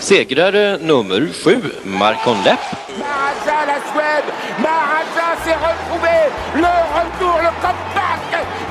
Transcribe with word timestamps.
Segrare 0.00 0.78
nummer 0.78 1.28
sju, 1.32 1.56
Marcon 1.84 2.42
Lepp. 2.44 2.60
Maharaja, 2.98 3.58
la 3.66 3.78
Suède. 3.92 4.28
Maharaja 4.58 5.28
s'est 5.44 5.60
retrouvé. 5.68 6.16
Le 6.54 6.72
retour, 6.96 7.36
le 7.46 7.52
comeback 7.64 8.22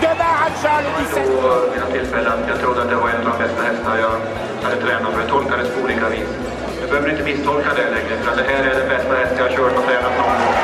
de 0.01 0.07
Maharaja 0.21 0.81
le 0.81 0.89
17. 1.05 1.23
Vid 1.23 1.81
några 1.81 1.91
tillfällen. 1.91 2.39
Jag 2.47 2.59
trodde 2.59 2.81
att 2.81 2.89
det 2.89 2.95
var 2.95 3.09
en 3.09 3.27
av 3.27 3.37
de 3.37 3.43
bästa 3.43 3.61
hästar 3.63 3.97
jag 3.97 4.15
hade 4.63 4.81
tränat 4.81 5.13
för. 5.13 5.19
Jag 5.21 5.29
tolkades 5.29 5.69
på 5.73 5.81
olika 5.83 6.09
vis. 6.09 6.29
Du 6.81 6.87
behöver 6.87 7.09
inte 7.09 7.23
misstolka 7.23 7.69
det 7.75 7.89
längre, 7.95 8.23
för 8.23 8.31
att 8.31 8.37
det 8.37 8.43
här 8.43 8.63
är 8.63 8.75
den 8.79 8.89
bästa 8.89 9.13
häst 9.15 9.33
jag 9.37 9.43
har 9.43 9.55
kört 9.57 9.77
och 9.77 9.85
tränat 9.85 10.17
någon 10.17 10.37
gång. 10.41 10.55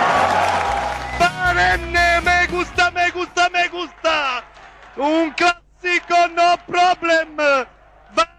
Barenne, 1.20 2.22
me 2.26 2.38
gusta, 2.58 2.92
me 2.96 3.06
gusta, 3.14 3.44
me 3.54 3.64
gusta! 3.78 4.18
Un 4.96 5.34
classico, 5.40 6.20
no 6.40 6.50
problem! 6.74 7.36
Barenne, 7.38 7.66
facile, 8.16 8.16
alla 8.16 8.26
me... 8.26 8.35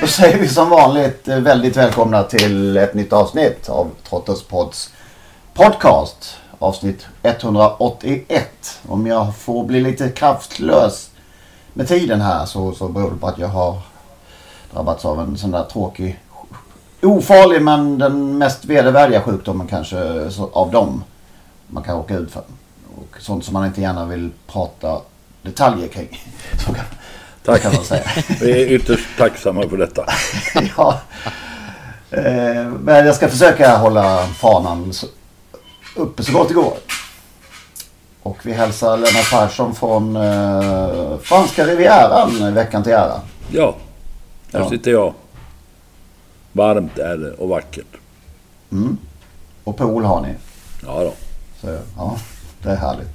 Då 0.00 0.06
säger 0.06 0.38
vi 0.38 0.48
som 0.48 0.70
vanligt 0.70 1.28
eh, 1.28 1.38
väldigt 1.38 1.76
välkomna 1.76 2.22
till 2.22 2.76
ett 2.76 2.94
nytt 2.94 3.12
avsnitt 3.12 3.68
av 3.68 3.90
Trotters 4.08 4.42
Pods 4.42 4.92
podcast. 5.54 6.36
Avsnitt 6.58 7.06
181. 7.22 8.80
Om 8.88 9.06
jag 9.06 9.36
får 9.36 9.64
bli 9.64 9.80
lite 9.80 10.08
kraftlös 10.08 11.10
med 11.72 11.88
tiden 11.88 12.20
här 12.20 12.46
så, 12.46 12.72
så 12.72 12.88
beror 12.88 13.10
det 13.10 13.16
på 13.16 13.26
att 13.26 13.38
jag 13.38 13.48
har 13.48 13.78
drabbats 14.72 15.04
av 15.04 15.20
en 15.20 15.38
sån 15.38 15.50
där 15.50 15.64
tråkig 15.64 16.20
ofarlig 17.02 17.62
men 17.62 17.98
den 17.98 18.38
mest 18.38 18.64
vedervärdiga 18.64 19.20
sjukdomen 19.20 19.66
kanske 19.66 20.30
av 20.52 20.70
dem 20.70 21.04
man 21.66 21.82
kan 21.82 21.96
råka 21.96 22.14
ut 22.14 22.32
för. 22.32 22.42
Och 22.96 23.16
sånt 23.20 23.44
som 23.44 23.52
man 23.54 23.66
inte 23.66 23.80
gärna 23.80 24.04
vill 24.04 24.30
prata 24.46 25.00
detaljer 25.42 25.88
kring. 25.88 26.20
Så 26.66 26.74
kan, 26.74 26.84
Tack. 27.44 27.62
kan 27.62 27.74
man 27.74 27.84
säga. 27.84 28.02
Vi 28.40 28.62
är 28.62 28.66
ytterst 28.72 29.08
tacksamma 29.18 29.68
för 29.68 29.76
detta. 29.76 30.06
ja. 30.76 31.00
Eh, 32.10 32.66
Men 32.80 33.06
jag 33.06 33.14
ska 33.16 33.28
försöka 33.28 33.76
hålla 33.76 34.26
fanan 34.26 34.92
uppe 35.96 36.22
så 36.24 36.32
gott 36.32 36.48
det 36.48 36.54
går. 36.54 36.76
Och 38.22 38.38
vi 38.46 38.52
hälsar 38.52 38.96
Lennart 38.96 39.30
Persson 39.30 39.74
från 39.74 40.16
eh, 40.16 41.18
franska 41.22 41.66
rivieran 41.66 42.54
veckan 42.54 42.82
till 42.82 42.92
ära. 42.92 43.20
Ja, 43.52 43.74
här 44.52 44.60
Ja. 44.60 44.68
sitter 44.70 44.90
jag. 44.90 45.14
Varmt 46.52 46.98
är 46.98 47.16
det 47.16 47.30
och 47.32 47.48
vackert. 47.48 47.86
Mm. 48.72 48.98
Och 49.64 49.76
pool 49.76 50.04
har 50.04 50.20
ni. 50.20 50.34
Ja 50.86 51.00
då. 51.04 51.12
Så, 51.60 51.78
ja, 51.96 52.16
det 52.62 52.70
är 52.70 52.76
härligt. 52.76 53.08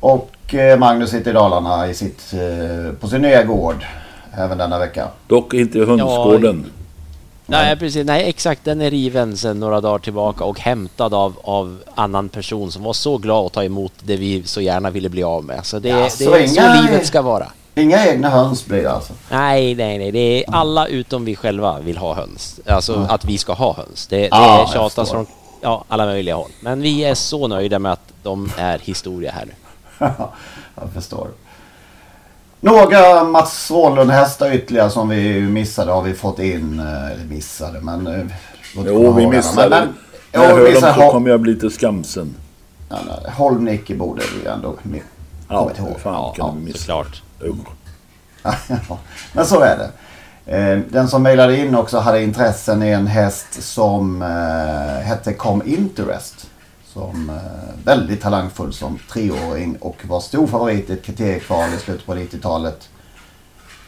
Och 0.00 0.30
eh, 0.54 0.78
Magnus 0.78 1.10
sitter 1.10 1.30
i 1.30 1.34
Dalarna 1.34 1.88
i 1.88 1.94
sitt, 1.94 2.32
eh, 2.32 2.92
på 3.00 3.08
sin 3.08 3.22
nya 3.22 3.42
gård 3.42 3.84
även 4.36 4.58
denna 4.58 4.78
vecka. 4.78 5.08
Dock 5.26 5.54
inte 5.54 5.78
i 5.78 5.84
hönsgården. 5.84 6.66
Nej, 7.46 7.76
precis. 7.76 8.06
Nej, 8.06 8.28
exakt. 8.28 8.64
Den 8.64 8.80
är 8.80 8.90
riven 8.90 9.36
sedan 9.36 9.60
några 9.60 9.80
dagar 9.80 9.98
tillbaka 9.98 10.44
och 10.44 10.60
hämtad 10.60 11.14
av, 11.14 11.34
av 11.42 11.78
annan 11.94 12.28
person 12.28 12.72
som 12.72 12.82
var 12.82 12.92
så 12.92 13.18
glad 13.18 13.46
att 13.46 13.52
ta 13.52 13.64
emot 13.64 13.92
det 14.02 14.16
vi 14.16 14.42
så 14.42 14.60
gärna 14.60 14.90
ville 14.90 15.08
bli 15.08 15.22
av 15.22 15.44
med. 15.44 15.66
Så 15.66 15.78
det, 15.78 15.88
Ja, 15.88 15.96
det 16.04 16.10
så 16.10 16.34
är 16.34 16.46
så 16.46 16.54
inga- 16.60 16.80
livet 16.82 17.06
ska 17.06 17.22
vara. 17.22 17.46
Inga 17.74 18.06
egna 18.06 18.30
höns 18.30 18.66
blir 18.66 18.82
det 18.82 18.92
alltså. 18.92 19.12
Nej, 19.30 19.74
nej, 19.74 19.98
nej. 19.98 20.10
Det 20.12 20.18
är 20.18 20.44
alla 20.54 20.86
utom 20.86 21.24
vi 21.24 21.36
själva 21.36 21.78
vill 21.80 21.96
ha 21.98 22.14
höns. 22.14 22.60
Alltså 22.66 22.94
Mm. 22.94 23.06
att 23.10 23.24
vi 23.24 23.38
ska 23.38 23.52
ha 23.52 23.74
höns. 23.74 24.06
Det, 24.06 24.16
det 24.16 24.28
Ja, 24.30 24.70
tjatas 24.72 25.10
från 25.10 25.26
ja, 25.60 25.84
alla 25.88 26.06
möjliga 26.06 26.34
håll. 26.34 26.50
Men 26.60 26.80
vi 26.82 27.04
är 27.04 27.14
så 27.14 27.48
nöjda 27.48 27.78
med 27.78 27.92
att 27.92 28.12
de 28.22 28.50
är 28.58 28.78
historia 28.78 29.32
här 29.32 29.44
nu. 29.46 29.52
jag 30.74 30.90
förstår. 30.94 31.28
Några 32.60 33.24
Mats 33.24 33.70
Rålund-hästar 33.70 34.52
ytterligare 34.54 34.90
som 34.90 35.08
vi 35.08 35.40
missade 35.40 35.92
har 35.92 36.02
vi 36.02 36.14
fått 36.14 36.38
in. 36.38 36.80
eh, 36.80 37.10
Eller 37.10 37.24
missade 37.24 37.80
men... 37.80 38.06
eh, 38.06 38.26
Jo, 38.74 39.12
vi 39.12 39.26
missade. 39.26 39.68
Men, 39.70 39.88
När 40.32 40.42
jag 40.48 40.56
hör 40.56 40.72
dem 40.80 40.94
så 40.94 41.10
kommer 41.10 41.30
jag 41.30 41.40
bli 41.40 41.52
lite 41.54 41.70
skamsen. 41.70 42.34
ja, 42.88 42.96
Holmnicke 43.36 43.94
borde 43.94 44.22
vi 44.42 44.48
ändå 44.48 44.74
Ja, 45.48 45.70
ihåg. 45.78 46.00
fan 46.00 46.34
kan 46.34 46.56
vi 46.58 46.64
missa? 46.64 46.78
Såklart. 46.78 47.22
Men 49.32 49.46
så 49.46 49.60
är 49.60 49.78
det. 49.78 49.90
Eh, 50.56 50.78
Den 50.88 51.08
som 51.08 51.22
mejlade 51.22 51.56
in 51.56 51.74
också 51.74 51.98
hade 51.98 52.22
intressen 52.22 52.82
i 52.82 52.88
en 52.90 53.06
häst 53.06 53.62
som 53.62 54.22
hette 55.04 55.32
Com 55.32 55.62
Interest. 55.66 56.49
Som 57.00 57.30
eh, 57.30 57.84
väldigt 57.84 58.20
talangfull 58.20 58.72
som 58.72 58.98
treåring 59.10 59.76
och 59.76 60.06
var 60.06 60.20
stor 60.20 60.46
favorit 60.46 60.90
i 60.90 60.92
ett 60.92 61.02
kriteriekval 61.02 61.74
i 61.74 61.78
slutet 61.78 62.06
på 62.06 62.14
90-talet. 62.14 62.88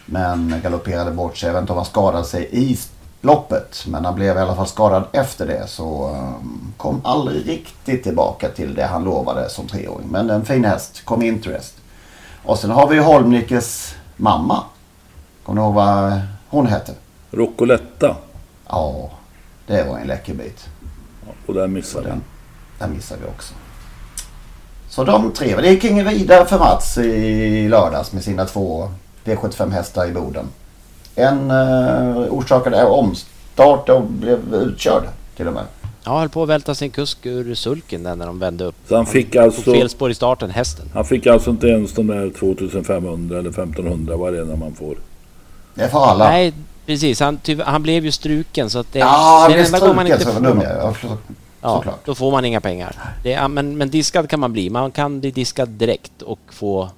Men 0.07 0.61
galopperade 0.63 1.11
bort 1.11 1.37
sig. 1.37 1.47
Jag 1.47 1.55
vet 1.55 1.61
inte 1.61 1.73
om 1.73 1.77
han 1.77 1.87
skadade 1.87 2.25
sig 2.25 2.49
i 2.53 2.79
loppet. 3.21 3.85
Men 3.87 4.05
han 4.05 4.15
blev 4.15 4.37
i 4.37 4.41
alla 4.41 4.57
fall 4.57 4.67
skadad 4.67 5.05
efter 5.13 5.47
det. 5.47 5.67
Så 5.67 6.11
eh, 6.11 6.33
kom 6.77 7.01
aldrig 7.05 7.49
riktigt 7.49 8.03
tillbaka 8.03 8.49
till 8.49 8.75
det 8.75 8.85
han 8.85 9.05
lovade 9.05 9.51
som 9.51 9.67
treåring. 9.67 10.09
Men 10.09 10.31
en 10.31 10.45
fin 10.45 10.65
häst, 10.65 11.03
Com 11.05 11.23
Interest. 11.23 11.75
Och 12.43 12.59
sen 12.59 12.71
har 12.71 12.89
vi 12.89 12.99
Holmnickes 12.99 13.95
mamma. 14.17 14.65
Kommer 15.43 15.61
ni 15.61 15.67
ihåg 15.67 15.75
vad 15.75 16.21
hon 16.49 16.67
hette? 16.67 16.93
Roccoletta. 17.31 18.17
Ja, 18.69 19.11
det 19.67 19.85
var 19.85 19.99
en 19.99 20.07
läcker 20.07 20.35
bit. 20.35 20.69
Och 21.47 21.55
där 21.55 21.67
missade. 21.67 22.09
Den, 22.09 22.23
den 22.83 22.93
missade 22.93 23.21
vi 23.21 23.29
också. 23.29 23.55
Så 24.89 25.05
de 25.05 25.33
tre. 25.33 25.57
Det 25.57 25.69
gick 25.69 25.85
ingen 25.85 26.09
vidare 26.09 26.45
för 26.45 26.59
Mats 26.59 26.99
i 26.99 27.69
lördags 27.69 28.13
med 28.13 28.25
sina 28.25 28.45
två 28.45 28.91
V75 29.25 29.71
hästar 29.71 30.07
i 30.07 30.13
Boden. 30.13 30.47
En 31.15 31.51
eh, 31.51 32.17
orsakade 32.31 32.85
omstart 32.85 33.89
och 33.89 34.03
blev 34.03 34.55
utkörd 34.55 35.03
till 35.37 35.49
och 35.49 35.55
med. 35.55 35.65
Ja, 36.05 36.19
höll 36.19 36.29
på 36.29 36.43
att 36.43 36.49
välta 36.49 36.75
sin 36.75 36.91
kusk 36.91 37.27
ur 37.27 37.55
sulken 37.55 38.03
där 38.03 38.17
när 38.17 38.27
de 38.27 38.39
vände 38.39 38.65
upp. 38.65 38.75
Så 38.89 38.97
han 38.97 39.07
fick 39.07 39.37
alltså... 39.37 39.73
fel 39.73 39.89
spår 39.89 40.11
i 40.11 40.15
starten, 40.15 40.51
hästen. 40.51 40.91
Han 40.95 41.05
fick 41.05 41.27
alltså 41.27 41.51
inte 41.51 41.67
ens 41.67 41.93
de 41.93 42.07
där 42.07 42.31
2500 42.39 43.39
eller 43.39 43.51
1500 43.51 44.17
vad 44.17 44.33
det 44.33 44.39
är 44.41 44.45
när 44.45 44.57
man 44.57 44.75
får. 44.75 44.97
Det 45.75 45.83
är 45.83 45.89
för 45.89 46.05
alla. 46.05 46.29
Nej, 46.29 46.53
precis. 46.87 47.21
Han, 47.21 47.39
tyvärr, 47.43 47.65
han 47.65 47.83
blev 47.83 48.05
ju 48.05 48.13
struken 48.13 48.71
så 48.71 48.79
att 48.79 48.93
det, 48.93 48.99
ja, 48.99 49.39
han 49.43 49.53
blev 49.53 49.71
gången 49.71 49.97
man 49.97 50.07
struken 50.07 50.13
inte 50.13 50.25
så 50.25 50.33
får 50.33 50.41
dum 50.41 50.61
jag. 50.61 50.97
Ja, 51.63 51.69
så- 51.69 51.75
Ja, 51.75 51.77
såklart. 51.77 52.01
då 52.05 52.15
får 52.15 52.31
man 52.31 52.45
inga 52.45 52.61
pengar. 52.61 52.97
Det 53.23 53.33
är, 53.33 53.49
men, 53.49 53.79
men 53.79 53.91
diskad 53.91 54.29
kan 54.31 54.41
man 54.41 54.53
bli. 54.53 54.71
Man 54.71 54.91
kan 54.91 55.21
bli 55.21 55.31
diskad 55.31 55.69
direkt 55.69 56.23
och 56.23 56.39
få 56.51 56.89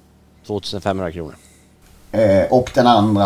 2500 0.47 1.11
kronor. 1.11 1.35
Eh, 2.11 2.43
och 2.51 2.71
den 2.73 2.87
andra 2.87 3.23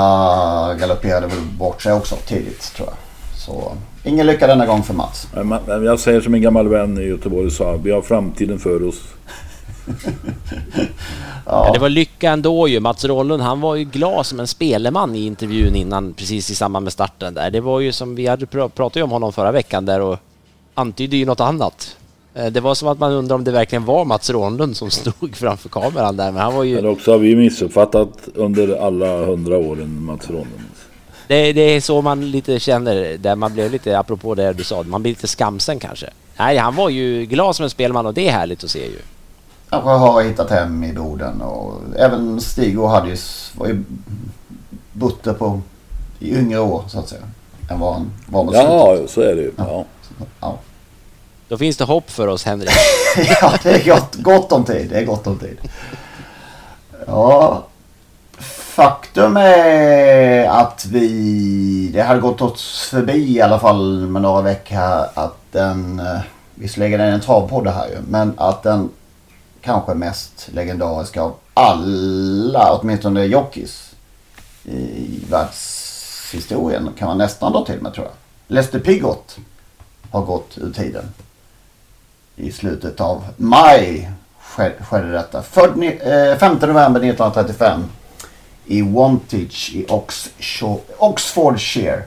galopperade 0.73 1.27
väl 1.27 1.39
bort 1.59 1.81
sig 1.81 1.93
också 1.93 2.15
tidigt 2.15 2.73
tror 2.75 2.87
jag. 2.87 2.97
Så 3.45 3.71
ingen 4.03 4.27
lycka 4.27 4.47
denna 4.47 4.65
gång 4.65 4.83
för 4.83 4.93
Mats. 4.93 5.27
Jag 5.67 5.99
säger 5.99 6.21
som 6.21 6.33
en 6.33 6.41
gammal 6.41 6.67
vän 6.67 6.97
i 6.97 7.01
Göteborg 7.03 7.51
sa. 7.51 7.71
Vi 7.83 7.91
har 7.91 8.01
framtiden 8.01 8.59
för 8.59 8.87
oss. 8.87 8.95
Ja. 11.45 11.71
det 11.73 11.79
var 11.79 11.89
lycka 11.89 12.31
ändå 12.31 12.67
ju. 12.67 12.79
Mats 12.79 13.05
Rollund, 13.05 13.43
han 13.43 13.61
var 13.61 13.75
ju 13.75 13.83
glad 13.83 14.25
som 14.25 14.39
en 14.39 14.47
speleman 14.47 15.15
i 15.15 15.25
intervjun 15.25 15.75
innan, 15.75 16.13
precis 16.13 16.49
i 16.49 16.55
samband 16.55 16.83
med 16.83 16.93
starten 16.93 17.33
där. 17.33 17.51
Det 17.51 17.61
var 17.61 17.79
ju 17.79 17.91
som 17.91 18.15
vi 18.15 18.27
hade 18.27 18.45
pr- 18.45 18.69
pratat 18.69 18.95
ju 18.97 19.03
om 19.03 19.11
honom 19.11 19.33
förra 19.33 19.51
veckan 19.51 19.85
där 19.85 19.99
och 20.01 20.17
antydde 20.79 21.17
ju 21.17 21.25
något 21.25 21.39
annat. 21.39 21.97
Eh, 22.33 22.45
Det 22.45 22.59
var 22.59 22.75
som 22.75 22.87
att 22.87 22.99
man 22.99 23.11
undrar 23.11 23.35
om 23.35 23.43
det 23.43 23.51
verkligen 23.51 23.85
var 23.85 24.05
Mats 24.05 24.29
Ronlund 24.29 24.77
som 24.77 24.89
stod 24.99 25.35
framför 25.35 25.69
kameran 25.69 26.17
där, 26.17 26.31
men 26.31 26.41
han 26.41 26.55
var 26.55 26.63
ju... 26.63 26.77
Eller 26.77 26.89
också 26.89 27.11
har 27.11 27.17
vi 27.19 27.35
missuppfattat 27.35 28.09
under 28.35 28.85
alla 28.87 29.25
hundra 29.25 29.57
åren 29.57 30.03
Mats 30.03 30.27
Ronlund. 30.29 30.63
Det, 31.27 31.53
det 31.53 31.61
är 31.61 31.81
så 31.81 32.01
man 32.01 32.31
lite 32.31 32.59
känner, 32.59 33.17
där 33.17 33.35
man 33.35 33.53
blev 33.53 33.71
lite, 33.71 33.99
apropå 33.99 34.35
det 34.35 34.53
du 34.53 34.63
sa, 34.63 34.83
man 34.83 35.01
blir 35.01 35.11
lite 35.11 35.27
skamsen 35.27 35.79
kanske. 35.79 36.09
Nej, 36.37 36.57
han 36.57 36.75
var 36.75 36.89
ju 36.89 37.25
glad 37.25 37.55
som 37.55 37.63
en 37.63 37.69
spelman 37.69 38.05
och 38.05 38.13
det 38.13 38.27
är 38.27 38.31
härligt 38.31 38.63
att 38.63 38.69
se 38.69 38.85
ju. 38.85 38.99
Kanske 39.69 39.89
har 39.89 40.21
hittat 40.23 40.49
hem 40.49 40.83
i 40.83 40.93
Boden 40.93 41.41
och 41.41 41.73
även 41.97 42.41
Stig 42.41 42.79
och 42.79 42.89
hade 42.89 43.09
ju, 43.09 43.17
var 43.57 43.67
ju 43.67 43.83
butter 44.93 45.33
på 45.33 45.61
i 46.19 46.35
yngre 46.37 46.59
år 46.59 46.83
så 46.87 46.99
att 46.99 47.09
säga. 47.09 47.21
Än 47.71 47.79
vad 47.79 47.93
han 47.93 48.11
var 48.29 48.43
mot 48.43 48.55
Ja, 48.55 48.97
så 49.07 49.21
är 49.21 49.35
det 49.35 49.41
ju. 49.41 49.51
Ja. 49.57 49.85
Ja. 50.39 50.57
Då 51.49 51.57
finns 51.57 51.77
det 51.77 51.83
hopp 51.83 52.11
för 52.11 52.27
oss 52.27 52.45
Henrik. 52.45 52.69
ja, 53.41 53.53
det 53.63 53.69
är 53.69 53.85
gott, 53.85 54.15
gott 54.15 54.51
om 54.51 54.63
tid. 54.63 54.89
Det 54.89 54.97
är 54.97 55.05
gott 55.05 55.27
om 55.27 55.37
tid. 55.37 55.57
Ja, 57.07 57.63
faktum 58.79 59.37
är 59.37 60.47
att 60.47 60.85
vi, 60.85 61.89
det 61.93 62.01
hade 62.01 62.19
gått 62.19 62.41
oss 62.41 62.87
förbi 62.91 63.37
i 63.37 63.41
alla 63.41 63.59
fall 63.59 64.07
med 64.07 64.21
några 64.21 64.41
veckor 64.41 64.75
här 64.75 65.07
att 65.13 65.37
den, 65.51 65.99
eh, 65.99 66.19
visserligen 66.55 67.01
är 67.01 67.05
det 67.05 67.11
en 67.11 67.21
travpodd 67.21 67.63
det 67.63 67.71
här 67.71 67.87
ju, 67.87 67.97
men 68.07 68.33
att 68.37 68.63
den 68.63 68.89
kanske 69.61 69.93
mest 69.93 70.49
legendariska 70.53 71.21
av 71.21 71.35
alla, 71.53 72.73
åtminstone 72.73 73.23
jockeys 73.23 73.91
i 74.63 75.19
världshistorien 75.29 76.89
kan 76.97 77.07
man 77.07 77.17
nästan 77.17 77.51
dra 77.51 77.65
till 77.65 77.81
med 77.81 77.93
tror 77.93 78.05
jag. 78.05 78.15
Lester 78.55 78.79
Pigott 78.79 79.37
har 80.11 80.21
gått 80.21 80.57
ur 80.57 80.73
tiden. 80.73 81.03
I 82.41 82.51
slutet 82.51 83.01
av 83.01 83.23
maj 83.37 84.11
ske- 84.41 84.71
skedde 84.89 85.11
detta. 85.11 85.41
Född 85.41 85.77
ni- 85.77 85.99
eh, 86.03 86.37
5 86.37 86.51
november 86.61 86.99
1935 86.99 87.81
i 88.65 88.81
Wantage 88.81 89.71
i 89.75 89.85
Oxfordshire. 90.97 92.03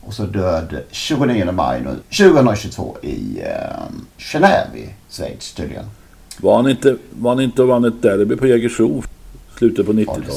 Och 0.00 0.14
så 0.14 0.22
död 0.22 0.78
29 0.90 1.52
maj 1.52 1.80
nu, 1.80 1.96
2022 2.10 2.96
i 3.02 3.40
eh, 3.40 3.82
Genève 4.18 4.76
i 4.76 4.88
Schweiz 5.10 5.52
tydligen. 5.52 5.84
Var 6.40 6.56
han 6.56 6.70
inte, 6.70 6.96
var 7.10 7.30
han 7.30 7.40
inte 7.40 7.62
och 7.62 7.68
vann 7.68 7.84
ett 7.84 8.02
derby 8.02 8.36
på 8.36 8.46
Jägersro 8.46 9.02
slutet 9.58 9.86
på 9.86 9.92
90-talet? 9.92 10.28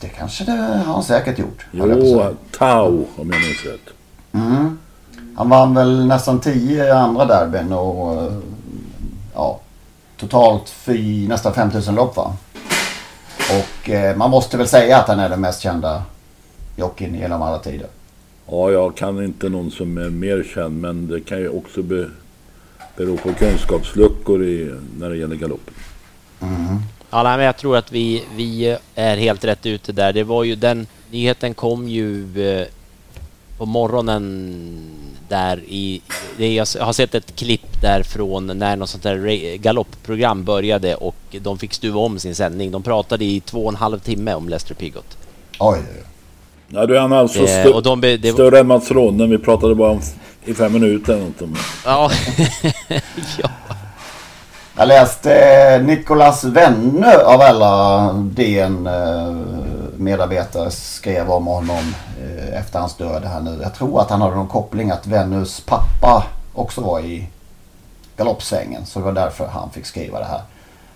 Det 0.00 0.08
kanske 0.08 0.44
det 0.44 0.52
har 0.52 0.92
han 0.94 1.02
säkert 1.04 1.38
gjort. 1.38 1.66
Jo. 1.72 2.34
Tau 2.58 2.86
om 2.88 3.06
jag 3.16 3.26
minns 3.26 3.64
rätt. 3.64 3.94
Mm. 4.32 4.78
Han 5.36 5.48
vann 5.48 5.74
väl 5.74 6.06
nästan 6.06 6.40
10 6.40 6.94
andra 6.94 7.24
derbyn 7.24 7.72
och 7.72 8.22
eh, 8.22 8.32
ja, 9.38 9.60
totalt 10.16 10.68
fy, 10.68 11.28
nästan 11.28 11.54
5000 11.54 11.94
lopp 11.94 12.16
va? 12.16 12.36
Och 13.38 13.90
eh, 13.90 14.16
man 14.16 14.30
måste 14.30 14.56
väl 14.56 14.68
säga 14.68 14.98
att 14.98 15.08
han 15.08 15.20
är 15.20 15.28
den 15.28 15.40
mest 15.40 15.62
kända 15.62 16.02
jockeyn 16.76 17.14
genom 17.14 17.42
alla 17.42 17.58
tider. 17.58 17.86
Ja, 18.50 18.70
jag 18.70 18.96
kan 18.96 19.24
inte 19.24 19.48
någon 19.48 19.70
som 19.70 19.98
är 19.98 20.10
mer 20.10 20.46
känd 20.54 20.80
men 20.80 21.08
det 21.08 21.20
kan 21.20 21.38
ju 21.38 21.48
också 21.48 21.82
be, 21.82 22.10
bero 22.96 23.16
på 23.16 23.32
kunskapsluckor 23.34 24.44
i, 24.44 24.74
när 24.98 25.10
det 25.10 25.16
gäller 25.16 25.36
galoppen. 25.36 25.74
Ja, 27.10 27.22
nej, 27.22 27.36
men 27.36 27.46
jag 27.46 27.56
tror 27.56 27.76
att 27.76 27.92
vi, 27.92 28.24
vi 28.36 28.76
är 28.94 29.16
helt 29.16 29.44
rätt 29.44 29.66
ute 29.66 29.92
där. 29.92 30.12
Det 30.12 30.24
var 30.24 30.44
ju 30.44 30.56
den 30.56 30.86
nyheten 31.10 31.54
kom 31.54 31.88
ju 31.88 32.42
eh, 32.50 32.66
på 33.58 33.66
morgonen 33.66 34.78
där 35.28 35.56
i... 35.68 36.00
Det, 36.36 36.54
jag 36.54 36.66
har 36.80 36.92
sett 36.92 37.14
ett 37.14 37.36
klipp 37.36 37.80
där 37.82 38.02
från 38.02 38.46
när 38.46 38.76
något 38.76 38.90
sånt 38.90 39.02
där 39.02 39.16
ra- 39.16 39.56
galoppprogram 39.56 40.44
började 40.44 40.94
och 40.94 41.16
de 41.40 41.58
fick 41.58 41.74
stuva 41.74 42.00
om 42.00 42.18
sin 42.18 42.34
sändning. 42.34 42.70
De 42.70 42.82
pratade 42.82 43.24
i 43.24 43.40
två 43.40 43.62
och 43.64 43.68
en 43.72 43.76
halv 43.76 43.98
timme 43.98 44.34
om 44.34 44.48
Lester 44.48 44.74
Pigott. 44.74 45.16
Oj, 45.58 45.78
Ja, 46.70 46.86
du 46.86 46.96
är 46.96 47.00
han 47.00 47.12
alltså 47.12 47.38
Eh, 47.40 47.44
stö- 47.64 47.72
och 47.72 47.82
de 47.82 48.00
det- 48.00 48.32
större 48.32 48.58
än 48.58 48.66
Mats 48.66 48.90
Ronnen. 48.90 49.30
Vi 49.30 49.38
pratade 49.38 49.74
bara 49.74 49.90
om 49.90 50.00
i 50.44 50.54
fem 50.54 50.72
minuter 50.72 51.12
eller 51.12 51.24
något. 51.24 51.58
Ja. 51.84 52.10
ja. 53.42 53.48
Jag 54.76 54.88
läste 54.88 55.34
eh, 55.34 55.82
Nicolas 55.82 56.44
Wenne 56.44 57.16
av 57.16 57.40
alla 57.40 58.12
DN 58.12 58.86
eh, 58.86 59.36
medarbetare 59.98 60.70
skrev 60.70 61.30
om 61.30 61.46
honom 61.46 61.94
eh, 62.22 62.60
efter 62.60 62.78
hans 62.78 62.96
död 62.96 63.24
här 63.24 63.40
nu. 63.40 63.58
Jag 63.62 63.74
tror 63.74 64.00
att 64.00 64.10
han 64.10 64.20
hade 64.20 64.36
någon 64.36 64.48
koppling 64.48 64.90
att 64.90 65.06
Vennus 65.06 65.60
pappa 65.60 66.26
också 66.54 66.80
var 66.80 67.00
i 67.00 67.28
galoppsvängen. 68.16 68.86
Så 68.86 68.98
det 68.98 69.04
var 69.04 69.12
därför 69.12 69.46
han 69.46 69.70
fick 69.70 69.86
skriva 69.86 70.18
det 70.18 70.24
här. 70.24 70.40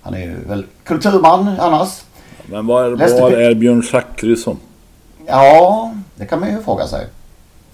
Han 0.03 0.15
är 0.15 0.19
ju 0.19 0.45
väl 0.45 0.67
kulturman 0.85 1.57
annars. 1.61 2.03
Men 2.47 2.67
var, 2.67 2.91
var 3.21 3.33
är 3.33 3.55
Björn 3.55 3.83
Zachrisson? 3.83 4.59
Ja, 5.27 5.95
det 6.15 6.27
kan 6.27 6.41
man 6.41 6.51
ju 6.51 6.63
fråga 6.63 6.87
sig. 6.87 7.07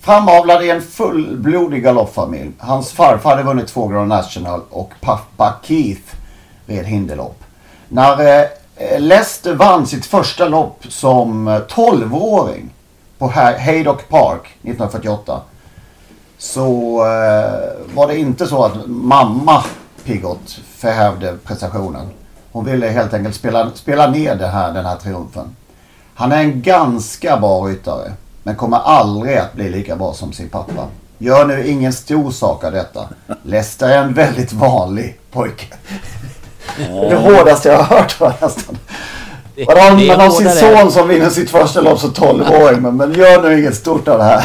Framavlad 0.00 0.64
i 0.64 0.70
en 0.70 0.82
fullblodig 0.82 1.82
galoppfamilj. 1.82 2.50
Hans 2.58 2.92
farfar 2.92 3.30
hade 3.30 3.42
vunnit 3.42 3.66
två 3.66 3.88
Grand 3.88 4.08
National 4.08 4.60
och 4.70 4.92
pappa 5.00 5.54
Keith 5.62 6.14
red 6.66 6.84
hinderlopp. 6.84 7.44
När 7.88 8.16
Eh, 8.78 9.00
Leicester 9.00 9.54
vann 9.54 9.86
sitt 9.86 10.06
första 10.06 10.48
lopp 10.48 10.84
som 10.88 11.48
eh, 11.48 11.54
12-åring 11.54 12.70
på 13.18 13.28
Haydock 13.58 14.08
Park 14.08 14.42
1948 14.62 15.40
så 16.38 16.98
eh, 17.04 17.94
var 17.94 18.06
det 18.08 18.18
inte 18.18 18.46
så 18.46 18.64
att 18.64 18.72
mamma 18.86 19.64
Pigott 20.04 20.60
förhävde 20.76 21.36
prestationen. 21.44 22.06
Hon 22.52 22.64
ville 22.64 22.86
helt 22.86 23.14
enkelt 23.14 23.34
spela, 23.34 23.70
spela 23.74 24.10
ner 24.10 24.34
det 24.34 24.46
här, 24.46 24.72
den 24.72 24.86
här 24.86 24.96
triumfen. 24.96 25.56
Han 26.14 26.32
är 26.32 26.38
en 26.38 26.62
ganska 26.62 27.36
bra 27.36 27.60
ryttare. 27.60 28.12
Men 28.42 28.56
kommer 28.56 28.76
aldrig 28.76 29.36
att 29.36 29.54
bli 29.54 29.70
lika 29.70 29.96
bra 29.96 30.14
som 30.14 30.32
sin 30.32 30.48
pappa. 30.48 30.88
Gör 31.18 31.46
nu 31.46 31.66
ingen 31.66 31.92
stor 31.92 32.30
sak 32.30 32.64
av 32.64 32.72
detta. 32.72 33.08
Lester 33.42 33.88
är 33.88 34.02
en 34.02 34.14
väldigt 34.14 34.52
vanlig 34.52 35.18
pojke. 35.30 35.66
Det 37.10 37.16
hårdaste 37.16 37.68
jag 37.68 37.78
har 37.82 37.96
hört 37.98 38.16
jag 38.20 38.32
nästan. 38.40 38.78
Det- 39.54 39.66
Man 39.66 39.78
har, 39.78 39.96
det 40.00 40.06
man 40.06 40.20
har 40.20 40.30
sin 40.30 40.50
son 40.50 40.92
som 40.92 41.08
vinner 41.08 41.30
sitt 41.30 41.50
första 41.50 41.80
lopp 41.80 41.98
som 42.00 42.10
12-åring. 42.12 42.82
Men, 42.82 42.96
men 42.96 43.12
gör 43.14 43.42
nu 43.42 43.58
inget 43.60 43.74
stort 43.74 44.08
av 44.08 44.18
det 44.18 44.24
här. 44.24 44.44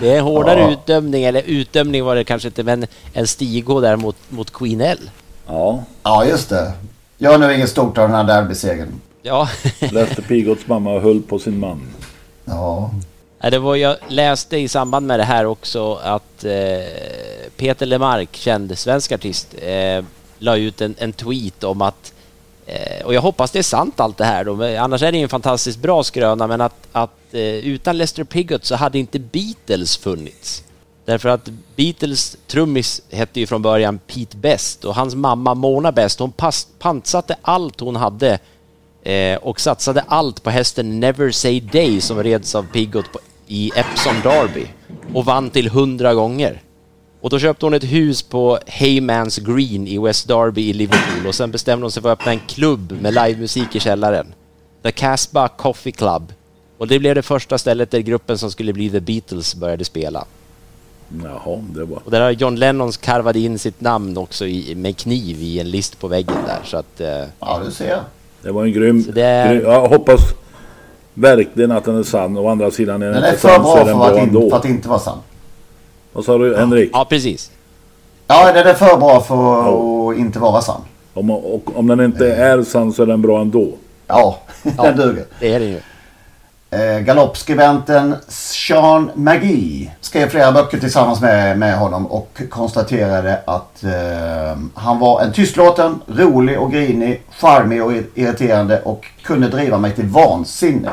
Det 0.00 0.12
är 0.12 0.18
en 0.18 0.24
hårdare 0.24 0.60
Ja. 0.60 0.70
utdömning, 0.70 1.24
eller 1.24 1.42
utdömning 1.46 2.04
var 2.04 2.14
det 2.16 2.24
kanske 2.24 2.48
inte, 2.48 2.62
men 2.62 2.86
en 3.12 3.26
Stigå 3.26 3.80
där 3.80 3.96
mot, 3.96 4.16
mot 4.28 4.52
Queen 4.52 4.80
L. 4.80 4.98
Ja, 5.46 5.82
Ja, 6.02 6.24
just 6.24 6.48
det. 6.48 6.72
Gör 7.18 7.38
nu 7.38 7.54
inget 7.54 7.68
stort 7.70 7.98
av 7.98 8.08
den 8.08 8.16
här 8.16 8.24
derbysegern. 8.24 8.88
Ja. 9.22 9.48
Lester 9.78 10.22
Pigotts 10.22 10.66
mamma 10.66 10.98
höll 11.00 11.22
på 11.22 11.38
sin 11.38 11.58
man. 11.60 11.80
Ja. 12.44 12.90
Ja, 13.40 13.50
det 13.50 13.58
var, 13.58 13.76
jag 13.76 13.96
läste 14.08 14.56
i 14.56 14.68
samband 14.68 15.06
med 15.06 15.20
det 15.20 15.24
här 15.24 15.46
också 15.46 15.94
att 16.04 16.44
eh, 16.44 16.52
Peter 17.56 17.86
Lemark, 17.86 18.28
känd 18.36 18.78
svensk 18.78 19.12
artist, 19.12 19.54
eh, 19.62 20.04
la 20.38 20.56
ut 20.56 20.80
en, 20.80 20.94
en 20.98 21.12
tweet 21.12 21.64
om 21.64 21.82
att 21.82 22.12
eh, 22.66 23.06
och 23.06 23.14
jag 23.14 23.20
hoppas 23.20 23.50
det 23.50 23.58
är 23.58 23.62
sant 23.62 24.00
allt 24.00 24.16
det 24.16 24.24
här 24.24 24.44
då, 24.44 24.56
men 24.56 24.78
annars 24.78 25.02
är 25.02 25.12
det 25.12 25.18
ju 25.18 25.22
en 25.22 25.28
fantastiskt 25.28 25.78
bra 25.78 26.02
skröna, 26.04 26.46
men 26.46 26.60
att, 26.60 26.88
att 26.92 27.34
eh, 27.34 27.42
utan 27.42 27.98
Lester 27.98 28.24
Pigott 28.24 28.64
så 28.64 28.74
hade 28.74 28.98
inte 28.98 29.18
Beatles 29.18 29.96
funnits. 29.96 30.62
Därför 31.04 31.28
att 31.28 31.48
Beatles 31.76 32.36
trummis 32.46 33.02
hette 33.10 33.40
ju 33.40 33.46
från 33.46 33.62
början 33.62 33.98
Pete 33.98 34.36
Best 34.36 34.84
och 34.84 34.94
hans 34.94 35.14
mamma 35.14 35.54
Mona 35.54 35.92
Best, 35.92 36.18
hon 36.18 36.32
pass, 36.32 36.68
pantsatte 36.78 37.36
allt 37.42 37.80
hon 37.80 37.96
hade 37.96 38.38
eh, 39.02 39.36
och 39.36 39.60
satsade 39.60 40.04
allt 40.08 40.42
på 40.42 40.50
hästen 40.50 41.00
Never 41.00 41.30
Say 41.30 41.60
Day 41.60 42.00
som 42.00 42.22
reds 42.22 42.54
av 42.54 42.66
Pigott 42.72 43.12
på, 43.12 43.18
i 43.46 43.70
Epsom 43.74 44.20
Derby 44.22 44.66
och 45.14 45.24
vann 45.24 45.50
till 45.50 45.68
hundra 45.68 46.14
gånger. 46.14 46.62
Och 47.26 47.30
då 47.30 47.38
köpte 47.38 47.66
hon 47.66 47.74
ett 47.74 47.84
hus 47.84 48.22
på 48.22 48.58
Haymans 48.68 49.38
Green 49.38 49.86
i 49.86 49.98
West 49.98 50.28
Derby 50.28 50.68
i 50.70 50.72
Liverpool 50.72 51.26
och 51.26 51.34
sen 51.34 51.50
bestämde 51.50 51.84
hon 51.84 51.90
sig 51.92 52.02
för 52.02 52.12
att 52.12 52.20
öppna 52.20 52.32
en 52.32 52.40
klubb 52.48 52.92
med 53.00 53.14
livemusik 53.14 53.76
i 53.76 53.80
källaren. 53.80 54.26
The 54.82 54.92
Casbah 54.92 55.48
Coffee 55.56 55.92
Club. 55.92 56.32
Och 56.78 56.88
det 56.88 56.98
blev 56.98 57.14
det 57.14 57.22
första 57.22 57.58
stället 57.58 57.90
där 57.90 57.98
gruppen 58.00 58.38
som 58.38 58.50
skulle 58.50 58.72
bli 58.72 58.90
The 58.90 59.00
Beatles 59.00 59.54
började 59.54 59.84
spela. 59.84 60.24
Jaha, 61.24 61.58
det 61.74 61.84
var... 61.84 61.98
Och 62.04 62.10
där 62.10 62.20
har 62.20 62.30
John 62.30 62.56
Lennon 62.56 62.92
karvat 62.92 63.36
in 63.36 63.58
sitt 63.58 63.80
namn 63.80 64.18
också 64.18 64.46
i, 64.46 64.74
med 64.74 64.96
kniv 64.96 65.42
i 65.42 65.60
en 65.60 65.70
list 65.70 65.98
på 66.00 66.08
väggen 66.08 66.36
där. 66.46 66.60
Så 66.64 66.76
att... 66.76 67.00
Eh, 67.00 67.22
Ja, 67.40 67.60
du 67.64 67.70
ser. 67.70 68.00
Det 68.42 68.52
var 68.52 68.64
en 68.64 68.72
grym... 68.72 69.04
Det 69.14 69.22
är- 69.22 69.54
grym 69.54 69.64
jag 69.70 69.88
hoppas 69.88 70.20
verkligen 71.14 71.72
att 71.72 71.84
den 71.84 71.98
är 71.98 72.02
sann. 72.02 72.36
Å 72.36 72.48
andra 72.48 72.70
sidan 72.70 73.02
är 73.02 73.06
den, 73.06 73.14
Den 73.22 73.24
inte 73.30 73.40
för 73.40 73.48
sann 73.48 73.62
bra 73.62 73.72
så 73.72 73.78
är 73.78 73.84
för 73.84 73.90
den 73.90 74.00
att, 74.02 74.12
bra 74.12 74.22
in, 74.22 74.28
ändå. 74.28 74.50
för 74.50 74.56
att 74.56 74.64
inte 74.64 74.88
vara 74.88 74.98
sann. 74.98 75.18
Vad 76.16 76.24
sa 76.24 76.38
du 76.38 76.56
Henrik? 76.56 76.90
ja, 76.92 77.04
precis. 77.08 77.50
Ja, 78.26 78.52
den 78.52 78.66
är 78.66 78.74
för 78.74 78.96
bra 78.96 79.20
för 79.20 79.60
att 80.12 80.16
inte 80.18 80.38
vara 80.38 80.60
sann. 80.60 80.80
Om, 81.14 81.30
och, 81.30 81.62
om 81.78 81.86
den 81.86 82.00
inte 82.00 82.34
är 82.34 82.62
sann 82.62 82.92
så 82.92 83.02
är 83.02 83.06
den 83.06 83.22
bra 83.22 83.40
ändå. 83.40 83.68
Ja, 84.06 84.38
Ja. 84.62 84.82
den 84.82 84.96
duger. 84.96 85.24
Det 85.40 85.54
är 85.54 85.60
det 85.60 85.66
ju. 85.66 85.80
Eh, 86.70 87.00
galoppskribenten 87.00 88.14
Sean 88.28 89.10
McGee 89.14 89.90
skrev 90.00 90.28
flera 90.28 90.52
böcker 90.52 90.78
tillsammans 90.78 91.20
med, 91.20 91.58
med 91.58 91.78
honom 91.78 92.06
och 92.06 92.42
konstaterade 92.50 93.40
att 93.46 93.84
eh, 93.84 94.58
han 94.74 94.98
var 94.98 95.20
en 95.20 95.32
tystlåten, 95.32 96.00
rolig 96.06 96.60
och 96.60 96.72
grinig, 96.72 97.22
charmig 97.30 97.84
och 97.84 97.92
irriterande 98.14 98.80
och 98.82 99.06
kunde 99.22 99.48
driva 99.48 99.78
mig 99.78 99.92
till 99.94 100.06
vansinne. 100.06 100.90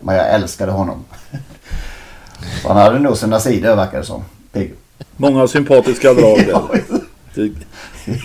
Men 0.00 0.16
jag 0.16 0.34
älskade 0.34 0.72
honom. 0.72 1.04
Han 2.66 2.76
hade 2.76 2.98
nog 2.98 3.16
sina 3.16 3.40
sidor 3.40 3.76
verkar 3.76 3.98
det 3.98 4.04
som. 4.04 4.24
Många 5.16 5.46
sympatiska 5.46 6.14
drag 6.14 6.38
där. 6.46 6.60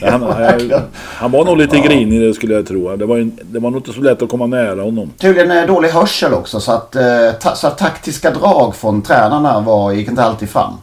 Han, 0.01 0.21
han, 0.21 0.71
han 0.93 1.31
var 1.31 1.45
nog 1.45 1.57
lite 1.57 1.79
grinig 1.79 2.21
det 2.21 2.33
skulle 2.33 2.53
jag 2.53 2.67
tro. 2.67 2.95
Det 2.95 3.05
var, 3.05 3.31
det 3.43 3.59
var 3.59 3.69
nog 3.69 3.79
inte 3.79 3.93
så 3.93 4.01
lätt 4.01 4.21
att 4.21 4.29
komma 4.29 4.45
nära 4.48 4.81
honom. 4.81 5.12
Tydligen 5.17 5.67
dålig 5.67 5.89
hörsel 5.89 6.33
också 6.33 6.59
så 6.59 6.71
att, 6.71 6.95
eh, 6.95 7.31
ta, 7.39 7.55
så 7.55 7.67
att 7.67 7.77
taktiska 7.77 8.31
drag 8.31 8.75
från 8.75 9.01
tränarna 9.01 9.59
var, 9.59 9.91
gick 9.91 10.07
inte 10.07 10.24
alltid 10.24 10.50
fram. 10.50 10.74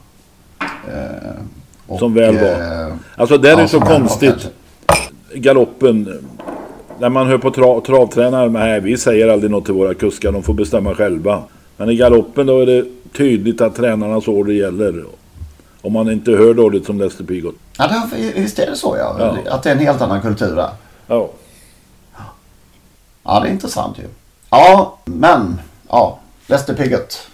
Eh, 0.60 1.32
och, 1.86 1.98
Som 1.98 2.14
väl 2.14 2.34
var. 2.34 2.86
eh, 2.88 2.94
Alltså 3.16 3.38
det 3.38 3.48
är 3.48 3.52
ja, 3.52 3.60
ju 3.62 3.68
så 3.68 3.80
konstigt. 3.80 4.50
Galoppen. 5.34 6.18
När 6.98 7.08
man 7.08 7.26
hör 7.26 7.38
på 7.38 7.50
tra, 7.50 7.80
travtränare. 7.80 8.48
Nej, 8.50 8.80
vi 8.80 8.96
säger 8.96 9.28
aldrig 9.28 9.50
något 9.50 9.64
till 9.64 9.74
våra 9.74 9.94
kuskar. 9.94 10.32
De 10.32 10.42
får 10.42 10.54
bestämma 10.54 10.94
själva. 10.94 11.42
Men 11.76 11.90
i 11.90 11.96
galoppen 11.96 12.46
då 12.46 12.58
är 12.60 12.66
det 12.66 12.84
tydligt 13.16 13.60
att 13.60 13.76
tränarnas 13.76 14.28
order 14.28 14.52
gäller. 14.52 15.04
Om 15.86 15.92
man 15.92 16.10
inte 16.10 16.30
hör 16.30 16.54
dåligt 16.54 16.86
som 16.86 16.98
Lester 16.98 17.24
Pigot. 17.24 17.54
Ja, 17.78 17.88
det, 18.10 18.32
visst 18.32 18.58
är 18.58 18.66
det 18.66 18.76
så 18.76 18.96
ja. 18.96 19.16
Ja. 19.44 19.52
Att 19.52 19.62
det 19.62 19.70
är 19.70 19.74
en 19.74 19.80
helt 19.80 20.00
annan 20.00 20.22
kultur 20.22 20.56
där. 20.56 20.70
Ja. 21.06 21.28
Ja, 23.22 23.40
det 23.40 23.48
är 23.48 23.52
intressant 23.52 23.98
ju. 23.98 24.02
Ja, 24.50 24.98
men 25.04 25.60
ja, 25.88 26.18
Lester 26.46 26.74
Piggott. 26.74 27.28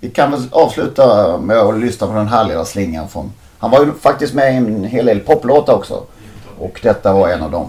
Vi 0.00 0.10
kan 0.10 0.30
väl 0.30 0.40
avsluta 0.50 1.38
med 1.38 1.56
att 1.56 1.80
lyssna 1.80 2.06
på 2.06 2.12
den 2.12 2.28
här 2.28 2.44
lilla 2.44 2.64
slingan 2.64 3.08
från... 3.08 3.32
Han 3.58 3.70
var 3.70 3.84
ju 3.84 3.92
faktiskt 3.92 4.34
med 4.34 4.54
i 4.54 4.56
en 4.56 4.84
hel 4.84 5.06
del 5.06 5.20
poplåtar 5.20 5.74
också. 5.74 6.02
Och 6.58 6.80
detta 6.82 7.12
var 7.12 7.28
en 7.28 7.42
av 7.42 7.50
dem. 7.50 7.68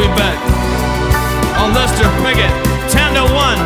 We 0.00 0.06
bet 0.06 0.38
on 1.60 1.74
Lester 1.74 2.08
Piggott, 2.24 2.54
10 2.90 3.14
to 3.14 3.22
1. 3.34 3.58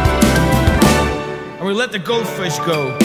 And 1.58 1.68
we 1.68 1.74
let 1.74 1.92
the 1.92 1.98
goldfish 1.98 2.58
go 2.58 2.98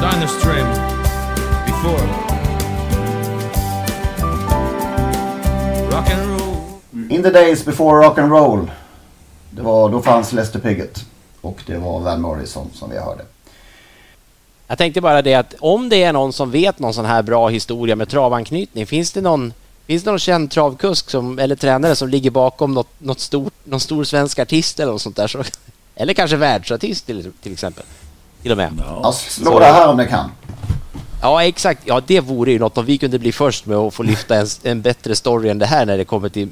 down 0.00 0.20
the 0.20 0.26
stream 0.26 0.66
before. 1.66 2.06
Rock 5.90 6.10
and 6.10 6.40
roll. 6.40 6.80
In 7.10 7.22
the 7.22 7.30
days 7.30 7.64
before 7.64 7.98
rock 7.98 8.18
and 8.18 8.30
roll. 8.30 8.70
Det 9.50 9.62
var, 9.62 9.90
då 9.90 10.02
fanns 10.02 10.32
Lester 10.32 10.58
Piggott. 10.58 11.04
Och 11.40 11.62
det 11.66 11.76
var 11.76 12.00
Van 12.00 12.20
Morrison 12.20 12.70
som 12.74 12.90
vi 12.90 12.98
hörde. 12.98 13.24
Jag 14.66 14.78
tänkte 14.78 15.00
bara 15.00 15.22
det 15.22 15.34
att 15.34 15.54
om 15.60 15.88
det 15.88 16.02
är 16.02 16.12
någon 16.12 16.32
som 16.32 16.50
vet 16.50 16.78
någon 16.78 16.94
sån 16.94 17.04
här 17.04 17.22
bra 17.22 17.48
historia 17.48 17.96
med 17.96 18.08
travanknytning, 18.08 18.86
finns 18.86 19.12
det 19.12 19.20
någon 19.20 19.52
Finns 19.90 20.02
det 20.02 20.10
någon 20.10 20.18
känd 20.18 20.50
travkusk 20.50 21.10
som, 21.10 21.38
eller 21.38 21.56
tränare 21.56 21.96
som 21.96 22.08
ligger 22.08 22.30
bakom 22.30 22.74
något, 22.74 22.88
något 22.98 23.20
stort, 23.20 23.52
någon 23.64 23.80
stor 23.80 24.04
svensk 24.04 24.38
artist 24.38 24.80
eller 24.80 24.92
något 24.92 25.02
sånt 25.02 25.16
där? 25.16 25.26
Så, 25.26 25.44
eller 25.94 26.14
kanske 26.14 26.36
världsartist 26.36 27.06
till, 27.06 27.32
till 27.42 27.52
exempel. 27.52 27.84
Till 28.42 28.50
och 28.50 28.56
med. 28.56 28.72
Ja, 29.02 29.12
slå 29.12 29.58
det 29.58 29.64
här 29.64 29.88
om 29.88 29.96
det 29.96 30.06
kan. 30.06 30.30
Ja, 31.22 31.44
exakt. 31.44 31.82
Ja, 31.84 32.02
det 32.06 32.20
vore 32.20 32.52
ju 32.52 32.58
något 32.58 32.78
om 32.78 32.84
vi 32.84 32.98
kunde 32.98 33.18
bli 33.18 33.32
först 33.32 33.66
med 33.66 33.76
att 33.76 33.94
få 33.94 34.02
lyfta 34.02 34.36
en, 34.36 34.46
en 34.62 34.82
bättre 34.82 35.14
story 35.14 35.48
än 35.48 35.58
det 35.58 35.66
här 35.66 35.86
när 35.86 35.98
det 35.98 36.04
kommer 36.04 36.28
till 36.28 36.48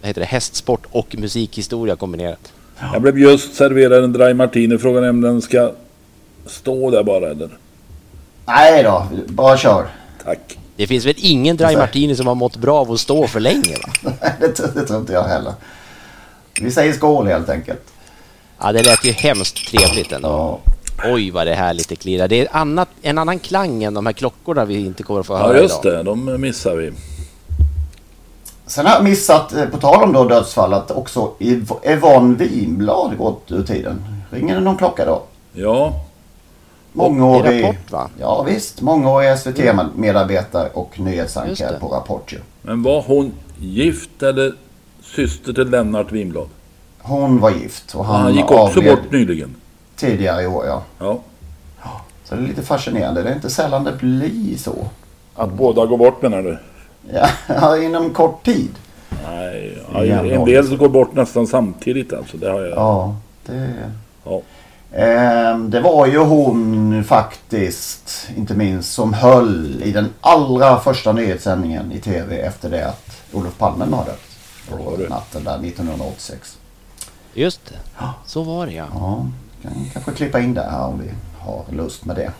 vad 0.00 0.08
heter 0.08 0.20
det, 0.20 0.26
hästsport 0.26 0.82
och 0.90 1.16
musikhistoria 1.18 1.96
kombinerat. 1.96 2.52
Jag 2.92 3.02
blev 3.02 3.18
just 3.18 3.54
serverad 3.54 4.04
en 4.04 4.12
Dry 4.12 4.34
Martini. 4.34 4.78
Frågan 4.78 5.04
är 5.04 5.10
om 5.10 5.20
den 5.20 5.42
ska 5.42 5.72
stå 6.46 6.90
där 6.90 7.02
bara 7.02 7.30
eller? 7.30 7.48
Nej 8.46 8.82
då, 8.82 9.06
bara 9.26 9.56
kör. 9.56 9.86
Tack. 10.24 10.58
Det 10.76 10.86
finns 10.86 11.04
väl 11.06 11.14
ingen 11.16 11.56
Dry 11.56 11.76
Martini 11.76 12.16
som 12.16 12.26
har 12.26 12.34
mått 12.34 12.56
bra 12.56 12.80
av 12.80 12.92
att 12.92 13.00
stå 13.00 13.26
för 13.26 13.40
länge? 13.40 13.76
Va? 14.02 14.12
det, 14.40 14.58
tr- 14.58 14.74
det 14.74 14.86
tror 14.86 15.00
inte 15.00 15.12
jag 15.12 15.22
heller. 15.24 15.52
Vi 16.60 16.70
säger 16.70 16.92
skål 16.92 17.26
helt 17.26 17.48
enkelt. 17.48 17.82
Ja, 18.60 18.72
det 18.72 18.82
lät 18.82 19.04
ju 19.04 19.12
hemskt 19.12 19.68
trevligt 19.70 20.12
ändå. 20.12 20.60
Oj, 21.04 21.30
vad 21.30 21.46
det 21.46 21.52
är 21.52 21.56
härligt 21.56 21.88
det 21.88 21.96
klirrar. 21.96 22.28
Det 22.28 22.40
är 22.40 22.48
annat, 22.56 22.88
en 23.02 23.18
annan 23.18 23.38
klang 23.38 23.84
än 23.84 23.94
de 23.94 24.06
här 24.06 24.12
klockorna 24.12 24.64
vi 24.64 24.76
inte 24.86 25.02
kommer 25.02 25.20
att 25.20 25.26
få 25.26 25.36
höra 25.36 25.56
Ja 25.56 25.62
just 25.62 25.84
idag. 25.84 25.96
det, 25.96 26.02
de 26.02 26.40
missar 26.40 26.76
vi. 26.76 26.92
Sen 28.66 28.86
har 28.86 28.94
jag 28.94 29.04
missat, 29.04 29.52
eh, 29.52 29.64
på 29.66 29.76
tal 29.78 30.02
om 30.04 30.12
då 30.12 30.24
dödsfall, 30.24 30.74
att 30.74 30.90
också 30.90 31.32
Yv- 31.38 31.90
Yvonne 31.92 32.34
Winblad 32.34 33.18
gått 33.18 33.44
ur 33.52 33.62
tiden. 33.62 34.04
Ringer 34.30 34.54
det 34.54 34.60
någon 34.60 34.76
klocka 34.78 35.04
då? 35.04 35.22
Ja. 35.52 36.00
Mångårig, 36.92 37.58
I 37.58 37.62
Rapport, 37.62 37.90
va? 37.90 38.08
Ja 38.20 38.42
visst, 38.42 38.80
mångårig 38.80 39.38
SVT-medarbetare 39.38 40.68
och 40.68 40.88
Just 40.90 41.04
nyhetsankare 41.04 41.78
på 41.78 41.88
Rapport 41.88 42.32
ju. 42.32 42.38
Men 42.62 42.82
var 42.82 43.02
hon 43.02 43.32
gift 43.58 44.22
eller 44.22 44.52
syster 45.02 45.52
till 45.52 45.70
Lennart 45.70 46.12
Winblad? 46.12 46.48
Hon 46.98 47.40
var 47.40 47.50
gift 47.50 47.94
och 47.94 48.04
Han, 48.04 48.20
han, 48.20 48.34
gick 48.34 48.50
också 48.50 48.82
bort 48.82 49.10
nyligen. 49.10 49.54
tidigare 49.96 50.42
i 50.42 50.46
år 50.46 50.66
ja. 50.66 50.82
Ja. 50.98 51.20
Så 52.24 52.34
det 52.34 52.42
är 52.42 52.46
lite 52.46 52.62
fascinerande. 52.62 53.22
Det 53.22 53.30
är 53.30 53.34
inte 53.34 53.50
sällan 53.50 53.84
det 53.84 53.92
blir 53.92 54.56
så. 54.56 54.74
Att 55.34 55.52
båda 55.52 55.86
går 55.86 55.98
bort 55.98 56.22
menar 56.22 56.42
du? 56.42 56.58
Ja, 57.48 57.76
inom 57.82 58.10
kort 58.10 58.44
tid. 58.44 58.70
Nej, 59.24 59.78
ja, 59.92 60.04
en 60.04 60.44
del 60.44 60.76
går 60.76 60.88
bort 60.88 61.14
nästan 61.14 61.46
samtidigt 61.46 62.12
alltså. 62.12 62.36
Det 62.36 62.50
har 62.50 62.60
jag. 62.60 62.78
Ja, 62.78 63.16
det... 63.46 63.72
Ja. 64.24 64.40
Ehm, 64.94 65.70
det 65.70 65.80
var 65.80 66.06
ju 66.06 66.18
hon 66.18 67.04
faktiskt, 67.04 68.28
inte 68.36 68.54
minst, 68.54 68.92
som 68.92 69.12
höll 69.12 69.82
i 69.82 69.92
den 69.92 70.08
allra 70.20 70.80
första 70.80 71.12
nyhetssändningen 71.12 71.92
i 71.92 72.00
tv 72.00 72.36
efter 72.36 72.70
det 72.70 72.88
att 72.88 73.22
Olof 73.32 73.58
Palme 73.58 73.86
mördades. 73.86 74.20
På 74.70 74.96
natten 75.08 75.44
där 75.44 75.66
1986. 75.66 76.58
Just 77.34 77.66
det. 77.66 78.04
Så 78.26 78.42
var 78.42 78.66
det 78.66 78.72
ja. 78.72 78.86
Ja, 78.94 79.26
kan 79.62 79.72
kanske 79.92 80.12
klippa 80.12 80.40
in 80.40 80.54
det 80.54 80.62
här 80.62 80.86
om 80.86 81.00
vi 81.00 81.10
har 81.38 81.64
lust 81.70 82.04
med 82.04 82.16
det. 82.16 82.32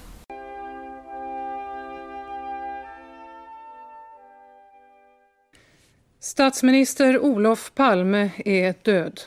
Statsminister 6.21 7.19
Olof 7.19 7.73
Palme 7.75 8.31
är 8.45 8.75
död. 8.83 9.21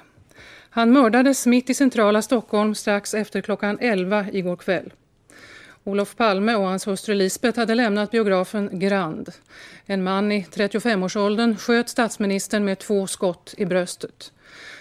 Han 0.75 0.91
mördades 0.91 1.45
mitt 1.45 1.69
i 1.69 1.73
centrala 1.73 2.21
Stockholm 2.21 2.75
strax 2.75 3.13
efter 3.13 3.41
klockan 3.41 3.77
11 3.81 4.25
igår 4.33 4.55
kväll. 4.55 4.93
Olof 5.83 6.15
Palme 6.15 6.55
och 6.55 6.67
hans 6.67 6.87
hustru 6.87 7.15
Lisbeth 7.15 7.59
hade 7.59 7.75
lämnat 7.75 8.11
biografen 8.11 8.79
Grand. 8.79 9.29
En 9.85 10.03
man 10.03 10.31
i 10.31 10.45
35-årsåldern 10.51 11.57
sköt 11.57 11.89
statsministern 11.89 12.65
med 12.65 12.79
två 12.79 13.07
skott 13.07 13.53
i 13.57 13.65
bröstet. 13.65 14.31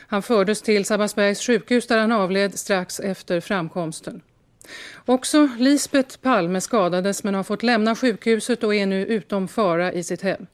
Han 0.07 0.23
fördes 0.23 0.63
till 0.63 0.85
Sabbatsbergs 0.85 1.47
sjukhus 1.47 1.87
där 1.87 1.99
han 1.99 2.13
avled 2.13 2.59
strax 2.59 3.01
efter 3.01 3.41
framkomsten. 3.41 4.21
Också 5.05 5.49
Lisbeth 5.59 6.19
Palme 6.19 6.61
skadades 6.61 7.25
men 7.25 7.35
har 7.35 7.43
fått 7.43 7.63
lämna 7.63 7.97
sjukhuset 7.97 8.65
och 8.65 8.75
är 8.75 8.87
nu 8.87 9.07
utom 9.07 9.49
fara 9.49 9.93
i 9.93 10.03
sitt 10.05 10.23
hem. 10.23 10.47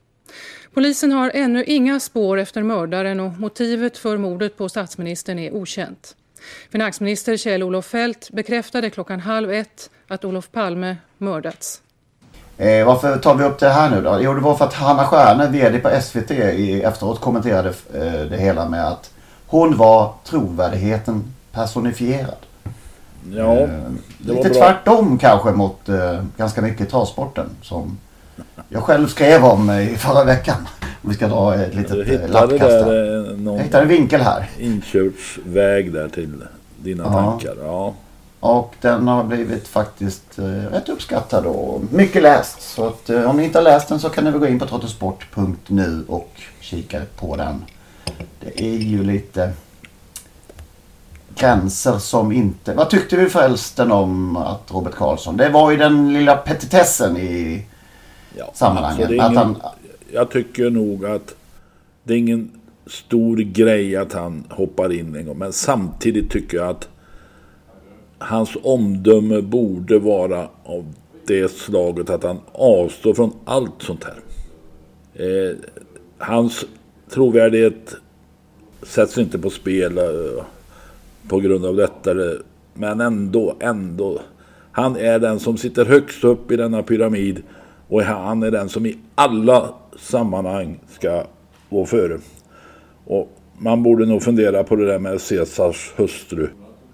Polisen 0.75 1.13
har 1.13 1.31
ännu 1.35 1.65
inga 1.65 2.01
spår 2.01 2.39
efter 2.39 2.63
mördaren 2.63 3.21
och 3.21 3.33
motivet 3.33 3.99
för 3.99 4.17
mordet 4.17 4.57
på 4.57 4.69
statsministern 4.69 5.39
är 5.39 5.55
okänt. 5.55 6.17
Finansminister 6.73 7.37
Kjell-Olof 7.37 7.87
Feldt 7.87 8.31
bekräftade 8.31 8.91
klockan 8.91 9.21
halv 9.21 9.51
ett 9.53 9.91
att 10.09 10.25
Olof 10.25 10.49
Palme 10.53 10.97
mördats. 11.19 11.83
Eh, 12.59 12.87
varför 12.87 13.17
tar 13.19 13.35
vi 13.35 13.45
upp 13.45 13.59
det 13.59 13.69
här 13.69 13.91
nu 13.91 14.01
då? 14.03 14.19
Jo, 14.23 14.35
det 14.35 14.41
var 14.41 14.57
för 14.57 14.65
att 14.65 14.75
Hanna 14.75 15.05
Stjärne, 15.07 15.47
VD 15.49 15.79
på 15.79 16.01
SVT, 16.03 16.31
i, 16.31 16.83
efteråt 16.83 17.21
kommenterade 17.21 17.69
eh, 17.69 18.21
det 18.31 18.37
hela 18.37 18.69
med 18.69 18.89
att 18.89 19.11
hon 19.47 19.77
var 19.77 20.15
trovärdigheten 20.25 21.35
personifierad. 21.53 22.37
Ja, 23.33 23.57
Eh, 23.59 23.69
Lite 24.19 24.49
bra. 24.49 24.55
tvärtom 24.59 25.19
kanske 25.19 25.51
mot 25.53 25.89
eh, 25.89 26.25
ganska 26.37 26.63
mycket 26.63 26.91
travsporten 26.91 27.51
som 27.63 27.99
jag 28.69 28.83
själv 28.83 29.07
skrev 29.09 29.45
om 29.45 29.71
eh, 29.71 29.93
i 29.93 29.97
förra 29.97 30.25
veckan. 30.25 30.69
Om 31.03 31.11
vi 31.11 31.15
ska 31.17 31.29
dra 31.29 31.55
ett 31.55 31.75
litet 31.75 32.09
eh, 32.23 32.29
lappkast 32.31 32.61
där 32.61 33.31
eh, 33.31 33.37
någon 33.37 33.57
Jag 33.57 33.65
hittade 33.65 33.83
en 33.83 33.89
vinkel 33.89 34.21
här. 34.21 34.51
inkörtsväg 34.59 35.93
där 35.93 36.09
till 36.09 36.45
dina 36.83 37.05
Ja. 37.05 37.11
tankar. 37.13 37.55
Ja. 37.63 37.95
Och 38.41 38.75
den 38.81 39.09
har 39.09 39.25
blivit 39.25 39.69
faktiskt 39.69 40.39
eh, 40.39 40.45
rätt 40.45 40.89
uppskattad 40.89 41.47
och 41.47 41.83
mycket 41.91 42.23
läst. 42.23 42.63
Så 42.63 42.87
att, 42.87 43.11
eh, 43.11 43.31
om 43.31 43.37
ni 43.37 43.45
inte 43.45 43.59
har 43.59 43.63
läst 43.65 43.89
den 43.89 44.01
så 44.01 44.09
kan 44.09 44.25
ni 44.25 44.31
väl 44.31 44.41
gå 44.41 44.47
in 44.47 44.59
på 44.59 44.67
trottosport.nu 44.67 46.05
och 46.09 46.33
kika 46.61 47.01
på 47.17 47.37
den. 47.37 47.65
Det 48.41 48.63
är 48.65 48.77
ju 48.79 49.05
lite 49.05 49.53
gränser 51.35 51.99
som 51.99 52.33
inte... 52.33 52.75
Vad 52.75 52.91
tyckte 52.91 53.17
vi 53.17 53.29
förresten 53.29 53.93
om 53.93 54.37
att 54.37 54.63
Robert 54.71 54.95
Karlsson? 54.95 55.37
Det 55.37 55.49
var 55.49 55.71
ju 55.71 55.77
den 55.77 56.13
lilla 56.13 56.37
petitessen 56.37 57.17
i 57.17 57.67
sammanhanget. 58.55 59.01
Alltså, 59.01 59.15
det 59.15 59.19
är 59.19 59.27
att 59.27 59.33
ingen, 59.33 59.57
han, 59.63 59.73
Jag 60.13 60.31
tycker 60.31 60.71
nog 60.71 61.07
att 61.07 61.35
det 62.05 62.15
är 62.15 62.19
ingen 62.19 62.51
stor 62.87 63.37
grej 63.37 63.97
att 63.97 64.13
han 64.13 64.45
hoppar 64.49 64.93
in 64.93 65.17
en 65.17 65.27
gång. 65.27 65.39
Men 65.39 65.53
samtidigt 65.53 66.31
tycker 66.31 66.57
jag 66.57 66.69
att 66.69 66.89
hans 68.19 68.51
omdöme 68.63 69.41
borde 69.41 69.99
vara 69.99 70.49
av 70.65 70.95
det 71.27 71.51
slaget 71.51 72.11
att 72.11 72.23
han 72.23 72.41
avstår 72.53 73.15
från 73.15 73.33
allt 73.45 73.83
sånt 73.83 74.05
här. 74.05 74.21
Eh, 75.15 75.57
hans 76.19 76.65
trovärdighet 77.11 77.95
sätts 78.83 79.19
inte 79.19 79.39
på 79.39 79.51
spel 79.51 79.99
eh, 79.99 80.45
på 81.29 81.41
grund 81.41 81.65
av 81.65 81.77
detta. 81.77 82.11
Men 82.75 83.01
ändå, 83.01 83.57
ändå. 83.61 84.21
Han 84.73 84.97
är 84.97 85.19
den 85.19 85.41
som 85.41 85.57
sitter 85.57 85.85
högst 85.85 86.25
upp 86.25 86.51
i 86.51 86.57
denna 86.57 86.83
pyramid 86.83 87.43
och 87.91 88.03
han 88.03 88.43
är 88.43 88.51
den 88.51 88.69
som 88.69 88.87
i 88.87 88.99
alla 89.15 89.75
sammanhang 89.99 90.81
ska 90.89 91.25
gå 91.71 91.87
före. 91.87 92.19
Och 93.05 93.29
man 93.59 93.83
borde 93.83 94.07
nog 94.07 94.23
fundera 94.23 94.65
på 94.65 94.77
det 94.77 94.87
där 94.87 94.99
med 94.99 95.21
Caesars 95.29 95.93
hustru 95.97 96.49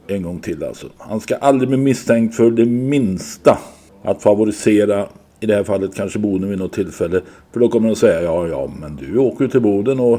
en 0.06 0.22
gång 0.22 0.38
till 0.38 0.64
alltså. 0.64 0.86
Han 0.98 1.20
ska 1.20 1.36
aldrig 1.36 1.68
bli 1.68 1.78
misstänkt 1.78 2.34
för 2.34 2.50
det 2.50 2.66
minsta 2.66 3.58
att 4.02 4.22
favorisera 4.22 5.06
i 5.40 5.46
det 5.46 5.54
här 5.54 5.64
fallet 5.64 5.94
kanske 5.94 6.18
Boden 6.18 6.48
vid 6.48 6.58
något 6.58 6.72
tillfälle. 6.72 7.20
För 7.52 7.60
då 7.60 7.68
kommer 7.68 7.88
de 7.88 7.96
säga 7.96 8.22
ja, 8.22 8.46
ja, 8.46 8.70
men 8.80 8.96
du 8.96 9.18
åker 9.18 9.44
ju 9.44 9.50
till 9.50 9.60
Boden 9.60 10.00
och 10.00 10.18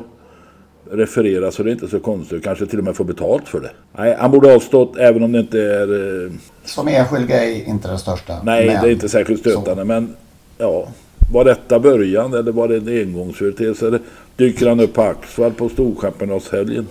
refererar 0.92 1.52
så 1.52 1.64
det 1.64 1.70
är 1.70 1.74
inte 1.74 1.88
så 1.88 2.00
konstigt. 2.00 2.44
Kanske 2.44 2.66
till 2.66 2.80
och 2.80 2.86
med 2.86 2.96
får 2.96 3.06
betalt 3.06 3.48
för 3.48 3.60
det. 3.60 3.72
Nej, 3.98 4.16
han 4.20 4.32
borde 4.32 4.56
avstått 4.56 4.98
även 4.98 5.24
om 5.24 5.32
det 5.32 5.40
inte 5.40 5.62
är... 5.62 6.26
Eh... 6.26 6.32
Som 6.64 6.88
enskild 6.88 7.28
grej 7.28 7.64
inte 7.68 7.92
det 7.92 7.98
största. 7.98 8.34
Nej, 8.44 8.68
men... 8.68 8.82
det 8.82 8.90
är 8.90 8.92
inte 8.92 9.10
särskilt 9.10 9.40
stötande. 9.40 9.82
Så. 9.82 9.86
Men 9.86 10.16
ja, 10.58 10.88
var 11.32 11.46
detta 11.46 11.80
början 11.80 12.34
eller 12.34 12.52
var 12.52 12.68
det 12.68 12.78
en 12.78 12.88
engångsföreteelse? 12.88 13.88
Eller 13.88 14.02
dyker 14.36 14.70
han 14.70 14.80
upp 14.80 14.94
på 14.94 15.02
Axvall 15.02 15.54
på 15.54 15.70
Storchampionatshelgen? 15.70 16.88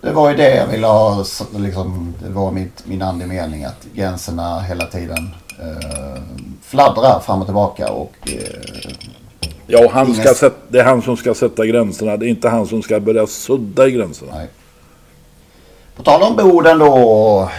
Det 0.00 0.12
var 0.12 0.30
ju 0.30 0.36
det 0.36 0.56
jag 0.56 0.66
ville 0.66 0.86
ha, 0.86 1.24
liksom, 1.56 2.14
det 2.22 2.30
var 2.30 2.50
mitt, 2.50 2.86
min 2.86 3.02
andemening 3.02 3.64
att 3.64 3.86
gränserna 3.94 4.60
hela 4.60 4.86
tiden 4.86 5.30
eh, 5.60 6.22
fladdrar 6.62 7.20
fram 7.20 7.40
och 7.40 7.46
tillbaka 7.46 7.92
och 7.92 8.12
eh, 8.22 8.92
Ja, 9.66 9.90
han 9.92 10.06
ingen... 10.06 10.20
ska 10.20 10.34
sätta, 10.34 10.56
det 10.68 10.80
är 10.80 10.84
han 10.84 11.02
som 11.02 11.16
ska 11.16 11.34
sätta 11.34 11.66
gränserna. 11.66 12.16
Det 12.16 12.26
är 12.26 12.28
inte 12.28 12.48
han 12.48 12.66
som 12.66 12.82
ska 12.82 13.00
börja 13.00 13.26
sudda 13.26 13.86
i 13.86 13.90
gränserna. 13.90 14.32
Nej. 14.34 14.48
På 15.96 16.02
tal 16.02 16.22
om 16.22 16.36
Boden 16.36 16.78
då. 16.78 17.50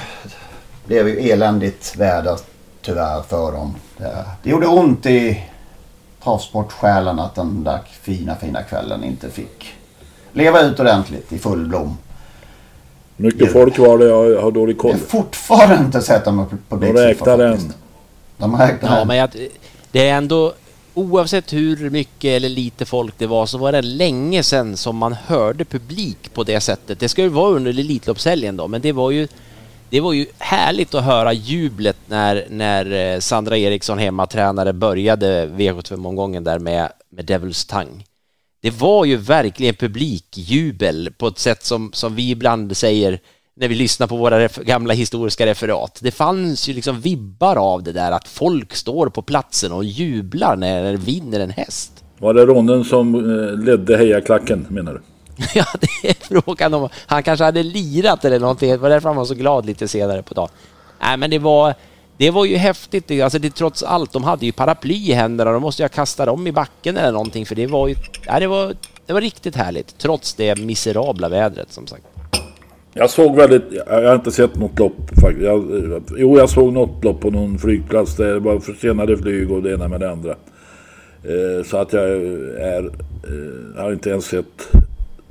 Blev 0.86 1.08
ju 1.08 1.30
eländigt 1.30 1.96
väder 1.98 2.38
tyvärr 2.84 3.22
för 3.22 3.52
dem. 3.52 3.76
Det, 4.44 4.50
gjorde 4.50 4.68
ont 4.68 5.06
i 5.06 5.44
travsportsjälen 6.24 7.20
att 7.20 7.36
den 7.36 7.64
där 7.64 7.80
fina, 8.02 8.36
fina 8.36 8.64
kvällen 8.64 9.04
inte 9.04 9.30
fick 9.30 9.74
leva 10.34 10.62
ut 10.62 10.80
ordentligt 10.80 11.34
i 11.34 11.40
full 11.40 11.68
blom. 11.68 11.98
Mycket 13.18 13.52
folk 13.52 13.78
var 13.80 13.98
det, 13.98 14.06
jag 14.06 14.42
har 14.42 14.52
dålig 14.52 14.78
koll. 14.78 14.92
Jag 14.92 14.98
har 14.98 15.06
fortfarande 15.06 15.86
inte 15.86 16.02
sett 16.02 16.26
dem 16.26 16.60
på 16.70 16.76
De 16.76 16.94
räknar 16.94 17.40
än. 17.40 17.74
De 18.38 18.56
räknar 18.56 19.00
ja, 19.00 19.06
men 19.06 19.18
jag, 19.18 19.30
det 19.92 20.10
är 20.10 20.18
ändå 20.18 20.54
oavsett 20.94 21.54
hur 21.54 21.90
mycket 21.90 22.30
eller 22.30 22.50
lite 22.50 22.86
folk 22.86 23.14
det 23.18 23.28
var 23.28 23.46
så 23.46 23.58
var 23.58 23.72
det 23.72 23.82
länge 23.82 24.44
sedan 24.44 24.78
som 24.78 24.98
man 24.98 25.14
hörde 25.14 25.66
publik 25.66 26.34
på 26.34 26.44
det 26.44 26.60
sättet. 26.60 27.00
Det 27.00 27.10
ska 27.10 27.22
ju 27.22 27.28
vara 27.30 27.52
under 27.52 27.72
Elitloppshelgen 27.72 28.58
då, 28.58 28.68
men 28.68 28.82
det 28.82 28.92
var 28.92 29.12
ju 29.12 29.28
det 29.94 30.02
var 30.02 30.14
ju 30.14 30.26
härligt 30.38 30.94
att 30.94 31.04
höra 31.04 31.34
jublet 31.34 31.98
när, 32.08 32.46
när 32.50 33.14
eh, 33.14 33.20
Sandra 33.20 33.58
Eriksson, 33.58 33.98
hemmatränare, 33.98 34.74
började 34.74 35.46
V75-omgången 35.46 36.44
där 36.44 36.60
med, 36.60 36.90
med 37.10 37.26
Devils 37.26 37.66
Tang. 37.66 38.06
Det 38.62 38.70
var 38.70 39.06
ju 39.06 39.18
verkligen 39.18 39.76
publikjubel 39.76 41.10
på 41.18 41.28
ett 41.28 41.40
sätt 41.40 41.64
som, 41.64 41.92
som 41.94 42.16
vi 42.16 42.30
ibland 42.30 42.78
säger 42.78 43.20
när 43.56 43.68
vi 43.68 43.76
lyssnar 43.76 44.08
på 44.08 44.18
våra 44.18 44.48
gamla 44.48 44.94
historiska 44.94 45.46
referat. 45.46 46.00
Det 46.04 46.12
fanns 46.12 46.70
ju 46.70 46.74
liksom 46.74 47.02
vibbar 47.02 47.56
av 47.56 47.84
det 47.84 47.92
där 47.92 48.12
att 48.12 48.28
folk 48.28 48.76
står 48.76 49.10
på 49.10 49.22
platsen 49.22 49.72
och 49.72 49.84
jublar 49.84 50.56
när 50.56 50.92
det 50.92 50.98
vinner 50.98 51.40
en 51.40 51.52
häst. 51.52 52.04
Var 52.20 52.34
det 52.34 52.46
ronden 52.46 52.84
som 52.84 53.16
eh, 53.16 53.66
ledde 53.66 53.98
hejaklacken 53.98 54.66
menar 54.70 54.94
du? 54.94 55.02
ja, 55.56 55.66
det 55.80 56.10
är 56.10 56.42
frågan 56.42 56.74
om 56.74 56.90
han 57.06 57.24
kanske 57.24 57.44
hade 57.44 57.64
lirat 57.64 58.26
eller 58.26 58.40
någonting. 58.40 58.72
Det 58.72 58.78
var 58.78 58.90
därför 58.90 59.10
han 59.10 59.16
var 59.16 59.26
så 59.26 59.34
glad 59.34 59.66
lite 59.66 59.88
senare 59.88 60.24
på 60.24 60.34
dagen. 60.34 60.50
Nej, 61.02 61.18
men 61.18 61.30
det 61.30 61.40
var, 61.40 61.74
det 62.18 62.32
var 62.32 62.46
ju 62.46 62.56
häftigt. 62.56 63.22
Alltså 63.24 63.40
det, 63.40 63.50
trots 63.50 63.84
allt, 63.84 64.14
de 64.14 64.24
hade 64.24 64.46
ju 64.46 64.52
paraply 64.52 64.96
i 64.96 65.14
händerna. 65.14 65.52
De 65.52 65.62
måste 65.62 65.82
ju 65.82 65.84
ha 65.84 65.90
kastat 65.90 66.26
dem 66.26 66.48
i 66.48 66.52
backen 66.52 66.98
eller 66.98 67.12
någonting 67.12 67.46
för 67.46 67.56
det 67.56 67.68
var 67.68 67.88
ju... 67.88 67.96
Ja, 68.26 68.40
det 68.40 68.48
var, 68.48 68.76
det 69.06 69.14
var 69.14 69.22
riktigt 69.22 69.56
härligt. 69.56 69.98
Trots 69.98 70.34
det 70.34 70.58
miserabla 70.58 71.30
vädret 71.30 71.72
som 71.72 71.88
sagt. 71.88 72.04
Jag 72.94 73.10
såg 73.10 73.36
väldigt, 73.36 73.64
jag 73.88 74.08
har 74.08 74.16
inte 74.16 74.32
sett 74.32 74.56
något 74.56 74.80
lopp 74.80 75.20
faktiskt. 75.22 75.46
Jag, 75.46 76.04
jo, 76.18 76.38
jag 76.38 76.50
såg 76.50 76.74
något 76.74 77.04
lopp 77.04 77.22
på 77.22 77.32
någon 77.32 77.60
flygplats. 77.60 78.16
där 78.16 78.34
Det 78.34 78.40
var 78.40 78.60
försenade 78.60 79.18
flyg 79.18 79.52
och 79.52 79.64
det 79.64 79.74
ena 79.74 79.88
med 79.88 80.00
det 80.00 80.12
andra. 80.12 80.36
Eh, 81.24 81.66
så 81.66 81.78
att 81.78 81.94
jag 81.94 82.04
är, 82.04 82.84
eh, 82.84 83.82
har 83.82 83.94
inte 83.94 84.10
ens 84.10 84.26
sett 84.26 84.72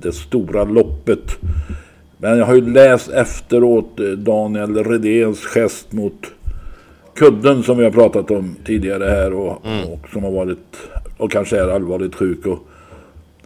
det 0.03 0.13
stora 0.13 0.65
loppet. 0.65 1.39
Men 2.19 2.39
jag 2.39 2.47
har 2.47 2.55
ju 2.55 2.73
läst 2.73 3.11
efteråt 3.11 4.01
eh, 4.01 4.07
Daniel 4.07 4.85
Redéns 4.85 5.47
gest 5.47 5.93
mot 5.93 6.27
kudden 7.15 7.63
som 7.63 7.79
vi 7.79 7.85
har 7.85 7.91
pratat 7.91 8.31
om 8.31 8.57
tidigare 8.65 9.05
här 9.05 9.33
och, 9.33 9.67
mm. 9.67 9.89
och 9.89 10.09
som 10.13 10.25
har 10.25 10.31
varit 10.31 10.77
och 11.17 11.31
kanske 11.31 11.59
är 11.59 11.69
allvarligt 11.69 12.15
sjuk. 12.15 12.47
Och 12.47 12.59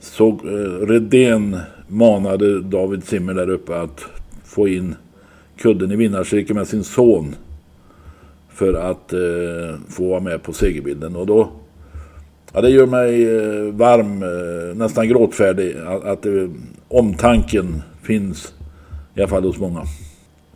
såg 0.01 0.47
eh, 0.47 0.87
Redén 0.87 1.59
manade 1.89 2.61
David 2.61 3.05
Zimmer 3.05 3.35
där 3.35 3.51
uppe 3.51 3.81
att 3.81 4.05
få 4.45 4.69
in 4.69 4.95
kudden 5.59 5.93
i 5.93 5.97
vinnarcirkeln 5.97 6.59
med 6.59 6.69
sin 6.69 6.85
son 6.85 7.35
för 8.49 8.75
att 8.75 9.13
eh, 9.13 9.81
få 9.89 10.09
vara 10.09 10.21
med 10.21 10.43
på 10.43 10.53
segerbilden. 10.53 11.17
Och 11.17 11.27
då, 11.27 11.51
ja, 12.57 12.63
det 12.63 12.71
gör 12.71 12.87
mig 12.87 13.37
eh, 13.37 13.75
varm, 13.75 14.23
eh, 14.23 14.77
nästan 14.77 15.09
gråtfärdig 15.09 15.77
att, 15.77 16.05
att 16.05 16.27
eh, 16.27 16.33
omtanken 16.89 17.83
finns 18.03 18.53
i 19.15 19.21
alla 19.21 19.29
fall 19.29 19.45
hos 19.45 19.59
många. 19.59 19.83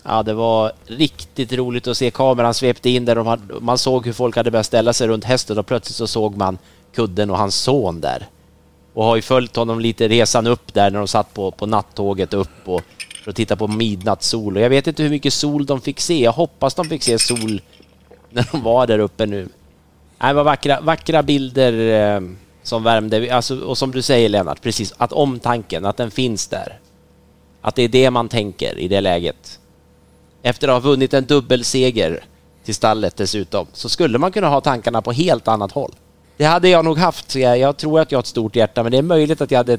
Ja, 0.04 0.22
det 0.22 0.34
var 0.34 0.72
riktigt 0.86 1.52
roligt 1.52 1.86
att 1.86 1.96
se 1.96 2.10
kameran 2.10 2.54
svepte 2.54 2.90
in 2.90 3.04
där 3.04 3.18
och 3.18 3.24
man, 3.24 3.40
man 3.60 3.78
såg 3.78 4.06
hur 4.06 4.12
folk 4.12 4.36
hade 4.36 4.50
börjat 4.50 4.66
ställa 4.66 4.92
sig 4.92 5.08
runt 5.08 5.24
hästen 5.24 5.58
och 5.58 5.66
plötsligt 5.66 5.96
så 5.96 6.06
såg 6.06 6.36
man 6.36 6.58
kudden 6.94 7.30
och 7.30 7.38
hans 7.38 7.54
son 7.54 8.00
där 8.00 8.26
och 8.94 9.04
har 9.04 9.16
ju 9.16 9.22
följt 9.22 9.56
honom 9.56 9.80
lite 9.80 10.08
resan 10.08 10.46
upp 10.46 10.74
där 10.74 10.90
när 10.90 10.98
de 10.98 11.08
satt 11.08 11.34
på, 11.34 11.50
på 11.50 11.66
nattåget 11.66 12.34
upp 12.34 12.68
och 12.68 12.82
för 13.24 13.30
att 13.30 13.36
titta 13.36 13.56
på 13.56 13.68
midnattssol. 13.68 14.56
Och 14.56 14.62
jag 14.62 14.70
vet 14.70 14.86
inte 14.86 15.02
hur 15.02 15.10
mycket 15.10 15.32
sol 15.32 15.66
de 15.66 15.80
fick 15.80 16.00
se. 16.00 16.22
Jag 16.22 16.32
hoppas 16.32 16.74
de 16.74 16.84
fick 16.84 17.02
se 17.02 17.18
sol 17.18 17.62
när 18.30 18.48
de 18.52 18.62
var 18.62 18.86
där 18.86 18.98
uppe 18.98 19.26
nu. 19.26 19.48
Det 20.20 20.32
var 20.32 20.44
vackra, 20.44 20.80
vackra 20.80 21.22
bilder 21.22 21.72
eh, 22.16 22.20
som 22.62 22.82
värmde. 22.82 23.34
Alltså, 23.34 23.60
och 23.60 23.78
som 23.78 23.90
du 23.90 24.02
säger 24.02 24.28
Lennart, 24.28 24.62
precis, 24.62 24.94
att 24.96 25.12
omtanken, 25.12 25.86
att 25.86 25.96
den 25.96 26.10
finns 26.10 26.48
där. 26.48 26.78
Att 27.60 27.74
det 27.74 27.82
är 27.82 27.88
det 27.88 28.10
man 28.10 28.28
tänker 28.28 28.78
i 28.78 28.88
det 28.88 29.00
läget. 29.00 29.58
Efter 30.42 30.68
att 30.68 30.74
ha 30.74 30.90
vunnit 30.90 31.14
en 31.14 31.24
dubbelseger 31.24 32.24
till 32.64 32.74
stallet 32.74 33.16
dessutom, 33.16 33.66
så 33.72 33.88
skulle 33.88 34.18
man 34.18 34.32
kunna 34.32 34.48
ha 34.48 34.60
tankarna 34.60 35.02
på 35.02 35.12
helt 35.12 35.48
annat 35.48 35.72
håll. 35.72 35.92
Det 36.36 36.44
hade 36.44 36.68
jag 36.68 36.84
nog 36.84 36.98
haft. 36.98 37.34
Jag, 37.34 37.58
jag 37.58 37.76
tror 37.76 38.00
att 38.00 38.12
jag 38.12 38.16
har 38.16 38.22
ett 38.22 38.26
stort 38.26 38.56
hjärta, 38.56 38.82
men 38.82 38.92
det 38.92 38.98
är 38.98 39.02
möjligt 39.02 39.40
att 39.40 39.50
jag 39.50 39.58
hade 39.58 39.78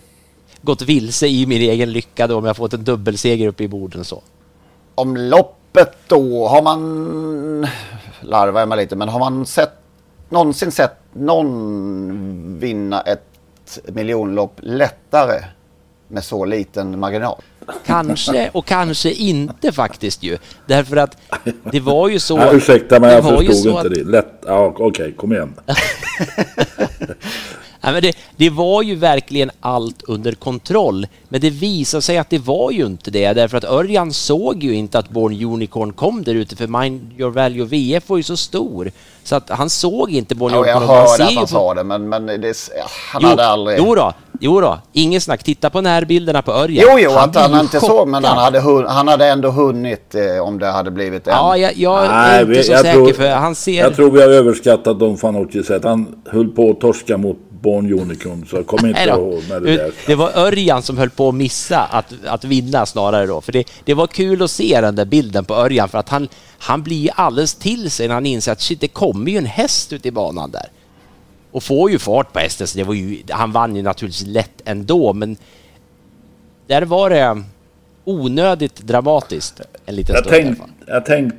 gått 0.62 0.82
vilse 0.82 1.28
i 1.28 1.46
min 1.46 1.62
egen 1.62 1.92
lycka 1.92 2.28
då 2.28 2.38
om 2.38 2.46
jag 2.46 2.58
fått 2.58 2.74
en 2.74 2.84
dubbelseger 2.84 3.48
uppe 3.48 3.64
i 3.64 3.68
borden 3.68 4.06
så. 4.06 4.22
Om 4.96 5.18
loppet 5.18 5.98
då, 6.08 6.48
har 6.48 6.62
man, 6.62 7.68
larvar 8.22 8.60
jag 8.60 8.70
mig 8.70 8.78
lite, 8.78 8.96
men 8.96 9.10
har 9.10 9.20
man 9.20 9.46
sett, 9.46 9.81
någonsin 10.32 10.72
sett 10.72 10.98
någon 11.14 12.60
vinna 12.60 13.02
ett 13.02 13.80
miljonlopp 13.86 14.54
lättare 14.58 15.44
med 16.08 16.24
så 16.24 16.46
liten 16.46 17.00
marginal? 17.00 17.42
Kanske 17.86 18.50
och 18.54 18.66
kanske 18.66 19.12
inte 19.12 19.72
faktiskt 19.72 20.24
ju. 20.24 20.38
Därför 20.68 20.98
att 20.98 21.18
det 21.72 21.80
var 21.80 22.10
ju 22.10 22.20
så... 22.20 22.38
Ja, 22.38 22.52
ursäkta 22.54 23.00
mig, 23.00 23.14
jag 23.14 23.24
förstod 23.24 23.68
inte 23.68 23.80
att... 23.80 23.94
det. 23.94 24.04
Lätt... 24.04 24.44
Ja, 24.46 24.66
Okej, 24.66 24.86
okay, 24.86 25.12
kom 25.12 25.34
igen. 25.34 25.54
Ja, 27.82 27.92
men 27.92 28.02
det, 28.02 28.18
det, 28.36 28.50
var 28.50 28.82
ju 28.82 28.96
verkligen 28.96 29.52
allt 29.60 30.04
under 30.08 30.32
kontroll, 30.32 31.08
men 31.30 31.42
det 31.42 31.50
visade 31.50 32.02
sig 32.02 32.18
att 32.18 32.30
det 32.30 32.40
var 32.40 32.72
ju 32.72 32.86
inte 32.86 33.12
det, 33.12 33.34
därför 33.34 33.58
att 33.58 33.64
Örjan 33.64 34.14
såg 34.14 34.64
ju 34.64 34.74
inte 34.74 35.00
att 35.00 35.10
Born 35.10 35.44
Unicorn 35.46 35.94
kom 35.94 36.24
där 36.24 36.36
ute, 36.36 36.56
för 36.56 36.68
Mind 36.68 37.14
Your 37.18 37.32
Value 37.32 37.66
VF 37.66 38.10
var 38.10 38.18
ju 38.18 38.24
så 38.24 38.38
stor, 38.38 38.92
så 39.24 39.36
att 39.36 39.50
han 39.50 39.70
såg 39.70 40.12
inte 40.12 40.36
Born 40.36 40.54
ja, 40.54 40.60
Unicorn. 40.60 40.82
Jag 40.82 40.88
hörde 40.88 41.24
att 41.24 41.34
han 41.34 41.48
sa 41.48 41.74
det, 41.74 41.84
men, 41.84 42.10
men 42.10 42.26
det, 42.26 42.56
han 43.12 43.22
jo, 43.22 43.28
hade 43.28 43.46
aldrig... 43.46 43.78
Jo 43.80 43.96
då, 43.96 44.14
jo 44.40 44.62
då, 44.62 44.80
ingen 44.94 45.22
snack. 45.22 45.44
Titta 45.44 45.70
på 45.70 45.82
närbilderna 45.82 46.42
på 46.42 46.52
Örjan. 46.52 46.86
Jo, 46.90 47.00
jo, 47.00 47.12
han 47.12 47.30
att 47.30 47.36
han 47.36 47.60
inte 47.60 47.80
såg, 47.80 48.08
men 48.08 48.24
han 48.24 48.38
hade, 48.38 48.90
han 48.90 49.08
hade 49.08 49.26
ändå 49.28 49.50
hunnit 49.50 50.16
eh, 50.16 50.44
om 50.44 50.60
det 50.60 50.68
hade 50.68 50.92
blivit 50.92 51.28
en. 51.28 51.34
Ja, 51.34 51.58
jag, 51.58 51.78
jag 51.78 52.08
Nej, 52.08 52.38
är 52.38 52.42
inte 52.42 52.54
vi, 52.54 52.64
så 52.64 52.74
säker, 52.74 52.94
tror, 52.94 53.14
för 53.14 53.30
han 53.30 53.56
ser... 53.56 53.82
Jag 53.82 53.96
tror 53.96 54.12
vi 54.12 54.22
har 54.22 54.30
överskattat 54.30 55.00
Don 55.00 55.18
Fanucci, 55.18 55.64
Han 55.84 56.22
höll 56.26 56.48
på 56.48 56.70
att 56.70 56.80
torska 56.80 57.18
mot 57.18 57.38
Born 57.62 57.94
Unicorn, 57.94 58.46
så 58.46 58.56
jag 58.56 58.68
kommer 58.68 58.88
inte 58.88 59.02
ihåg 59.02 59.44
när 59.50 59.60
det 59.60 59.78
där. 59.78 59.92
Det 60.08 60.16
var 60.16 60.32
Örjan 60.38 60.82
som 60.82 60.98
höll 60.98 61.10
på 61.10 61.30
att 61.30 61.36
missa 61.36 61.80
att, 61.80 62.14
att 62.26 62.44
vinna 62.44 62.86
snarare 62.86 63.26
då. 63.26 63.42
För 63.42 63.52
det, 63.52 63.64
det 63.86 63.94
var 63.94 64.08
kul 64.08 64.42
att 64.44 64.52
se 64.52 64.82
den 64.82 64.96
där 64.96 65.06
bilden 65.06 65.46
på 65.46 65.54
Örjan 65.56 65.90
för 65.90 65.98
att 65.98 66.10
han, 66.10 66.28
han 66.58 66.84
blir 66.84 66.98
ju 66.98 67.10
alldeles 67.16 67.56
till 67.56 67.92
sig 67.92 68.08
när 68.08 68.16
han 68.16 68.26
inser 68.26 68.52
att 68.52 68.62
shit, 68.62 68.82
det 68.82 68.88
kommer 68.88 69.32
ju 69.32 69.38
en 69.38 69.46
häst 69.46 69.94
ut 69.94 70.06
i 70.06 70.12
banan 70.12 70.52
där. 70.52 70.66
Och 71.52 71.64
får 71.64 71.92
ju 71.92 72.00
fart 72.00 72.34
på 72.34 72.40
hästen, 72.40 72.68
så 72.68 72.78
det 72.78 72.84
var 72.84 72.94
ju, 72.94 73.18
han 73.30 73.52
vann 73.52 73.76
ju 73.76 73.82
naturligtvis 73.82 74.28
lätt 74.28 74.62
ändå, 74.66 75.14
men 75.14 75.38
där 76.68 76.82
var 76.82 77.10
det 77.10 77.44
onödigt 78.04 78.76
dramatiskt 78.76 79.62
en 79.86 79.96
liten 79.96 80.16
Jag, 80.16 80.26
stund. 80.26 80.36
i 80.36 80.42
alla 80.42 80.48
tänk, 80.48 80.58
fall. 80.58 80.70
jag 80.88 81.06
tänk, 81.06 81.34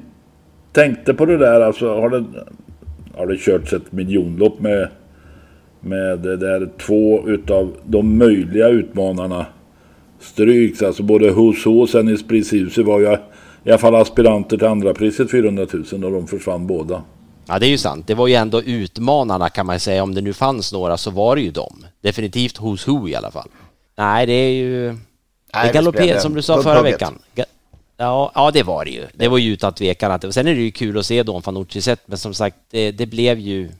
tänkte 0.72 1.14
på 1.14 1.26
det 1.26 1.38
där, 1.38 1.60
alltså 1.60 2.00
har 2.00 2.10
det, 2.10 2.24
har 3.16 3.26
det 3.26 3.36
körts 3.36 3.72
ett 3.72 3.92
miljonlopp 3.92 4.60
med, 4.60 4.88
med 5.82 6.18
det 6.18 6.36
där 6.36 6.68
två 6.86 7.28
utav 7.28 7.76
de 7.84 8.18
möjliga 8.18 8.68
utmanarna 8.68 9.46
stryks. 10.20 10.82
Alltså 10.82 11.02
både 11.02 11.30
Husso 11.30 11.80
och 11.80 11.88
sen 11.88 12.08
i 12.08 12.16
Sprithuset 12.16 12.86
var 12.86 13.00
ju 13.00 13.16
i 13.64 13.70
alla 13.70 13.78
fall 13.78 13.94
aspiranter 13.94 14.56
till 14.56 14.66
andra 14.66 14.94
priset 14.94 15.30
400 15.30 15.66
000 15.92 16.04
och 16.04 16.12
de 16.12 16.26
försvann 16.26 16.66
båda. 16.66 17.02
Ja, 17.46 17.58
det 17.58 17.66
är 17.66 17.70
ju 17.70 17.78
sant. 17.78 18.06
Det 18.06 18.14
var 18.14 18.26
ju 18.26 18.34
ändå 18.34 18.62
utmanarna 18.62 19.48
kan 19.48 19.66
man 19.66 19.80
säga. 19.80 20.02
Om 20.02 20.14
det 20.14 20.20
nu 20.20 20.32
fanns 20.32 20.72
några 20.72 20.96
så 20.96 21.10
var 21.10 21.36
det 21.36 21.42
ju 21.42 21.50
dem. 21.50 21.84
Definitivt 22.00 22.60
Who's 22.60 22.86
Who 22.86 23.08
i 23.08 23.14
alla 23.14 23.30
fall. 23.30 23.48
Nej, 23.96 24.26
det 24.26 24.32
är 24.32 24.52
ju... 24.52 24.86
Nej, 25.54 25.66
det 25.66 25.72
galopperade 25.72 26.12
det 26.12 26.20
som 26.20 26.34
du 26.34 26.42
sa 26.42 26.62
förra 26.62 26.82
veckan. 26.82 27.18
Ja, 27.96 28.32
ja, 28.34 28.50
det 28.50 28.62
var 28.62 28.84
det 28.84 28.90
ju. 28.90 29.06
Det 29.14 29.28
var 29.28 29.38
ju 29.38 29.52
utan 29.52 29.72
tvekan. 29.72 30.12
Att, 30.12 30.24
och 30.24 30.34
sen 30.34 30.46
är 30.46 30.54
det 30.54 30.60
ju 30.60 30.70
kul 30.70 30.98
att 30.98 31.06
se 31.06 31.22
Don 31.22 31.42
Fanucci 31.42 31.80
sett, 31.80 32.00
men 32.06 32.18
som 32.18 32.34
sagt, 32.34 32.56
det, 32.70 32.90
det 32.90 33.06
blev 33.06 33.38
ju... 33.38 33.70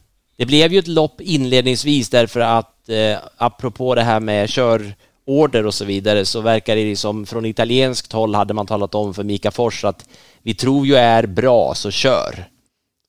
Det 0.43 0.47
blev 0.47 0.73
ju 0.73 0.79
ett 0.79 0.89
lopp 0.89 1.21
inledningsvis 1.21 2.09
därför 2.09 2.41
att 2.41 2.89
eh, 2.89 3.19
apropå 3.37 3.95
det 3.95 4.03
här 4.03 4.21
med 4.21 4.49
körorder 4.49 5.67
och 5.67 5.75
så 5.75 5.85
vidare 5.85 6.25
så 6.25 6.41
verkar 6.41 6.77
det 6.77 6.97
som 6.97 7.27
från 7.27 7.47
italienskt 7.47 8.13
håll 8.13 8.35
hade 8.35 8.55
man 8.55 8.67
talat 8.67 8.95
om 8.95 9.15
för 9.15 9.25
Mika 9.25 9.51
Fors 9.51 9.85
att 9.85 10.09
vi 10.43 10.55
tror 10.55 10.87
ju 10.87 10.95
är 10.95 11.27
bra 11.27 11.75
så 11.75 11.91
kör. 11.91 12.45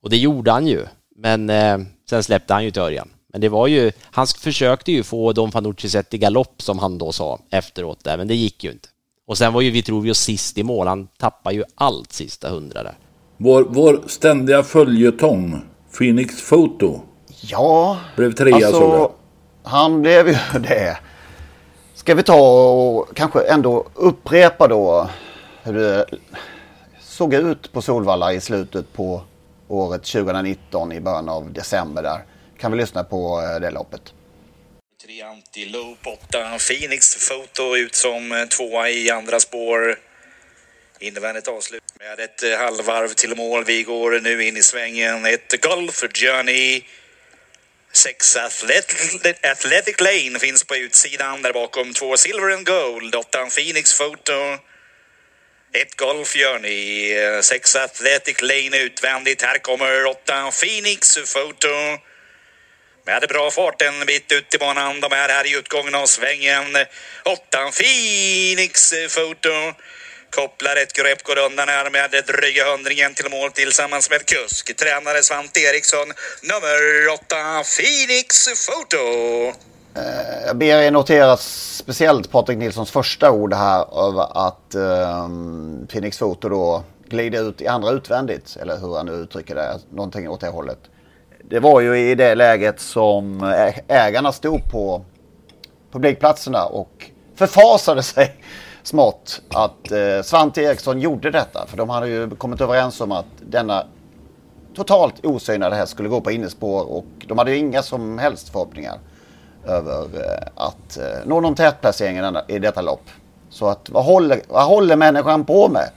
Och 0.04 0.10
det 0.10 0.18
gjorde 0.18 0.52
han 0.52 0.68
ju. 0.68 0.86
Men 1.16 1.50
eh, 1.50 1.78
sen 2.10 2.24
släppte 2.24 2.54
han 2.54 2.64
ju 2.64 2.72
till 2.72 2.82
Örjan. 2.82 3.10
Men 3.32 3.42
det 3.42 3.50
var 3.50 3.68
ju, 3.68 3.92
han 4.02 4.28
försökte 4.28 4.92
ju 4.92 5.04
få 5.04 5.34
Don 5.34 5.52
Fanucci 5.52 5.90
sett 5.90 6.14
i 6.14 6.18
galopp 6.18 6.62
som 6.62 6.80
han 6.80 6.98
då 6.98 7.12
sa 7.12 7.40
efteråt 7.50 8.04
där, 8.04 8.18
men 8.18 8.28
det 8.28 8.36
gick 8.36 8.64
ju 8.64 8.72
inte. 8.72 8.90
Och 9.28 9.38
sen 9.38 9.54
var 9.54 9.62
ju 9.62 9.72
Vitrovio 9.72 10.14
sist 10.14 10.58
i 10.58 10.64
mål, 10.64 10.88
han 10.88 11.08
tappade 11.08 11.56
ju 11.56 11.64
allt 11.76 12.14
sista 12.14 12.50
hundra 12.50 12.84
där. 12.84 12.98
Vår, 13.38 13.66
vår 13.70 14.04
ständiga 14.08 14.64
följetong, 14.64 15.62
Phoenix 15.98 16.50
Photo, 16.50 17.02
Ja, 17.46 18.00
blev 18.16 18.34
trea 18.34 18.52
såg 18.52 18.62
jag. 18.62 18.74
alltså 18.74 19.12
han 19.64 20.02
blev 20.02 20.28
ju 20.28 20.36
det. 20.60 20.98
Ska 21.96 22.16
vi 22.16 22.24
ta 22.24 22.72
och 22.72 23.16
kanske 23.16 23.42
ändå 23.42 23.88
upprepa 23.94 24.68
då 24.68 25.10
hur 25.64 25.74
det 25.74 26.06
såg 27.02 27.34
ut 27.34 27.72
på 27.72 27.82
Solvalla 27.82 28.34
i 28.34 28.42
slutet 28.42 28.94
på 28.94 29.22
året 29.68 30.04
2019 30.04 30.92
i 30.92 31.00
början 31.00 31.30
av 31.30 31.54
december 31.54 32.04
där. 32.04 32.26
Kan 32.60 32.72
vi 32.72 32.78
lyssna 32.78 33.04
på 33.04 33.42
eh, 33.42 33.62
det 33.62 33.72
loppet. 33.72 34.14
Tre 35.06 35.22
Antilope, 35.22 36.10
åtta 36.10 36.58
Phoenix 36.70 37.30
Photo 37.30 37.76
ut 37.76 37.96
som 37.96 38.32
eh, 38.32 38.46
tvåa 38.46 38.90
i 38.90 39.10
andra 39.10 39.40
spår. 39.40 39.96
Invändigt 41.00 41.48
avslut 41.48 41.84
med 42.00 42.20
ett 42.20 42.44
eh, 42.44 42.60
halvvarv 42.60 43.08
till 43.08 43.36
mål. 43.36 43.64
Vi 43.64 43.84
går 43.84 44.20
nu 44.20 44.48
in 44.48 44.58
i 44.58 44.62
svängen. 44.62 45.26
Ett 45.26 45.62
Golf 45.62 46.04
Journey. 46.14 46.82
Sex 47.96 48.36
Athletic, 48.36 49.22
Athletic 49.44 50.02
Lane 50.02 50.40
finns 50.40 50.64
på 50.64 50.76
utsidan. 50.76 51.42
Där 51.42 51.54
bakom 51.54 51.94
två 51.94 52.18
Silver 52.18 52.50
and 52.54 52.66
Gold. 52.66 53.16
Åttan 53.16 53.50
Phoenix 53.50 53.98
Photo. 53.98 54.34
Ett 55.74 55.96
Golf 55.96 56.34
Journey. 56.34 56.62
ni. 56.62 57.12
Eh, 57.12 57.42
sex 57.42 57.76
Athletic 57.76 58.42
Lane 58.42 58.78
utvändigt. 58.78 59.42
Här 59.42 59.58
kommer 59.58 60.06
åttan 60.06 60.52
Phoenix 60.52 61.16
Photo. 61.34 61.68
Med 63.06 63.28
bra 63.30 63.52
fart 63.52 63.82
en 63.82 64.06
bit 64.06 64.32
ut 64.32 64.56
i 64.56 64.58
banan. 64.58 65.00
De 65.00 65.12
är 65.12 65.30
här 65.30 65.48
i 65.48 65.56
utgången 65.56 65.96
av 65.96 66.06
svängen. 66.06 66.78
Åttan 67.26 67.72
Phoenix 67.72 68.94
Photo. 69.16 69.74
Kopplar 70.36 70.76
ett 70.84 70.94
grepp, 70.94 71.24
går 71.24 71.38
undan 71.48 71.68
här 71.68 71.90
med 71.90 72.10
dryga 72.12 72.64
hundringen 72.72 73.14
till 73.14 73.30
mål 73.32 73.52
tillsammans 73.52 74.10
med 74.10 74.26
kusk. 74.26 74.76
Tränare 74.76 75.24
Svante 75.24 75.60
Eriksson. 75.60 76.08
Nummer 76.52 76.80
åtta 77.18 77.42
Phoenix 77.76 78.28
Photo. 78.66 79.04
Eh, 79.96 80.46
jag 80.48 80.56
ber 80.58 80.82
er 80.82 80.92
notera 80.92 81.38
speciellt 81.38 82.32
Patrik 82.32 82.58
Nilssons 82.58 82.92
första 82.92 83.32
ord 83.32 83.54
här 83.54 84.08
över 84.08 84.48
att 84.48 84.76
ehm, 84.76 85.24
um, 85.24 85.88
Phoenix 85.88 86.18
Photo 86.18 86.50
då 86.50 86.84
glider 87.10 87.50
ut 87.50 87.62
i 87.62 87.68
andra 87.68 87.92
utvändigt. 87.92 88.58
Eller 88.62 88.78
hur 88.78 88.96
han 88.96 89.06
nu 89.06 89.12
uttrycker 89.12 89.56
det. 89.56 89.80
Någonting 89.92 90.30
åt 90.30 90.42
det 90.42 90.48
hållet. 90.48 90.80
Det 91.44 91.60
var 91.60 91.82
ju 91.82 92.12
i 92.12 92.16
det 92.16 92.36
läget 92.36 92.80
som 92.80 93.44
eh, 93.44 93.76
ägarna 93.88 94.32
stod 94.32 94.72
på 94.72 95.06
publikplatserna 95.92 96.66
och 96.66 97.10
förfasade 97.36 98.04
sig 98.04 98.36
smått 98.84 99.42
att 99.50 99.92
eh, 99.92 100.22
Svante 100.24 100.62
Eriksson 100.62 101.00
gjorde 101.00 101.32
detta. 101.32 101.66
För 101.68 101.78
de 101.78 101.90
hade 101.90 102.08
ju 102.08 102.30
kommit 102.30 102.62
överens 102.62 103.02
om 103.02 103.12
att 103.12 103.26
denna 103.40 103.86
totalt 104.76 105.26
osynade 105.26 105.76
häst 105.76 105.92
skulle 105.92 106.10
gå 106.10 106.22
på 106.22 106.32
innespår 106.32 106.92
och 106.92 107.06
de 107.28 107.38
hade 107.38 107.52
ju 107.52 107.58
inga 107.58 107.82
som 107.82 108.18
helst 108.18 108.50
förhoppningar 108.50 109.00
över 109.66 110.02
eh, 110.02 110.48
att 110.56 110.98
eh, 110.98 111.26
nå 111.26 111.42
någon 111.42 111.56
tätplacering 111.56 112.18
i, 112.18 112.22
denna, 112.22 112.44
i 112.48 112.60
detta 112.60 112.82
lopp. 112.82 113.10
Så 113.50 113.68
att 113.68 113.90
vad 113.90 114.06
håller, 114.06 114.42
vad 114.48 114.66
håller 114.66 114.96
människan 114.96 115.46
på 115.46 115.70
med? 115.70 115.90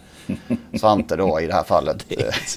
Svante 0.81 1.17
då 1.17 1.41
i 1.41 1.47
det 1.47 1.55
här 1.55 1.65
fallet. 1.65 2.07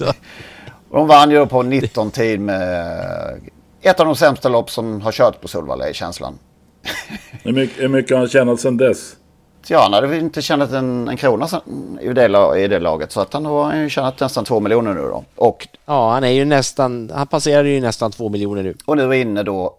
Och 0.90 0.98
de 0.98 1.06
vann 1.06 1.30
ju 1.30 1.46
på 1.46 1.62
19 1.62 2.10
tid 2.10 2.40
med 2.40 3.40
ett 3.82 4.00
av 4.00 4.06
de 4.06 4.16
sämsta 4.16 4.48
lopp 4.48 4.70
som 4.70 5.00
har 5.00 5.12
kört 5.12 5.40
på 5.40 5.48
Solvalla 5.48 5.88
i 5.88 5.94
känslan. 5.94 6.38
Hur 7.42 7.52
mycket, 7.52 7.82
hur 7.82 7.88
mycket 7.88 8.10
har 8.10 8.18
han 8.18 8.28
tjänat 8.28 8.60
sedan 8.60 8.76
dess? 8.76 9.16
Ja, 9.68 9.82
han 9.82 9.92
hade 9.92 10.06
väl 10.06 10.18
inte 10.20 10.42
tjänat 10.42 10.72
en, 10.72 11.08
en 11.08 11.16
krona 11.16 11.48
sen- 11.48 11.98
i 12.02 12.12
det, 12.12 12.58
i 12.64 12.68
det 12.68 12.78
laget. 12.78 13.12
Så 13.12 13.20
att 13.20 13.32
han 13.32 13.46
har 13.46 13.76
ju 13.76 13.88
tjänat 13.90 14.20
nästan 14.20 14.44
två 14.44 14.60
miljoner 14.60 14.94
nu 14.94 15.00
då. 15.00 15.24
Och, 15.36 15.68
Ja, 15.86 16.12
han 16.12 16.24
är 16.24 16.28
ju 16.28 16.44
nästan, 16.44 17.10
han 17.14 17.26
passerade 17.26 17.68
ju 17.68 17.80
nästan 17.80 18.12
två 18.12 18.28
miljoner 18.28 18.62
nu. 18.62 18.74
och 18.84 18.96
nu 18.96 19.02
är 19.02 19.12
inne 19.12 19.42
då 19.42 19.74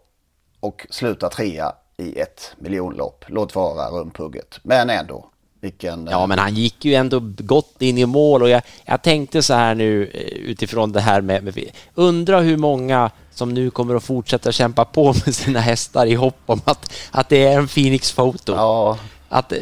och 0.59 0.87
slutar 0.89 1.29
trea 1.29 1.73
i 1.97 2.19
ett 2.19 2.53
miljonlopp. 2.57 3.25
Låt 3.27 3.55
vara 3.55 3.89
rumpugget. 3.89 4.59
Men 4.63 4.89
ändå. 4.89 5.25
Vilken... 5.61 6.07
Ja, 6.11 6.25
men 6.27 6.39
han 6.39 6.53
gick 6.53 6.85
ju 6.85 6.93
ändå 6.93 7.19
gott 7.37 7.81
in 7.81 7.97
i 7.97 8.05
mål 8.05 8.41
och 8.43 8.49
jag, 8.49 8.61
jag 8.85 9.01
tänkte 9.01 9.41
så 9.43 9.53
här 9.53 9.75
nu 9.75 10.03
eh, 10.13 10.21
utifrån 10.21 10.91
det 10.91 10.99
här 11.01 11.21
med, 11.21 11.43
med 11.43 11.71
undra 11.95 12.39
hur 12.39 12.57
många 12.57 13.11
som 13.31 13.53
nu 13.53 13.71
kommer 13.71 13.95
att 13.95 14.03
fortsätta 14.03 14.51
kämpa 14.51 14.85
på 14.85 15.05
med 15.25 15.35
sina 15.35 15.59
hästar 15.59 16.05
i 16.05 16.13
hopp 16.13 16.39
om 16.45 16.61
att, 16.65 16.93
att 17.11 17.29
det 17.29 17.47
är 17.47 17.57
en 17.57 17.67
Phoenix 17.67 18.11
Photo. 18.11 18.53
Ja. 18.53 18.97
Att, 19.31 19.53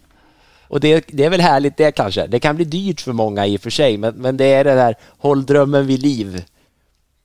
och 0.68 0.80
det, 0.80 1.04
det 1.08 1.24
är 1.24 1.30
väl 1.30 1.40
härligt 1.40 1.76
det 1.76 1.92
kanske. 1.92 2.26
Det 2.26 2.40
kan 2.40 2.56
bli 2.56 2.64
dyrt 2.64 3.00
för 3.00 3.12
många 3.12 3.46
i 3.46 3.56
och 3.56 3.60
för 3.60 3.70
sig, 3.70 3.98
men, 3.98 4.14
men 4.14 4.36
det 4.36 4.44
är 4.44 4.64
det 4.64 4.74
där 4.74 4.94
håll 5.18 5.46
drömmen 5.46 5.86
vid 5.86 6.02
liv. 6.02 6.44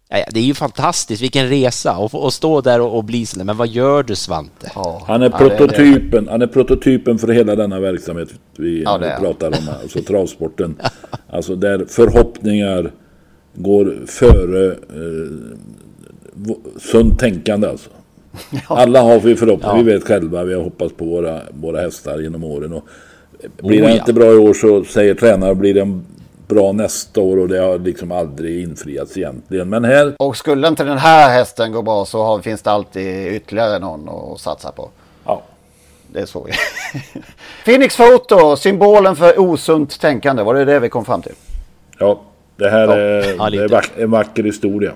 Ja, 0.10 0.18
ja, 0.18 0.26
Det 0.32 0.40
är 0.40 0.44
ju 0.44 0.54
fantastiskt, 0.54 1.22
vilken 1.22 1.50
resa 1.50 1.98
och, 1.98 2.16
och 2.16 2.34
stå 2.34 2.62
där 2.62 2.82
och, 2.82 2.98
och 2.98 3.04
bli 3.04 3.26
sådär. 3.26 3.46
Men 3.46 3.58
vad 3.58 3.68
gör 3.68 4.04
du 4.04 4.16
Svante? 4.16 4.72
Han 5.08 5.22
är 5.22 5.30
prototypen, 5.30 6.28
han 6.28 6.42
är 6.42 6.48
prototypen 6.48 7.20
för 7.20 7.28
hela 7.28 7.56
denna 7.56 7.80
verksamhet 7.80 8.30
vi 8.58 8.84
Ja, 8.84 8.92
han. 8.92 9.22
pratar 9.22 9.48
om, 9.48 9.54
här, 9.68 9.82
alltså 9.82 10.02
travsporten. 10.08 10.76
Alltså 11.30 11.56
där 11.56 11.86
förhoppningar 11.90 12.92
går 13.54 14.06
före 14.08 14.72
eh, 14.72 15.32
sunt 16.80 17.20
tänkande 17.20 17.68
alltså. 17.68 17.90
Alla 18.68 19.02
har 19.02 19.20
vi 19.20 19.36
förhoppningar, 19.36 19.76
Ja. 19.78 19.82
vi 19.84 19.94
vet 19.94 20.08
själva, 20.08 20.44
vi 20.44 20.54
har 20.54 20.62
hoppats 20.64 20.94
på 20.94 21.06
våra, 21.06 21.42
våra 21.52 21.82
hästar 21.82 22.20
genom 22.20 22.44
åren. 22.44 22.74
Och 22.74 22.84
blir 23.62 23.82
Oh, 23.82 23.86
det 23.86 23.92
ja. 23.94 24.00
inte 24.00 24.14
bra 24.14 24.26
i 24.34 24.36
år 24.38 24.54
så 24.54 24.84
säger 24.84 25.16
tränaren 25.16 25.60
blir 25.60 25.74
det 25.74 26.00
bra 26.48 26.72
nästa 26.72 27.22
år 27.22 27.38
och 27.40 27.48
det 27.48 27.58
har 27.60 27.80
liksom 27.80 28.12
aldrig 28.12 28.64
infriats 28.64 29.18
egentligen. 29.18 29.70
Men 29.70 29.84
här 29.84 30.14
Och 30.20 30.38
skulle 30.38 30.68
inte 30.68 30.84
den 30.84 30.98
här 30.98 31.30
hästen 31.30 31.72
gå 31.72 31.82
bra 31.82 32.06
så 32.06 32.24
har, 32.24 32.40
finns 32.42 32.62
det 32.62 32.72
alltid 32.72 33.28
ytterligare 33.28 33.80
någon 33.80 34.10
att 34.34 34.40
satsa 34.40 34.72
på. 34.72 34.90
Ja. 35.26 35.42
Det 36.14 36.20
är 36.20 36.26
så. 36.26 36.48
Phoenix 37.66 37.98
Photo, 37.98 38.56
symbolen 38.56 39.16
för 39.16 39.40
osunt 39.40 40.00
tänkande. 40.02 40.44
Var 40.44 40.54
det 40.54 40.66
det 40.66 40.80
vi 40.80 40.90
kom 40.90 41.06
fram 41.06 41.22
till? 41.22 41.34
Ja, 42.00 42.22
det 42.56 42.70
här 42.70 42.88
Ja. 42.88 42.96
är, 42.96 43.36
Ja, 43.38 43.50
det 43.50 43.58
är 43.58 43.68
vack, 43.70 43.92
en 43.98 44.12
vacker 44.12 44.44
historia. 44.44 44.92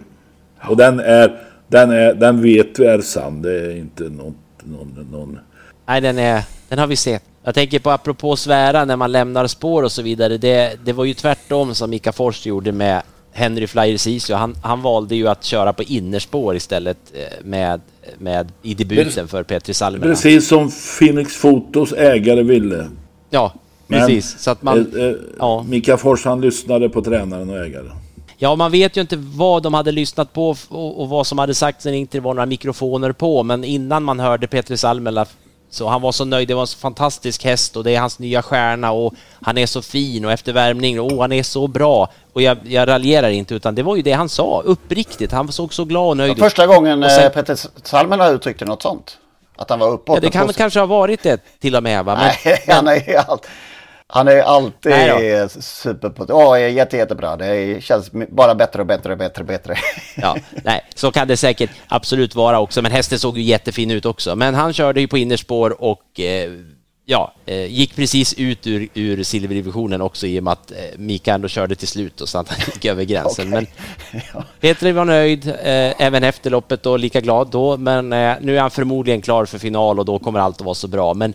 Och 0.69 0.77
den 0.77 0.99
är, 0.99 1.37
den 1.67 1.91
är, 1.91 2.13
den 2.13 2.41
vet 2.41 2.79
vi 2.79 2.85
är 2.85 3.01
sann. 3.01 3.41
Det 3.41 3.51
är 3.51 3.77
inte 3.77 4.03
något, 4.03 4.35
någon, 4.63 5.07
någon... 5.11 5.39
Nej, 5.87 6.01
den, 6.01 6.17
är, 6.17 6.43
den 6.69 6.79
har 6.79 6.87
vi 6.87 6.95
sett. 6.95 7.23
Jag 7.43 7.55
tänker 7.55 7.79
på 7.79 7.91
apropå 7.91 8.35
svära 8.35 8.85
när 8.85 8.95
man 8.95 9.11
lämnar 9.11 9.47
spår 9.47 9.83
och 9.83 9.91
så 9.91 10.01
vidare. 10.01 10.37
Det, 10.37 10.79
det 10.85 10.93
var 10.93 11.05
ju 11.05 11.13
tvärtom 11.13 11.75
som 11.75 11.89
Mika 11.89 12.11
Fors 12.11 12.45
gjorde 12.45 12.71
med 12.71 13.01
Henry 13.37 13.67
Flyer 13.67 13.97
Sisu, 13.97 14.33
han, 14.33 14.55
han 14.63 14.81
valde 14.81 15.15
ju 15.15 15.27
att 15.27 15.43
köra 15.43 15.73
på 15.73 15.83
innerspår 15.83 16.55
istället 16.55 16.97
eh, 17.13 17.45
med, 17.45 17.81
med, 18.17 18.51
i 18.61 18.73
debuten 18.73 19.27
för 19.27 19.43
Petri 19.43 19.73
Salmela. 19.73 20.05
Precis 20.05 20.47
som 20.47 20.71
Phoenix 20.99 21.35
Fotos 21.35 21.93
ägare 21.93 22.43
ville. 22.43 22.87
Ja, 23.29 23.53
precis. 23.87 24.33
Men, 24.33 24.39
så 24.39 24.51
att 24.51 24.61
man, 24.61 24.95
eh, 24.97 25.03
eh, 25.03 25.15
ja. 25.39 25.65
Mika 25.69 25.97
Fors 25.97 26.25
han 26.25 26.41
lyssnade 26.41 26.89
på 26.89 27.01
tränaren 27.01 27.49
och 27.49 27.57
ägaren. 27.57 27.91
Ja, 28.39 28.55
man 28.55 28.71
vet 28.71 28.97
ju 28.97 29.01
inte 29.01 29.15
vad 29.17 29.63
de 29.63 29.73
hade 29.73 29.91
lyssnat 29.91 30.33
på 30.33 30.55
och, 30.69 31.01
och 31.01 31.09
vad 31.09 31.27
som 31.27 31.39
hade 31.39 31.53
sagts 31.53 31.85
när 31.85 31.91
det 31.91 31.97
inte 31.97 32.19
var 32.19 32.33
några 32.33 32.45
mikrofoner 32.45 33.11
på, 33.11 33.43
men 33.43 33.63
innan 33.63 34.03
man 34.03 34.19
hörde 34.19 34.47
Petri 34.47 34.77
Salmela 34.77 35.25
så 35.69 35.87
han 35.87 36.01
var 36.01 36.11
så 36.11 36.25
nöjd, 36.25 36.47
det 36.47 36.53
var 36.53 36.61
en 36.61 36.67
så 36.67 36.77
fantastisk 36.77 37.43
häst 37.45 37.75
och 37.77 37.83
det 37.83 37.95
är 37.95 37.99
hans 37.99 38.19
nya 38.19 38.41
stjärna 38.41 38.91
och 38.91 39.13
han 39.41 39.57
är 39.57 39.65
så 39.65 39.81
fin 39.81 40.25
och 40.25 40.31
efter 40.31 40.53
värmning, 40.53 40.99
oh 40.99 41.21
han 41.21 41.31
är 41.31 41.43
så 41.43 41.67
bra. 41.67 42.09
Och 42.33 42.41
jag, 42.41 42.57
jag 42.63 42.87
raljerar 42.87 43.29
inte 43.29 43.55
utan 43.55 43.75
det 43.75 43.83
var 43.83 43.95
ju 43.95 44.01
det 44.01 44.11
han 44.11 44.29
sa, 44.29 44.61
uppriktigt. 44.65 45.31
Han 45.31 45.51
såg 45.51 45.73
så 45.73 45.85
glad 45.85 46.07
och 46.07 46.17
nöjd 46.17 46.31
ut. 46.31 46.39
Första 46.39 46.67
gången 46.67 47.03
Och 47.03 47.11
sen- 47.11 47.21
sen... 47.21 47.31
Peter 47.31 47.59
Salmela 47.83 48.29
uttryckte 48.29 48.65
något 48.65 48.81
sånt. 48.81 49.17
Att 49.57 49.69
han 49.69 49.79
var 49.79 49.91
uppåt. 49.91 50.15
Ja, 50.15 50.21
det 50.21 50.29
kan 50.29 50.53
kanske 50.53 50.79
ha 50.79 50.85
varit 50.85 51.23
det 51.23 51.59
till 51.59 51.75
och 51.75 51.83
med 51.83 52.05
va? 52.05 52.15
Men, 52.15 52.31
Nej, 52.45 52.63
han 52.67 52.87
är 52.87 53.29
allt. 53.29 53.47
Han 54.09 54.27
är 54.27 54.41
alltid 54.41 54.91
Nej 54.91 55.49
super 55.49 56.09
på 56.09 56.25
Åh, 56.29 56.71
jätte, 56.71 56.97
jättebra. 56.97 57.35
Det 57.35 57.83
känns 57.83 58.11
bara 58.29 58.55
bättre 58.55 58.81
och 58.81 58.87
bättre 58.87 59.11
och 59.11 59.17
bättre 59.17 59.41
och 59.41 59.47
bättre. 59.47 59.75
Ja, 60.15 60.37
nej, 60.63 60.85
så 60.95 61.11
kan 61.11 61.27
det 61.27 61.37
säkert 61.37 61.69
absolut 61.87 62.35
vara 62.35 62.59
också, 62.59 62.81
men 62.81 62.91
hästen 62.91 63.19
såg 63.19 63.37
ju 63.37 63.43
jättefin 63.43 63.91
ut 63.91 64.05
också. 64.05 64.35
Men 64.35 64.55
han 64.55 64.73
körde 64.73 65.01
ju 65.01 65.07
på 65.07 65.17
innerspår 65.17 65.81
och 65.81 66.19
eh, 66.19 66.51
ja, 67.05 67.33
eh, 67.45 67.65
gick 67.65 67.95
precis 67.95 68.33
ut 68.33 68.67
ur, 68.67 68.89
ur 68.93 69.23
silverdivisionen 69.23 70.01
också 70.01 70.27
i 70.27 70.39
och 70.39 70.43
med 70.43 70.53
att 70.53 70.71
eh, 70.71 70.77
Mika 70.97 71.33
ändå 71.33 71.47
körde 71.47 71.75
till 71.75 71.87
slut 71.87 72.21
och 72.21 72.29
så 72.29 72.37
att 72.37 72.49
han 72.49 72.59
gick 72.73 72.85
över 72.85 73.03
gränsen. 73.03 73.49
Men 73.49 73.67
Petri 74.59 74.91
var 74.91 75.05
nöjd 75.05 75.47
eh, 75.47 76.01
även 76.01 76.23
efter 76.23 76.49
loppet 76.49 76.85
och 76.85 76.99
lika 76.99 77.21
glad 77.21 77.47
då, 77.51 77.77
men 77.77 78.13
eh, 78.13 78.35
nu 78.41 78.57
är 78.57 78.61
han 78.61 78.71
förmodligen 78.71 79.21
klar 79.21 79.45
för 79.45 79.57
final 79.57 79.99
och 79.99 80.05
då 80.05 80.19
kommer 80.19 80.39
allt 80.39 80.61
att 80.61 80.65
vara 80.65 80.75
så 80.75 80.87
bra. 80.87 81.13
Men 81.13 81.33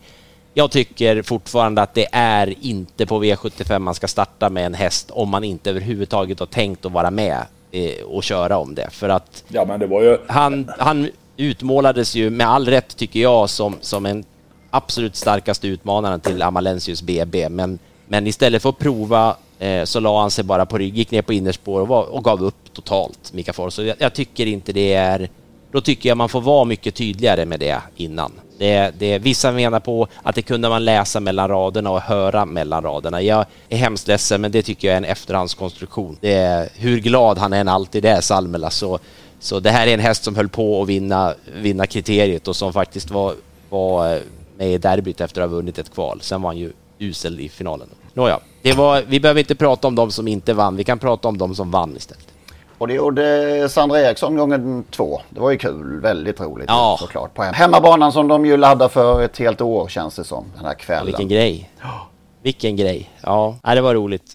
jag 0.55 0.71
tycker 0.71 1.23
fortfarande 1.23 1.83
att 1.83 1.95
det 1.95 2.07
är 2.12 2.55
inte 2.61 3.07
på 3.07 3.25
V75 3.25 3.79
man 3.79 3.95
ska 3.95 4.09
starta 4.09 4.51
med 4.51 4.67
en 4.67 4.75
häst 4.75 5.11
om 5.11 5.29
man 5.29 5.45
inte 5.45 5.71
överhuvudtaget 5.71 6.38
har 6.38 6.47
tänkt 6.47 6.85
att 6.85 6.93
vara 6.93 7.11
med 7.11 7.43
eh, 7.71 8.05
och 8.05 8.23
köra 8.23 8.59
om 8.59 8.75
det. 8.75 8.88
För 8.91 9.09
att 9.09 9.45
Ja, 9.49 9.65
men 9.65 9.81
det 9.81 9.87
var 9.87 10.03
ju... 10.03 10.19
han, 10.27 10.71
han 10.79 11.09
utmålades 11.37 12.15
ju 12.15 12.31
med 12.31 12.49
all 12.49 12.67
rätt 12.69 12.97
tycker 12.97 13.21
jag 13.21 13.51
som, 13.51 13.77
som 13.81 14.07
en 14.07 14.25
absolut 14.71 15.17
starkaste 15.17 15.69
utmanaren 15.69 16.21
till 16.21 16.43
Amalensius 16.43 17.03
BB. 17.03 17.49
Men, 17.49 17.79
men 18.07 18.27
istället 18.27 18.62
för 18.62 18.69
att 18.69 18.79
prova 18.79 19.37
eh, 19.59 19.85
så 19.85 20.01
la 20.01 20.21
han 20.21 20.31
sig 20.31 20.45
bara 20.45 20.67
på 20.67 20.79
rygg, 20.79 20.97
gick 20.97 21.11
ner 21.11 21.23
på 21.23 21.33
innerspår 21.33 21.81
och, 21.81 21.88
var, 21.88 22.03
och 22.03 22.25
gav 22.25 22.43
upp 22.43 22.73
totalt, 22.73 23.33
Mika 23.33 23.53
Fors. 23.53 23.75
Så 23.75 23.83
jag, 23.83 23.97
jag 23.99 24.15
tycker 24.15 24.47
inte 24.47 24.73
det 24.73 24.95
är... 24.95 25.29
Då 25.73 25.81
tycker 25.81 26.09
jag 26.09 26.19
man 26.19 26.29
får 26.29 26.41
vara 26.41 26.65
mycket 26.65 26.95
tydligare 26.95 27.47
med 27.47 27.61
det 27.61 27.81
innan. 27.97 28.33
Det, 28.62 28.94
det, 28.98 29.18
vissa 29.18 29.53
menar 29.53 29.81
på 29.81 30.09
att 30.22 30.35
det 30.35 30.42
kunde 30.42 30.68
man 30.68 30.85
läsa 30.85 31.20
mellan 31.20 31.48
raderna 31.48 31.90
och 31.90 32.01
höra 32.01 32.44
mellan 32.44 32.83
raderna. 32.83 33.22
Jag 33.22 33.46
är 33.68 33.77
hemskt 33.77 34.09
ledsen, 34.09 34.40
men 34.40 34.53
det 34.53 34.62
tycker 34.62 34.88
jag 34.88 34.92
är 34.92 34.96
en 34.96 35.05
efterhandskonstruktion. 35.05 36.16
Det 36.20 36.33
är, 36.33 36.68
hur 36.75 36.98
glad 36.98 37.38
han 37.38 37.53
än 37.53 37.68
alltid 37.68 38.05
är, 38.05 38.20
Salmela, 38.20 38.70
så, 38.70 38.98
så 39.40 39.61
det 39.61 39.70
här 39.70 39.87
är 39.87 39.94
en 39.94 40.01
häst 40.01 40.25
som 40.25 40.37
höll 40.37 40.48
på 40.48 40.83
att 40.83 40.88
vinna, 40.88 41.35
vinna 41.55 41.87
kriteriet 41.87 42.48
och 42.48 42.57
som 42.57 42.72
faktiskt 42.72 43.11
var, 43.11 43.35
var 43.70 44.14
eh, 44.14 44.20
med 44.57 44.72
i 44.72 44.79
derbyt 44.79 45.20
efter 45.20 45.42
att 45.42 45.51
ha 45.51 45.57
vunnit 45.57 45.79
ett 45.79 45.94
kval. 45.94 46.20
Sen 46.20 46.42
var 46.42 46.51
han 46.51 46.59
ju 46.59 46.72
usel 46.98 47.40
i 47.40 47.48
finalen. 47.48 47.88
Nåja, 48.14 48.40
det 48.62 48.72
var, 48.72 49.03
vi 49.09 49.20
behöver 49.20 49.40
inte 49.40 49.55
prata 49.55 49.88
om 49.88 49.94
de 49.94 50.11
som 50.11 50.29
inte 50.29 50.55
vann, 50.55 50.77
vi 50.77 50.85
kan 50.85 50.98
prata 50.98 51.29
om 51.29 51.38
de 51.38 51.55
som 51.55 51.70
vann 51.70 51.96
istället. 51.96 52.32
Och 52.83 52.88
det 52.88 52.95
gjorde 52.95 53.68
Sandra 53.68 54.01
Eriksson 54.01 54.37
gången 54.37 54.85
två. 54.90 55.21
Det 55.31 55.40
var 55.40 55.51
ju 55.51 55.59
kul. 55.59 56.01
Väldigt 56.01 56.40
roligt 56.40 56.64
Ja. 56.68 56.97
såklart. 57.01 57.35
På 57.35 57.42
hem- 57.42 57.55
hemmabanan 57.55 58.12
som 58.12 58.29
de 58.29 58.47
ju 58.47 58.57
laddar 58.57 58.88
för 58.88 59.23
ett 59.23 59.38
helt 59.38 59.61
år 59.61 59.88
känns 59.88 60.16
det 60.16 60.25
som. 60.25 60.45
Den 60.57 60.64
här 60.64 60.75
kvällen. 60.75 61.07
Vilken 61.07 61.29
grej. 61.29 61.71
Vilken 62.42 62.77
grej. 62.77 63.11
Ja, 63.23 63.57
det 63.62 63.81
var 63.81 63.95
roligt. 63.95 64.33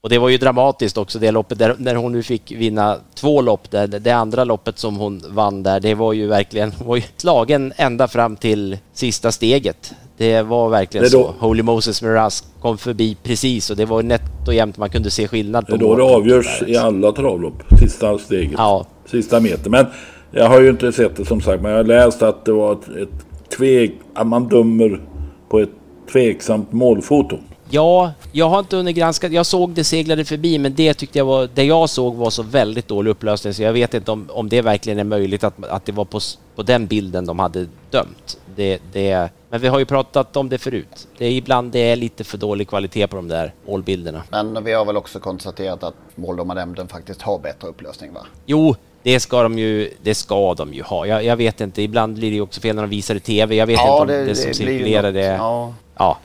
Och 0.00 0.08
det 0.08 0.18
var 0.18 0.28
ju 0.28 0.38
dramatiskt 0.38 0.98
också 0.98 1.18
det 1.18 1.30
loppet 1.30 1.58
där, 1.58 1.74
när 1.78 1.94
hon 1.94 2.12
nu 2.12 2.22
fick 2.22 2.52
vinna 2.52 2.96
två 3.14 3.40
lopp 3.40 3.70
där. 3.70 3.86
Det 3.86 4.10
andra 4.10 4.44
loppet 4.44 4.78
som 4.78 4.96
hon 4.96 5.22
vann 5.28 5.62
där, 5.62 5.80
det 5.80 5.94
var 5.94 6.12
ju 6.12 6.26
verkligen 6.26 6.72
var 6.84 6.96
ju 6.96 7.02
slagen 7.16 7.72
ända 7.76 8.08
fram 8.08 8.36
till 8.36 8.78
sista 8.92 9.32
steget. 9.32 9.94
Det 10.16 10.42
var 10.42 10.68
verkligen 10.68 11.04
Det 11.04 11.10
så. 11.10 11.34
Holy 11.38 11.62
Moses 11.62 12.02
Miraz 12.02 12.44
kom 12.60 12.78
förbi 12.78 13.16
precis 13.22 13.70
och 13.70 13.76
det 13.76 13.84
var 13.84 14.02
nätt 14.02 14.48
och 14.48 14.54
jämnt. 14.54 14.76
Man 14.76 14.90
kunde 14.90 15.10
se 15.10 15.28
skillnad 15.28 15.64
Det 15.66 15.70
på 15.70 15.76
är 15.76 15.78
då 15.78 15.96
det 15.96 16.02
avgörs 16.02 16.62
i 16.66 16.76
alla 16.76 17.12
travlopp. 17.12 17.62
Sista 17.80 18.18
steget. 18.18 18.54
Ja. 18.56 18.86
Sista 19.06 19.40
meter. 19.40 19.70
Men 19.70 19.86
jag 20.30 20.48
har 20.48 20.60
ju 20.60 20.70
inte 20.70 20.92
sett 20.92 21.16
det 21.16 21.24
som 21.24 21.40
sagt. 21.40 21.62
Men 21.62 21.70
jag 21.70 21.78
har 21.78 21.84
läst 21.84 22.22
att 22.22 22.44
det 22.44 22.52
var 22.52 22.72
ett, 22.72 22.88
ett 22.88 23.26
tvek... 23.56 23.92
Att 24.14 24.26
man 24.26 24.48
dömer 24.48 25.00
på 25.48 25.58
ett 25.58 25.70
tveksamt 26.12 26.72
målfoto. 26.72 27.38
Ja, 27.70 28.12
jag 28.32 28.48
har 28.48 28.58
inte 28.58 28.76
hunnit 28.76 28.96
granska. 28.96 29.28
Jag 29.28 29.46
såg 29.46 29.70
det 29.70 29.84
seglade 29.84 30.24
förbi, 30.24 30.58
men 30.58 30.74
det 30.74 30.94
tyckte 30.94 31.18
jag 31.18 31.24
var... 31.26 31.48
Det 31.54 31.64
jag 31.64 31.90
såg 31.90 32.14
var 32.16 32.30
så 32.30 32.42
väldigt 32.42 32.88
dålig 32.88 33.10
upplösning, 33.10 33.54
så 33.54 33.62
jag 33.62 33.72
vet 33.72 33.94
inte 33.94 34.10
om, 34.10 34.28
om 34.32 34.48
det 34.48 34.62
verkligen 34.62 34.98
är 34.98 35.04
möjligt 35.04 35.44
att, 35.44 35.64
att 35.64 35.84
det 35.86 35.92
var 35.92 36.04
på, 36.04 36.20
på 36.56 36.62
den 36.62 36.86
bilden 36.86 37.26
de 37.26 37.38
hade 37.38 37.66
dömt. 37.90 38.38
Det, 38.56 38.78
det, 38.92 39.30
men 39.50 39.60
vi 39.60 39.68
har 39.68 39.78
ju 39.78 39.84
pratat 39.84 40.36
om 40.36 40.48
det 40.48 40.58
förut. 40.58 41.08
Det 41.18 41.26
är 41.26 41.30
ibland 41.30 41.72
det 41.72 41.78
är 41.90 41.96
lite 41.96 42.24
för 42.24 42.38
dålig 42.38 42.68
kvalitet 42.68 43.06
på 43.06 43.16
de 43.16 43.28
där 43.28 43.54
målbilderna. 43.66 44.22
Men 44.30 44.64
vi 44.64 44.72
har 44.72 44.84
väl 44.84 44.96
också 44.96 45.18
konstaterat 45.20 45.82
att 45.82 45.94
måldomarnämnden 46.14 46.88
faktiskt 46.88 47.22
har 47.22 47.38
bättre 47.38 47.68
upplösning 47.68 48.12
va? 48.12 48.20
Jo, 48.46 48.74
det 49.02 49.20
ska 49.20 49.42
de 49.42 49.58
ju, 49.58 49.90
det 50.02 50.14
ska 50.14 50.54
de 50.54 50.74
ju 50.74 50.82
ha. 50.82 51.06
Jag, 51.06 51.24
jag 51.24 51.36
vet 51.36 51.60
inte, 51.60 51.82
ibland 51.82 52.14
blir 52.14 52.30
det 52.30 52.34
ju 52.34 52.40
också 52.42 52.60
fel 52.60 52.76
när 52.76 52.82
de 52.82 52.90
visar 52.90 53.14
i 53.14 53.20
TV. 53.20 53.54
Jag 53.56 53.66
vet 53.66 53.76
Ja, 53.80 54.02
inte 54.02 54.02
om 54.02 54.06
det- 54.18 54.24
det, 54.24 54.34
som 54.34 54.54
cirkulerar 54.54 55.12
det... 55.12 55.20
ja. 55.24 55.74
ja. 55.98 56.18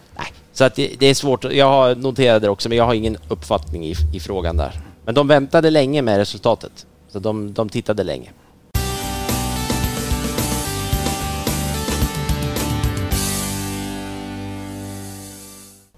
Så 0.54 0.64
att 0.64 0.76
det, 0.76 0.96
det 1.00 1.06
är 1.06 1.14
svårt. 1.14 1.44
Jag 1.44 1.66
har 1.66 1.96
noterat 1.96 2.42
det 2.42 2.50
också, 2.50 2.70
men 2.70 2.78
jag 2.78 2.86
har 2.86 2.94
ingen 2.94 3.18
uppfattning 3.28 3.86
i, 3.86 3.96
i 4.14 4.20
frågan 4.20 4.58
där. 4.58 4.82
Men 5.06 5.16
de 5.16 5.28
väntade 5.28 5.70
länge 5.70 6.02
med 6.02 6.18
resultatet. 6.18 6.86
Så 7.10 7.20
de, 7.20 7.54
de 7.54 7.70
tittade 7.70 8.04
länge. 8.04 8.32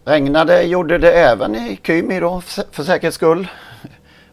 Regnade 0.05 0.63
gjorde 0.63 0.97
det 0.97 1.11
även 1.11 1.55
i 1.55 1.79
Kymi 1.83 2.19
då 2.19 2.41
för 2.41 2.63
för 2.71 2.83
säkerhets 2.83 3.15
skull. 3.15 3.47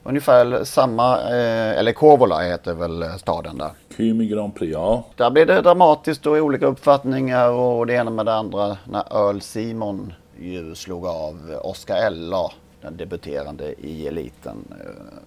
Ungefär 0.04 0.64
samma, 0.64 1.18
eh, 1.20 1.78
eller 1.78 1.92
Kouvola 1.92 2.38
heter 2.38 2.74
väl 2.74 3.04
staden 3.18 3.58
där. 3.58 3.70
Kymi 3.96 4.26
Grand 4.26 4.54
Prix, 4.54 4.72
ja. 4.72 5.04
Där 5.16 5.30
blev 5.30 5.46
det 5.46 5.60
dramatiskt 5.60 6.26
och 6.26 6.36
olika 6.36 6.66
uppfattningar 6.66 7.48
och 7.50 7.86
det 7.86 7.94
ena 7.94 8.10
med 8.10 8.26
det 8.26 8.34
andra 8.34 8.76
när 8.90 9.28
Earl 9.28 9.40
Simon 9.40 10.12
ju 10.40 10.74
slog 10.74 11.06
av 11.06 11.58
Oscar 11.62 11.96
Ella, 11.96 12.50
den 12.80 12.96
debuterande 12.96 13.74
i 13.78 14.08
eliten, 14.08 14.64
eh, 14.70 15.18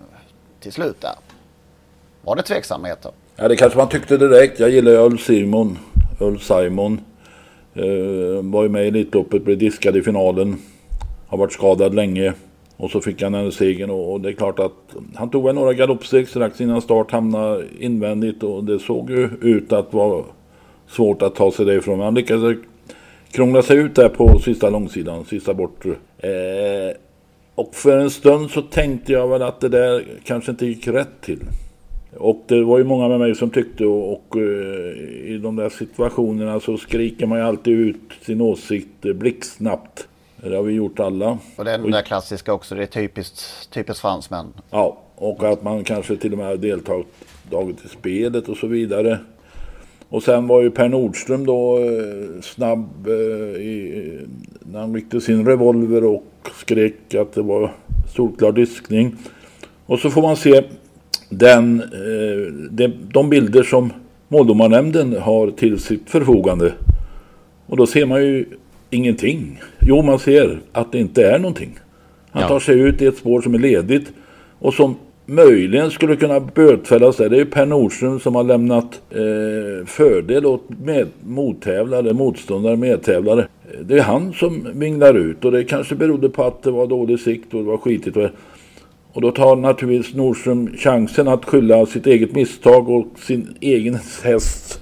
till 0.60 0.72
slut 0.72 1.02
där. 1.02 1.16
Var 2.22 2.36
det 2.36 2.42
tveksamheter? 2.42 3.12
Ja, 3.36 3.48
det 3.48 3.56
kanske 3.56 3.78
man 3.78 3.90
tyckte 3.90 4.18
direkt. 4.18 4.60
Jag 4.60 4.70
gillar 4.70 4.92
Ulf 4.92 5.26
Simon. 5.26 5.78
Ulf 6.20 6.44
Simon. 6.44 7.02
Eh, 7.74 8.44
var 8.44 8.64
ju 8.64 8.70
med 8.70 8.86
i 8.86 8.88
Elitloppet, 8.88 9.44
blev 9.44 9.58
diskad 9.58 9.98
i 9.98 10.02
finalen. 10.02 10.62
Har 11.28 11.38
varit 11.38 11.54
skadad 11.54 11.96
länge. 11.96 12.34
Och 12.78 12.92
så 12.92 13.02
fick 13.02 13.22
han 13.22 13.32
den 13.32 13.52
segern 13.52 13.90
och, 13.90 14.14
och 14.14 14.22
det 14.22 14.30
är 14.30 14.34
klart 14.34 14.60
att 14.60 14.96
han 15.16 15.30
tog 15.30 15.44
väl 15.46 15.56
några 15.56 15.74
galoppsteg 15.74 16.28
strax 16.28 16.62
innan 16.62 16.82
start, 16.82 17.12
hamnade 17.12 17.64
invändigt 17.80 18.44
och 18.44 18.64
det 18.64 18.80
såg 18.80 19.10
ju 19.10 19.30
ut 19.42 19.74
att 19.74 19.94
vara 19.94 20.24
svårt 20.88 21.22
att 21.22 21.36
ta 21.36 21.52
sig 21.52 21.66
därifrån. 21.66 21.98
Men 21.98 22.06
han 22.06 22.16
lyckades 22.16 22.58
krångla 23.32 23.62
sig 23.62 23.78
ut 23.78 23.96
där 23.96 24.10
på 24.10 24.40
sista 24.40 24.70
långsidan, 24.70 25.26
sista 25.26 25.54
bortre. 25.54 25.92
Eh, 26.18 26.96
och 27.56 27.76
för 27.76 27.98
en 27.98 28.10
stund 28.10 28.50
så 28.52 28.62
tänkte 28.62 29.12
jag 29.12 29.28
väl 29.28 29.42
att 29.42 29.62
det 29.62 29.70
där 29.70 30.04
kanske 30.24 30.52
inte 30.52 30.66
gick 30.66 30.88
rätt 30.88 31.22
till. 31.22 31.40
Och 32.18 32.44
det 32.48 32.64
var 32.64 32.78
ju 32.78 32.84
många 32.84 33.08
med 33.08 33.20
mig 33.20 33.36
som 33.36 33.50
tyckte 33.50 33.86
och, 33.86 34.14
och 34.14 34.38
eh, 34.38 35.32
i 35.34 35.40
de 35.44 35.56
där 35.56 35.70
situationerna 35.70 36.60
så 36.60 36.78
skriker 36.78 37.26
man 37.26 37.38
ju 37.38 37.44
alltid 37.44 37.74
ut 37.74 38.12
sin 38.22 38.42
åsikt 38.42 39.02
blixtsnabbt. 39.02 40.08
Det 40.38 40.56
har 40.56 40.64
vi 40.64 40.74
gjort 40.74 41.00
alla. 41.00 41.38
Och 41.56 41.66
det 41.66 41.72
är 41.72 41.78
den 41.78 41.92
där 41.92 42.02
klassiska 42.02 42.54
också, 42.54 42.76
det 42.76 42.82
är 42.82 42.88
typiskt, 42.88 43.70
typiskt 43.72 44.02
fransmän. 44.02 44.54
Ja, 44.72 44.98
och 45.16 45.44
att 45.44 45.64
man 45.64 45.84
kanske 45.84 46.18
till 46.18 46.32
och 46.32 46.38
med 46.38 46.48
har 46.48 46.56
deltagit 46.56 47.86
i 47.86 47.88
spelet 47.88 48.50
och 48.50 48.58
så 48.58 48.68
vidare. 48.68 49.20
Och 50.10 50.24
sen 50.24 50.48
var 50.48 50.62
ju 50.62 50.72
Per 50.72 50.90
Nordström 50.90 51.46
då 51.46 51.78
eh, 51.78 52.42
snabb 52.42 53.08
eh, 53.08 53.62
i, 53.62 54.20
när 54.60 54.80
han 54.80 54.96
ryckte 54.96 55.22
sin 55.22 55.46
revolver 55.46 56.04
och 56.04 56.24
skrek 56.56 57.16
att 57.16 57.34
det 57.34 57.42
var 57.42 57.74
solklar 58.16 58.52
diskning. 58.52 59.16
Och 59.86 60.00
så 60.00 60.10
får 60.10 60.22
man 60.22 60.36
se 60.36 60.64
den, 61.30 61.82
eh, 61.82 62.54
de, 62.72 62.88
de 62.88 63.30
bilder 63.30 63.64
som 63.64 63.94
måldomarnämnden 64.28 65.18
har 65.22 65.52
till 65.52 65.80
sitt 65.80 66.10
förfogande. 66.10 66.74
Och 67.68 67.78
då 67.78 67.88
ser 67.88 68.06
man 68.06 68.22
ju 68.22 68.46
ingenting. 68.96 69.60
Jo, 69.82 70.02
man 70.02 70.20
ser 70.20 70.60
att 70.72 70.92
det 70.92 71.00
inte 71.00 71.28
är 71.28 71.40
någonting. 71.40 71.80
Han 72.32 72.42
Ja. 72.42 72.48
tar 72.48 72.60
sig 72.60 72.80
ut 72.80 73.02
i 73.02 73.06
ett 73.06 73.18
spår 73.18 73.42
som 73.42 73.54
är 73.54 73.60
ledigt 73.60 74.14
och 74.60 74.74
som 74.74 74.96
möjligen 75.26 75.92
skulle 75.92 76.16
kunna 76.16 76.40
bötfällas 76.40 77.18
där, 77.18 77.30
det 77.30 77.36
är 77.36 77.40
ju 77.40 77.46
Per 77.46 77.66
Nordström 77.66 78.20
som 78.20 78.36
har 78.36 78.44
lämnat 78.44 79.02
eh, 79.10 79.86
fördel 79.86 80.46
åt 80.46 80.64
med, 80.84 81.08
mottävlare, 81.24 82.14
motståndare, 82.14 82.76
medtävlare. 82.76 83.48
Det 83.82 83.98
är 83.98 84.02
han 84.02 84.34
som 84.34 84.68
vinglar 84.74 85.14
ut 85.14 85.46
och 85.46 85.52
det 85.52 85.64
kanske 85.64 85.96
berodde 85.96 86.30
på 86.30 86.44
att 86.44 86.64
det 86.64 86.72
var 86.72 86.88
dålig 86.88 87.20
sikt 87.20 87.54
och 87.54 87.60
det 87.64 87.70
var 87.70 87.78
skitigt. 87.78 88.18
Och, 88.18 88.30
och 89.14 89.22
då 89.22 89.32
tar 89.32 89.56
naturligtvis 89.56 90.16
Nordström 90.16 90.70
chansen 90.78 91.28
att 91.28 91.46
skylla 91.46 91.86
sitt 91.86 92.08
eget 92.08 92.36
misstag 92.36 92.90
och 92.90 93.06
sin 93.20 93.56
egen 93.62 93.98
hästs 94.24 94.80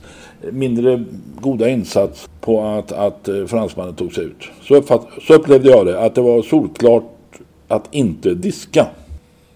mindre 0.52 1.04
goda 1.42 1.70
insats 1.70 2.30
på 2.42 2.62
att, 2.62 2.92
att 2.92 3.28
eh, 3.28 3.46
fransmannen 3.46 3.96
tog 3.96 4.14
sig 4.14 4.24
ut. 4.24 4.50
Så, 4.62 4.76
uppfatt, 4.76 5.08
så 5.28 5.34
upplevde 5.34 5.70
jag 5.70 5.86
det, 5.86 6.00
att 6.00 6.16
det 6.16 6.22
var 6.22 6.42
solklart 6.42 7.12
att 7.68 7.88
inte 7.92 8.34
diska. 8.34 8.88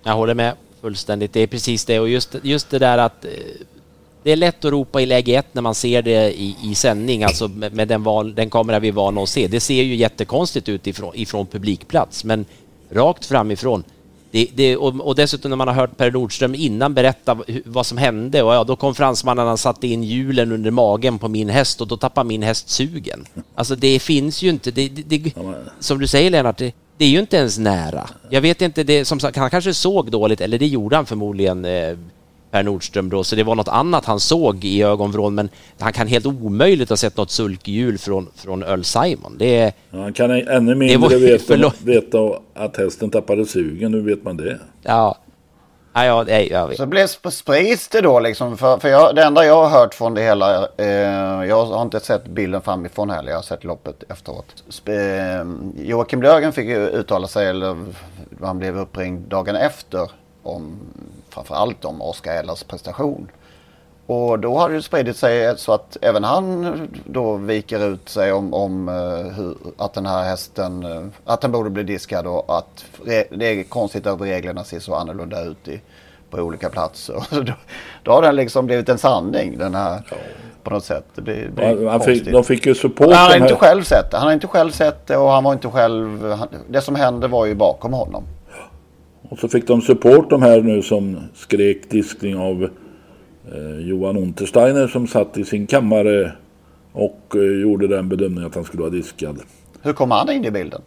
Jag 0.04 0.14
håller 0.14 0.34
med 0.34 0.54
fullständigt. 0.82 1.34
Det 1.34 1.40
är 1.40 1.48
precis 1.48 1.86
det 1.86 2.00
och 2.00 2.10
just, 2.10 2.36
just 2.44 2.70
det 2.70 2.80
där 2.80 2.98
att 2.98 3.26
eh, 3.26 3.32
det 4.24 4.32
är 4.32 4.36
lätt 4.36 4.66
att 4.66 4.72
ropa 4.72 5.02
i 5.02 5.06
läge 5.06 5.36
ett 5.36 5.54
när 5.54 5.62
man 5.62 5.76
ser 5.76 6.02
det 6.02 6.40
i, 6.40 6.56
i 6.64 6.76
sändning, 6.76 7.24
alltså 7.24 7.48
med, 7.48 7.74
med 7.74 7.88
den, 7.88 8.04
val, 8.04 8.36
den 8.36 8.50
kamera 8.50 8.80
vi 8.80 8.88
är 8.88 8.92
vana 8.92 9.22
att 9.22 9.30
se. 9.30 9.48
Det 9.48 9.60
ser 9.60 9.84
ju 9.84 9.96
jättekonstigt 9.96 10.70
ut 10.70 10.88
ifrån, 10.88 11.12
ifrån 11.16 11.46
publikplats, 11.46 12.24
men 12.24 12.46
rakt 12.90 13.26
framifrån. 13.26 13.84
Det, 14.32 14.48
det, 14.54 14.78
och, 14.78 14.96
och, 15.08 15.16
dessutom 15.16 15.50
när 15.50 15.56
man 15.56 15.68
har 15.68 15.76
hört 15.76 15.98
Per 15.98 16.12
Nordström 16.12 16.56
innan 16.56 16.94
berätta 16.94 17.38
vad 17.66 17.86
som 17.86 17.98
hände 17.98 18.44
och 18.44 18.54
ja, 18.54 18.64
då 18.64 18.76
kom 18.76 18.96
fransmannen 18.96 19.48
och 19.48 19.60
satte 19.60 19.88
in 19.88 20.04
hjulen 20.04 20.52
under 20.52 20.72
magen 20.72 21.20
på 21.20 21.28
min 21.28 21.50
häst 21.50 21.82
och 21.82 21.88
då 21.88 21.98
tappade 21.98 22.28
min 22.28 22.44
häst 22.44 22.70
sugen. 22.70 23.26
Alltså 23.56 23.76
det 23.76 24.00
finns 24.00 24.42
ju 24.44 24.50
inte, 24.50 24.72
det, 24.72 24.90
det, 24.90 25.34
som 25.80 26.00
du 26.00 26.08
säger 26.08 26.30
Lennart, 26.30 26.58
det, 26.58 26.74
det 26.98 27.06
är 27.06 27.10
ju 27.10 27.20
inte 27.20 27.38
ens 27.38 27.58
nära. 27.58 28.10
Jag 28.30 28.42
vet 28.42 28.62
inte, 28.62 28.84
det, 28.84 29.06
som 29.06 29.20
sagt, 29.20 29.38
han 29.38 29.50
kanske 29.50 29.74
såg 29.74 30.12
dåligt, 30.12 30.42
eller 30.42 30.60
det 30.60 30.68
gjorde 30.68 30.96
han 30.96 31.06
förmodligen, 31.06 31.66
eh, 31.66 31.98
Per 32.58 32.64
Nordström 32.64 33.10
då, 33.10 33.24
så 33.24 33.36
det 33.36 33.44
var 33.44 33.56
något 33.56 33.68
annat 33.68 34.06
han 34.06 34.20
såg 34.20 34.66
i 34.66 34.84
ögonvrån, 34.84 35.36
men 35.36 35.50
han 35.80 35.94
kan 35.94 36.08
helt 36.08 36.26
omöjligt 36.26 36.90
ha 36.90 36.98
sett 36.98 37.18
något 37.18 37.32
sulkhjul 37.32 37.98
från, 37.98 38.28
från 38.36 38.64
Earl 38.64 38.84
Simon. 38.84 39.36
Det 39.38 39.58
är, 39.60 39.74
ja, 39.92 40.00
han 40.00 40.14
kan 40.14 40.32
ännu 40.32 40.76
mindre 40.76 41.18
veta, 41.18 41.74
veta 41.84 42.18
att 42.54 42.78
hästen 42.78 43.10
tappade 43.10 43.46
sugen, 43.46 43.92
nu 43.92 44.02
vet 44.02 44.24
man 44.24 44.38
det. 44.38 44.60
Ja, 44.84 45.18
Ja, 45.94 46.30
ja, 46.30 46.66
vet. 46.66 46.78
Så 46.78 46.86
blev 46.86 47.08
sprids 47.08 47.88
det 47.88 48.02
då 48.02 48.20
liksom? 48.20 48.58
För, 48.58 48.78
för 48.78 48.90
jag, 48.90 49.16
det 49.16 49.24
enda 49.24 49.46
jag 49.46 49.68
har 49.68 49.80
hört 49.80 49.94
från 49.94 50.14
det 50.14 50.22
hela, 50.22 50.68
eh, 50.78 50.88
jag 51.48 51.66
har 51.66 51.82
inte 51.82 52.00
sett 52.00 52.28
bilden 52.28 52.62
framifrån 52.62 53.10
heller, 53.10 53.30
jag 53.30 53.38
har 53.38 53.44
sett 53.44 53.64
loppet 53.64 54.04
efteråt. 54.10 54.64
Sp 54.78 54.88
eh, 54.88 54.96
Joakim 55.78 56.22
Lögen 56.22 56.54
fick 56.54 56.66
ju 56.66 56.88
uttala 56.88 57.28
sig, 57.28 57.48
eller 57.48 57.76
han 58.42 58.60
blev 58.60 58.78
uppringd 58.80 59.30
dagen 59.30 59.56
efter, 59.56 60.12
om 60.44 60.80
framförallt 61.38 61.86
om 61.86 62.02
Oskar 62.02 62.36
Ellers 62.36 62.64
prestation. 62.64 63.32
Och 64.08 64.40
då 64.40 64.58
har 64.58 64.70
det 64.70 64.82
spridit 64.82 65.18
sig 65.18 65.58
så 65.58 65.74
att 65.74 65.98
även 66.02 66.24
han 66.24 66.88
då 67.06 67.36
viker 67.36 67.88
ut 67.88 68.10
sig 68.10 68.34
om, 68.34 68.54
om 68.54 68.90
uh, 68.90 69.32
hur, 69.32 69.56
att 69.78 69.94
den 69.94 70.06
här 70.06 70.24
hästen, 70.24 70.86
uh, 70.86 71.08
att 71.26 71.42
den 71.42 71.52
borde 71.52 71.70
bli 71.70 71.84
diskad 71.84 72.28
och 72.28 72.58
att 72.58 72.86
det 73.30 73.46
är 73.46 73.64
konstigt 73.64 74.08
att 74.08 74.22
reglerna 74.22 74.64
ser 74.64 74.80
så 74.80 74.96
annorlunda 74.96 75.44
ut 75.44 75.68
i, 75.68 75.82
på 76.30 76.38
olika 76.38 76.70
platser. 76.70 77.24
då, 77.44 77.54
då 78.04 78.12
har 78.12 78.22
den 78.22 78.36
liksom 78.36 78.66
blivit 78.66 78.90
en 78.90 78.98
sanning 78.98 79.58
den 79.58 79.76
här 79.76 80.02
ja. 80.10 80.18
på 80.64 80.70
något 80.70 80.86
sätt. 80.86 81.06
Det 81.16 81.22
blir, 81.22 81.50
blir 81.50 81.84
ja, 81.84 82.00
fick, 82.00 82.32
de 82.32 82.44
fick 82.44 82.66
ju 82.66 82.76
support. 82.76 83.14
Han 83.14 83.32
har 83.32 83.38
inte 83.38 83.56
själv 83.56 83.84
sett 83.84 84.12
det. 84.12 84.18
Han 84.18 84.28
har 84.28 84.34
inte 84.34 84.48
själv 84.48 84.72
sett 84.72 85.08
det 85.08 85.18
och 85.18 85.30
han 85.30 85.44
var 85.44 85.54
inte 85.54 85.70
själv, 85.70 86.32
han, 86.32 86.48
det 86.68 86.82
som 86.82 86.96
hände 86.96 87.28
var 87.28 87.46
ju 87.46 87.56
bakom 87.56 87.94
honom. 87.94 88.24
Och 89.30 89.40
så 89.40 89.48
fick 89.48 89.68
de 89.68 89.82
support 89.82 90.30
de 90.30 90.42
här 90.42 90.62
nu 90.62 90.82
som 90.82 91.18
skrek 91.34 91.90
diskning 91.90 92.38
av 92.38 92.70
eh, 93.54 93.80
Johan 93.80 94.18
Untersteiner 94.18 94.88
som 94.88 95.08
satt 95.08 95.38
i 95.38 95.44
sin 95.44 95.68
kammare 95.68 96.32
och 96.94 97.36
eh, 97.36 97.62
gjorde 97.62 97.88
den 97.88 98.10
bedömningen 98.10 98.46
att 98.46 98.56
han 98.56 98.64
skulle 98.64 98.82
vara 98.82 98.92
diskad. 98.92 99.40
Hur 99.82 99.94
kom 99.94 100.12
han 100.12 100.30
in 100.30 100.46
i 100.46 100.52
bilden? 100.52 100.82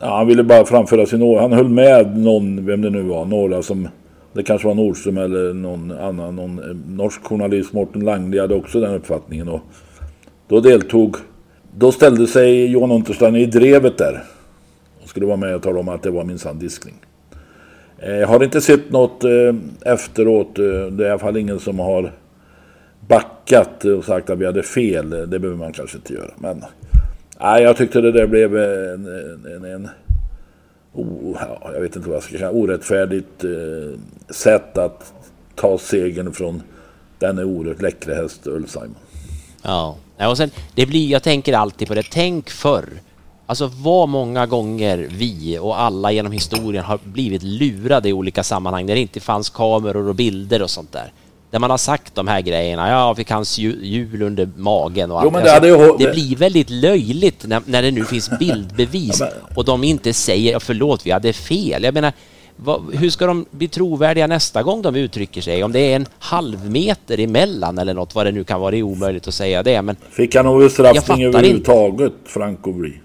Ja, 0.00 0.16
han 0.16 0.26
ville 0.26 0.44
bara 0.44 0.64
framföra 0.64 1.06
sin 1.06 1.22
åsikt. 1.22 1.40
Han 1.40 1.52
höll 1.52 1.68
med 1.68 2.18
någon, 2.18 2.66
vem 2.66 2.82
det 2.82 2.90
nu 2.90 3.02
var, 3.02 3.24
några 3.24 3.62
som 3.62 3.88
det 4.32 4.42
kanske 4.42 4.68
var 4.68 4.74
Nordström 4.74 5.18
eller 5.18 5.54
någon 5.54 5.90
annan, 5.90 6.36
någon 6.36 6.58
eh, 6.58 6.76
norsk 6.88 7.24
journalist, 7.24 7.72
Morten 7.72 8.04
Langli 8.04 8.38
hade 8.38 8.54
också 8.54 8.80
den 8.80 8.94
uppfattningen. 8.94 9.48
Och 9.48 9.60
då 10.48 10.60
deltog, 10.60 11.16
då 11.76 11.92
ställde 11.92 12.26
sig 12.26 12.66
Johan 12.66 12.90
Untersteiner 12.90 13.38
i 13.38 13.46
drevet 13.46 13.98
där. 13.98 14.24
Och 15.02 15.08
skulle 15.08 15.26
vara 15.26 15.36
med 15.36 15.54
och 15.54 15.62
tala 15.62 15.80
om 15.80 15.88
att 15.88 16.02
det 16.02 16.10
var 16.10 16.24
minsann 16.24 16.58
diskning. 16.58 16.94
Jag 18.00 18.28
har 18.28 18.44
inte 18.44 18.60
sett 18.60 18.90
något 18.90 19.24
eh, 19.24 19.54
efteråt. 19.92 20.58
Eh, 20.58 20.64
det 20.64 21.04
är 21.04 21.08
i 21.08 21.10
alla 21.10 21.18
fall 21.18 21.36
ingen 21.36 21.60
som 21.60 21.78
har 21.78 22.12
backat 23.08 23.84
och 23.84 24.04
sagt 24.04 24.30
att 24.30 24.38
vi 24.38 24.46
hade 24.46 24.62
fel. 24.62 25.10
Det 25.10 25.38
behöver 25.38 25.56
man 25.56 25.72
kanske 25.72 25.96
inte 25.96 26.14
göra. 26.14 26.30
Men 26.36 26.64
nej, 27.40 27.62
jag 27.62 27.76
tyckte 27.76 28.00
det 28.00 28.12
där 28.12 28.26
blev 28.26 28.56
en, 28.56 29.06
en, 29.54 29.64
en 29.64 29.88
oh, 30.92 31.36
jag 31.74 31.80
vet 31.80 31.96
inte 31.96 32.08
vad 32.08 32.16
jag 32.16 32.22
ska 32.22 32.38
säga, 32.38 32.50
orättfärdigt 32.50 33.44
eh, 33.44 34.00
sätt 34.30 34.78
att 34.78 35.12
ta 35.54 35.78
segern 35.78 36.32
från 36.32 36.62
den 37.18 37.38
är 37.38 37.44
oerhört 37.44 37.82
läckra 37.82 38.14
häst 38.14 38.46
Ulf 38.46 38.70
Simon. 38.70 38.94
Ja, 39.62 39.96
och 40.18 40.36
sen 40.36 40.50
det 40.74 40.86
blir, 40.86 41.10
jag 41.10 41.22
tänker 41.22 41.52
alltid 41.52 41.88
på 41.88 41.94
det, 41.94 42.02
tänk 42.10 42.50
förr 42.50 42.88
Alltså 43.50 43.70
vad 43.82 44.08
många 44.08 44.46
gånger 44.46 45.08
vi 45.10 45.58
och 45.58 45.80
alla 45.80 46.12
genom 46.12 46.32
historien 46.32 46.84
har 46.84 46.98
blivit 47.04 47.42
lurade 47.42 48.08
i 48.08 48.12
olika 48.12 48.42
sammanhang 48.42 48.86
där 48.86 48.94
det 48.94 49.00
inte 49.00 49.20
fanns 49.20 49.50
kameror 49.50 50.08
och 50.08 50.14
bilder 50.14 50.62
och 50.62 50.70
sånt 50.70 50.92
där. 50.92 51.12
Där 51.50 51.58
man 51.58 51.70
har 51.70 51.78
sagt 51.78 52.14
de 52.14 52.28
här 52.28 52.40
grejerna, 52.40 52.88
ja, 52.88 53.14
fick 53.14 53.30
hans 53.30 53.58
hjul 53.58 54.22
under 54.22 54.48
magen 54.56 55.10
och 55.10 55.20
allt. 55.20 55.30
Jo, 55.34 55.40
det, 55.40 55.52
alltså, 55.52 55.68
ju... 55.68 56.06
det 56.06 56.12
blir 56.12 56.36
väldigt 56.36 56.70
löjligt 56.70 57.46
när, 57.46 57.62
när 57.64 57.82
det 57.82 57.90
nu 57.90 58.04
finns 58.04 58.30
bildbevis 58.38 59.20
ja, 59.20 59.26
men... 59.48 59.56
och 59.56 59.64
de 59.64 59.84
inte 59.84 60.12
säger 60.12 60.58
förlåt, 60.58 61.06
vi 61.06 61.10
hade 61.10 61.32
fel. 61.32 61.84
Jag 61.84 61.94
menar, 61.94 62.12
vad, 62.56 62.94
hur 62.94 63.10
ska 63.10 63.26
de 63.26 63.46
bli 63.50 63.68
trovärdiga 63.68 64.26
nästa 64.26 64.62
gång 64.62 64.82
de 64.82 64.96
uttrycker 64.96 65.40
sig? 65.40 65.64
Om 65.64 65.72
det 65.72 65.80
är 65.80 65.96
en 65.96 66.06
halv 66.18 66.70
meter 66.70 67.20
emellan 67.20 67.78
eller 67.78 67.94
något, 67.94 68.14
vad 68.14 68.26
det 68.26 68.32
nu 68.32 68.44
kan 68.44 68.60
vara, 68.60 68.70
det 68.70 68.78
är 68.78 68.82
omöjligt 68.82 69.28
att 69.28 69.34
säga 69.34 69.62
det. 69.62 69.82
Men 69.82 69.96
Fick 70.10 70.34
han 70.34 70.44
någon 70.44 70.60
bestraffning 70.60 71.24
överhuvudtaget, 71.24 72.12
Franco 72.24 72.72
Brie? 72.72 73.00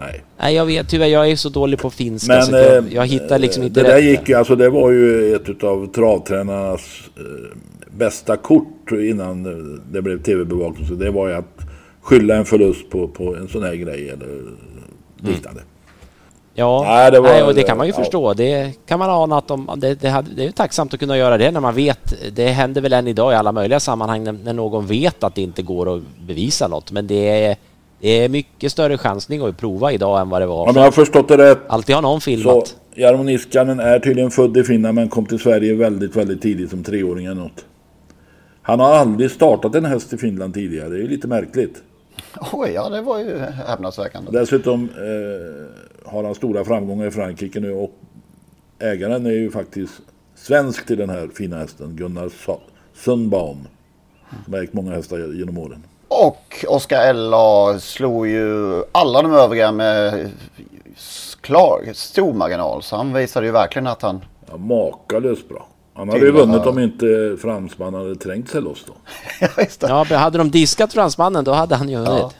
Nej. 0.00 0.24
Nej, 0.38 0.54
jag 0.54 0.66
vet 0.66 0.88
tyvärr, 0.88 1.06
jag 1.06 1.30
är 1.30 1.36
så 1.36 1.48
dålig 1.48 1.78
på 1.78 1.90
finska 1.90 2.32
Men, 2.32 2.42
så 2.42 2.52
jag, 2.52 2.76
eh, 2.76 2.84
jag 2.90 3.06
hittar 3.06 3.38
liksom 3.38 3.62
inte 3.62 3.80
det 3.80 3.88
rätt. 3.88 3.94
Där 3.94 4.10
gick 4.10 4.28
ju, 4.28 4.34
alltså 4.34 4.56
det 4.56 4.70
var 4.70 4.90
ju 4.90 5.34
ett 5.34 5.64
av 5.64 5.92
travtränarnas 5.92 7.10
eh, 7.16 7.56
bästa 7.90 8.36
kort 8.36 8.90
innan 8.90 9.42
det 9.92 10.02
blev 10.02 10.22
tv-bevakning. 10.22 10.86
Så 10.86 10.94
det 10.94 11.10
var 11.10 11.28
ju 11.28 11.34
att 11.34 11.60
skylla 12.00 12.36
en 12.36 12.44
förlust 12.44 12.90
på, 12.90 13.08
på 13.08 13.36
en 13.36 13.48
sån 13.48 13.62
här 13.62 13.74
grej 13.74 14.08
eller 14.08 14.28
liknande. 15.16 15.60
Mm. 15.60 15.72
Ja, 16.58 16.84
nej, 16.86 17.10
det, 17.10 17.20
var, 17.20 17.28
nej, 17.28 17.42
och 17.42 17.54
det 17.54 17.62
kan 17.62 17.78
man 17.78 17.86
ju 17.86 17.92
ja. 17.92 17.98
förstå. 17.98 18.34
Det 18.34 18.72
kan 18.86 18.98
man 18.98 19.10
ana 19.10 19.38
att 19.38 19.48
de, 19.48 19.70
det, 19.76 19.94
det, 19.94 20.08
hade, 20.08 20.30
det 20.34 20.42
är 20.42 20.46
ju 20.46 20.52
tacksamt 20.52 20.94
att 20.94 21.00
kunna 21.00 21.16
göra 21.16 21.38
det 21.38 21.50
när 21.50 21.60
man 21.60 21.74
vet. 21.74 22.14
Det 22.32 22.46
händer 22.46 22.80
väl 22.80 22.92
än 22.92 23.08
idag 23.08 23.32
i 23.32 23.36
alla 23.36 23.52
möjliga 23.52 23.80
sammanhang 23.80 24.24
när, 24.24 24.32
när 24.32 24.52
någon 24.52 24.86
vet 24.86 25.24
att 25.24 25.34
det 25.34 25.42
inte 25.42 25.62
går 25.62 25.96
att 25.96 26.02
bevisa 26.26 26.68
något. 26.68 26.92
Men 26.92 27.06
det 27.06 27.44
är 27.44 27.56
det 28.00 28.08
är 28.08 28.28
mycket 28.28 28.72
större 28.72 28.98
chansning 28.98 29.40
att 29.40 29.56
prova 29.56 29.92
idag 29.92 30.20
än 30.20 30.28
vad 30.28 30.42
det 30.42 30.46
var. 30.46 30.68
Om 30.68 30.76
jag 30.76 30.82
har 30.82 30.90
förstått 30.90 31.28
det 31.28 31.36
rätt. 31.36 31.58
Alltid 31.66 31.94
har 31.94 32.02
någon 32.02 32.20
filmat. 32.20 32.68
Så 32.68 33.00
Jarmo 33.00 33.22
Niskanen 33.22 33.80
är 33.80 33.98
tydligen 33.98 34.30
född 34.30 34.56
i 34.56 34.64
Finland 34.64 34.94
men 34.94 35.08
kom 35.08 35.26
till 35.26 35.38
Sverige 35.38 35.74
väldigt, 35.74 36.16
väldigt 36.16 36.42
tidigt 36.42 36.70
som 36.70 36.84
treåring 36.84 37.26
eller 37.26 37.40
något. 37.40 37.64
Han 38.62 38.80
har 38.80 38.94
aldrig 38.94 39.30
startat 39.30 39.74
en 39.74 39.84
häst 39.84 40.12
i 40.12 40.16
Finland 40.16 40.54
tidigare. 40.54 40.88
Det 40.88 41.04
är 41.04 41.08
lite 41.08 41.28
märkligt. 41.28 41.82
Oj, 42.52 42.70
ja 42.74 42.88
det 42.88 43.02
var 43.02 43.18
ju 43.18 43.38
häpnadsväckande. 43.38 44.30
Dessutom 44.40 44.88
eh, 44.96 46.10
har 46.10 46.24
han 46.24 46.34
stora 46.34 46.64
framgångar 46.64 47.06
i 47.06 47.10
Frankrike 47.10 47.60
nu 47.60 47.72
och 47.72 47.90
ägaren 48.78 49.26
är 49.26 49.30
ju 49.30 49.50
faktiskt 49.50 49.92
svensk 50.34 50.86
till 50.86 50.98
den 50.98 51.10
här 51.10 51.28
fina 51.34 51.58
hästen, 51.58 51.96
Gunnar 51.96 52.30
Sundbaum. 52.94 53.58
Som 54.44 54.54
har 54.54 54.62
ägt 54.62 54.72
många 54.72 54.92
hästar 54.92 55.34
genom 55.34 55.58
åren. 55.58 55.82
Och 56.08 56.64
Oskar 56.68 57.00
Ella 57.00 57.78
slog 57.78 58.26
ju 58.26 58.82
alla 58.92 59.22
de 59.22 59.32
övriga 59.32 59.72
med 59.72 60.30
klar, 61.40 61.92
stor 61.94 62.32
marginal. 62.32 62.82
Så 62.82 62.96
han 62.96 63.12
visade 63.12 63.46
ju 63.46 63.52
verkligen 63.52 63.86
att 63.86 64.02
han... 64.02 64.24
Ja, 64.50 64.56
makalöst 64.56 65.48
bra. 65.48 65.68
Han 65.94 66.08
hade 66.08 66.20
ju 66.20 66.32
vunnit 66.32 66.66
om 66.66 66.78
inte 66.78 67.36
fransmannen 67.42 68.00
hade 68.00 68.16
trängt 68.16 68.50
sig 68.50 68.62
loss 68.62 68.84
då. 68.86 68.92
ja, 69.88 70.04
hade 70.04 70.38
de 70.38 70.50
diskat 70.50 70.92
fransmannen 70.92 71.44
då 71.44 71.52
hade 71.52 71.74
han 71.74 71.88
ju 71.88 71.96
vunnit. 71.96 72.10
Ja. 72.20 72.30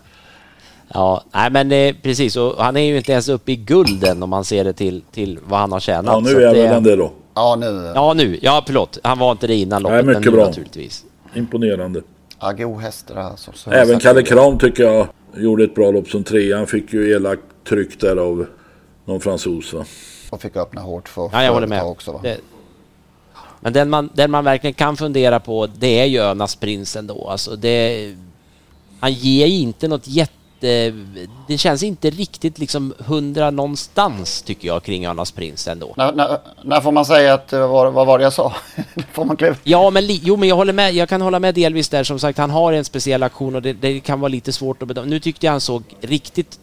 Ja, 0.89 1.23
nej 1.33 1.51
men 1.51 1.73
eh, 1.73 1.95
precis. 2.03 2.37
Och 2.37 2.55
han 2.59 2.77
är 2.77 2.81
ju 2.81 2.97
inte 2.97 3.13
ens 3.13 3.29
uppe 3.29 3.53
i 3.53 3.57
gulden 3.57 4.23
om 4.23 4.31
man 4.31 4.45
ser 4.45 4.65
det 4.65 4.73
till, 4.73 5.03
till 5.13 5.39
vad 5.49 5.61
han 5.61 5.73
har 5.73 5.81
tjänat. 5.81 6.15
Ja, 6.15 6.21
nu 6.21 6.43
är 6.43 6.55
väl 6.55 6.73
han 6.73 6.83
det 6.83 6.97
då. 6.97 7.13
Ja, 7.35 7.57
nu. 7.61 7.93
Ja, 7.95 8.13
nu. 8.15 8.39
Ja, 8.43 8.63
förlåt. 8.67 8.99
Han 9.03 9.19
var 9.19 9.33
inte 9.33 9.47
det 9.47 9.55
innan 9.55 9.83
loppet. 9.83 10.05
Nej, 10.05 10.17
mycket 10.17 10.33
bra. 10.33 10.45
Naturligtvis. 10.45 11.05
Imponerande. 11.35 12.03
Ja, 12.41 12.53
god 12.53 12.81
häst 12.81 13.07
det 13.07 13.23
alltså. 13.23 13.53
Så 13.55 13.71
Även 13.71 13.99
Kalle 13.99 14.23
Kram 14.23 14.59
tycker 14.59 14.83
jag 14.83 15.09
gjorde 15.37 15.65
ett 15.65 15.75
bra 15.75 15.91
lopp 15.91 16.09
som 16.09 16.25
trea. 16.25 16.57
Han 16.57 16.67
fick 16.67 16.93
ju 16.93 17.11
elakt 17.11 17.43
tryck 17.69 18.01
där 18.01 18.17
av 18.17 18.47
någon 19.05 19.21
fransos 19.21 19.73
va. 19.73 19.85
Och 20.31 20.43
fick 20.43 20.57
öppna 20.57 20.81
hårt 20.81 21.09
för 21.09 21.31
Ja, 21.33 21.43
jag 21.43 21.53
håller 21.53 21.67
med. 21.67 21.83
Också, 21.83 22.13
va? 22.13 22.21
Det, 22.23 22.39
Men 23.61 23.73
den 23.73 23.91
man, 23.91 24.11
den 24.15 24.31
man 24.31 24.45
verkligen 24.45 24.75
kan 24.75 24.97
fundera 24.97 25.41
på, 25.41 25.67
det 25.67 26.01
är 26.01 26.05
ju 26.05 26.19
Önas 26.19 26.57
prins 26.57 26.97
ändå. 26.97 27.29
Alltså 27.29 27.57
det, 27.57 28.15
han 29.01 29.13
ger 29.13 29.47
inte 29.47 29.89
något 29.89 30.09
jätte... 30.09 30.33
Det 30.61 31.59
känns 31.59 31.83
inte 31.83 32.11
riktigt 32.11 32.59
liksom 32.59 32.95
hundra 32.99 33.51
någonstans 33.51 34.43
tycker 34.43 34.69
jag 34.69 34.83
kring 34.83 35.07
Önas 35.07 35.33
prins 35.33 35.69
ändå. 35.69 35.95
När, 35.97 36.13
när, 36.13 36.39
när 36.63 36.81
får 36.81 36.93
man 36.93 37.05
säga 37.05 37.35
att, 37.35 37.53
eh, 37.53 37.71
vad, 37.71 37.93
vad 37.93 38.07
var 38.07 38.19
det 38.19 38.25
jag 38.25 38.33
sa? 38.33 38.53
får 39.13 39.25
man 39.25 39.37
kliva? 39.37 39.57
Ja, 39.65 39.91
men, 39.91 40.07
li, 40.07 40.21
jo, 40.25 40.37
men 40.37 40.49
jag, 40.49 40.57
håller 40.57 40.73
med, 40.73 40.95
jag 40.95 41.09
kan 41.09 41.21
hålla 41.21 41.39
med 41.39 41.55
delvis 41.55 41.89
där. 41.89 42.05
Som 42.05 42.19
sagt, 42.19 42.39
han 42.39 42.51
har 42.51 42.73
en 42.73 42.85
speciell 42.85 43.23
aktion 43.23 43.55
och 43.55 43.63
det, 43.63 43.73
det 43.73 44.01
kan 44.01 44.21
vara 44.21 44.29
lite 44.29 44.53
svårt 44.53 44.83
att 44.83 44.89
bedöma. 44.89 45.07
Nu 45.07 45.21
tyckte 45.21 45.47
jag 45.47 45.53
han 45.53 45.61
såg 45.61 45.83
riktigt 46.01 46.59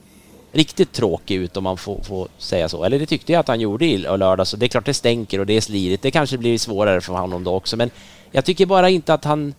riktigt 0.53 0.91
tråkig 0.91 1.35
ut 1.35 1.57
om 1.57 1.63
man 1.63 1.77
får, 1.77 2.01
får, 2.03 2.27
säga 2.37 2.69
så. 2.69 2.83
Eller 2.83 2.99
det 2.99 3.05
tyckte 3.05 3.31
jag 3.31 3.39
att 3.39 3.47
han 3.47 3.59
gjorde 3.59 3.85
i 3.85 3.97
lördag, 3.97 4.47
så 4.47 4.57
det 4.57 4.65
är 4.65 4.67
klart 4.67 4.85
det 4.85 4.93
stänker 4.93 5.39
och 5.39 5.45
det 5.45 5.53
är 5.53 5.61
slirigt. 5.61 6.03
Det 6.03 6.11
kanske 6.11 6.37
blir 6.37 6.57
svårare 6.57 7.01
för 7.01 7.13
honom 7.13 7.43
då 7.43 7.55
också, 7.55 7.77
men 7.77 7.89
jag 8.31 8.45
tycker 8.45 8.65
bara 8.65 8.89
inte 8.89 9.13
att 9.13 9.25
han... 9.25 9.53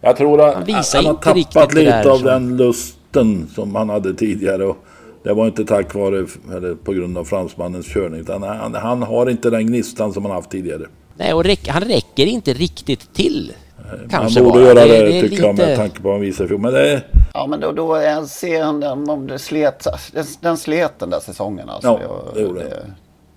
Jag 0.00 0.16
tror 0.16 0.48
att 0.48 0.54
han, 0.54 0.64
visar 0.64 1.02
han 1.02 1.18
har 1.22 1.36
inte 1.36 1.52
tappat 1.52 1.74
lite 1.74 2.10
av 2.10 2.16
som... 2.16 2.26
den 2.26 2.56
lusten 3.16 3.48
som 3.54 3.74
han 3.74 3.88
hade 3.88 4.14
tidigare. 4.14 4.64
Och 4.64 4.76
det 5.22 5.32
var 5.32 5.46
inte 5.46 5.64
tack 5.64 5.94
vare, 5.94 6.26
eller 6.56 6.74
på 6.74 6.92
grund 6.92 7.18
av 7.18 7.24
fransmannens 7.24 7.86
körning, 7.86 8.20
utan 8.20 8.42
han, 8.42 8.74
han 8.74 9.02
har 9.02 9.30
inte 9.30 9.50
den 9.50 9.66
gnistan 9.66 10.12
som 10.12 10.24
han 10.24 10.34
haft 10.34 10.50
tidigare. 10.50 10.82
Nej, 11.16 11.34
och 11.34 11.44
räck, 11.44 11.68
han 11.68 11.82
räcker 11.82 12.26
inte 12.26 12.52
riktigt 12.52 13.14
till. 13.14 13.52
Kanske 14.10 14.40
han 14.40 14.48
borde 14.48 14.64
bara. 14.64 14.68
göra 14.68 14.74
det, 14.74 14.98
det, 14.98 15.06
det 15.06 15.20
tycker 15.20 15.28
lite... 15.28 15.42
jag 15.42 15.56
med 15.56 15.76
tanke 15.76 15.96
på 15.96 16.02
vad 16.02 16.12
han 16.12 16.20
visar 16.20 16.52
i. 16.52 16.58
Men 16.58 16.72
det. 16.72 17.02
Ja 17.34 17.46
men 17.46 17.60
då, 17.60 17.72
då 17.72 17.94
är, 17.94 18.24
ser 18.24 18.64
han 18.64 18.80
den, 18.80 19.10
om 19.10 19.26
det 19.26 19.38
slet, 19.38 19.86
den, 20.12 20.24
den 20.40 20.56
slet 20.56 20.98
den 20.98 21.10
där 21.10 21.20
säsongen 21.20 21.68
alltså. 21.68 22.00
Ja, 22.02 22.32
det 22.34 22.40
gjorde 22.40 22.60
det. 22.60 22.86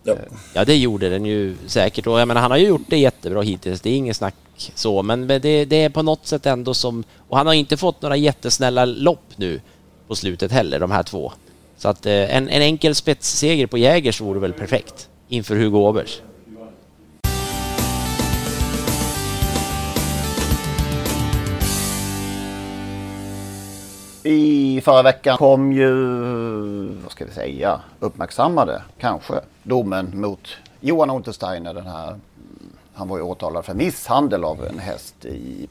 Ja. 0.04 0.14
Eh, 0.14 0.20
ja, 0.54 0.66
det 0.66 0.78
gjorde 0.78 1.10
den 1.10 1.26
ju 1.26 1.56
säkert. 1.68 2.08
Och 2.08 2.20
jag 2.20 2.28
menar, 2.28 2.42
han 2.42 2.52
har 2.52 2.58
ju 2.58 2.68
gjort 2.68 2.86
det 2.88 2.98
jättebra 2.98 3.42
hittills. 3.42 3.82
Det 3.82 3.90
är 3.90 3.96
inget 3.96 4.18
snack 4.18 4.36
så. 4.76 5.04
Men 5.04 5.28
det, 5.28 5.40
det 5.66 5.84
är 5.84 5.90
på 5.90 6.02
något 6.02 6.28
sätt 6.28 6.46
ändå 6.46 6.74
som... 6.74 7.04
Och 7.30 7.38
han 7.38 7.48
har 7.48 7.54
inte 7.54 7.78
fått 7.78 8.02
några 8.02 8.16
jättesnälla 8.16 8.86
lopp 8.86 9.26
nu 9.36 9.62
på 10.08 10.16
slutet 10.16 10.52
heller, 10.52 10.80
de 10.80 10.92
här 10.92 11.04
två. 11.04 11.32
Så 11.78 11.90
att 11.90 12.06
eh, 12.06 12.36
en, 12.36 12.50
en 12.50 12.62
enkel 12.62 12.96
spetsseger 12.96 13.68
på 13.68 13.78
Jägers 13.78 14.22
vore 14.22 14.40
väl 14.40 14.54
perfekt 14.54 15.10
inför 15.30 15.56
Hugo 15.56 15.78
Åbergs. 15.78 16.22
I 24.24 24.82
förra 24.82 25.02
veckan 25.04 25.38
kom 25.38 25.74
ju, 25.74 25.92
vad 27.04 27.12
ska 27.12 27.26
vi 27.26 27.32
säga, 27.32 27.80
uppmärksammade 28.00 28.82
kanske 29.00 29.34
domen 29.64 30.12
mot 30.14 30.48
Johan 30.80 31.10
Untersteiner. 31.10 31.74
Den 31.74 31.86
här, 31.86 32.16
han 32.94 33.08
var 33.08 33.18
ju 33.18 33.24
åtalad 33.24 33.66
för 33.66 33.74
misshandel 33.74 34.44
av 34.44 34.66
en 34.66 34.80
häst 34.80 35.26
i, 35.26 35.68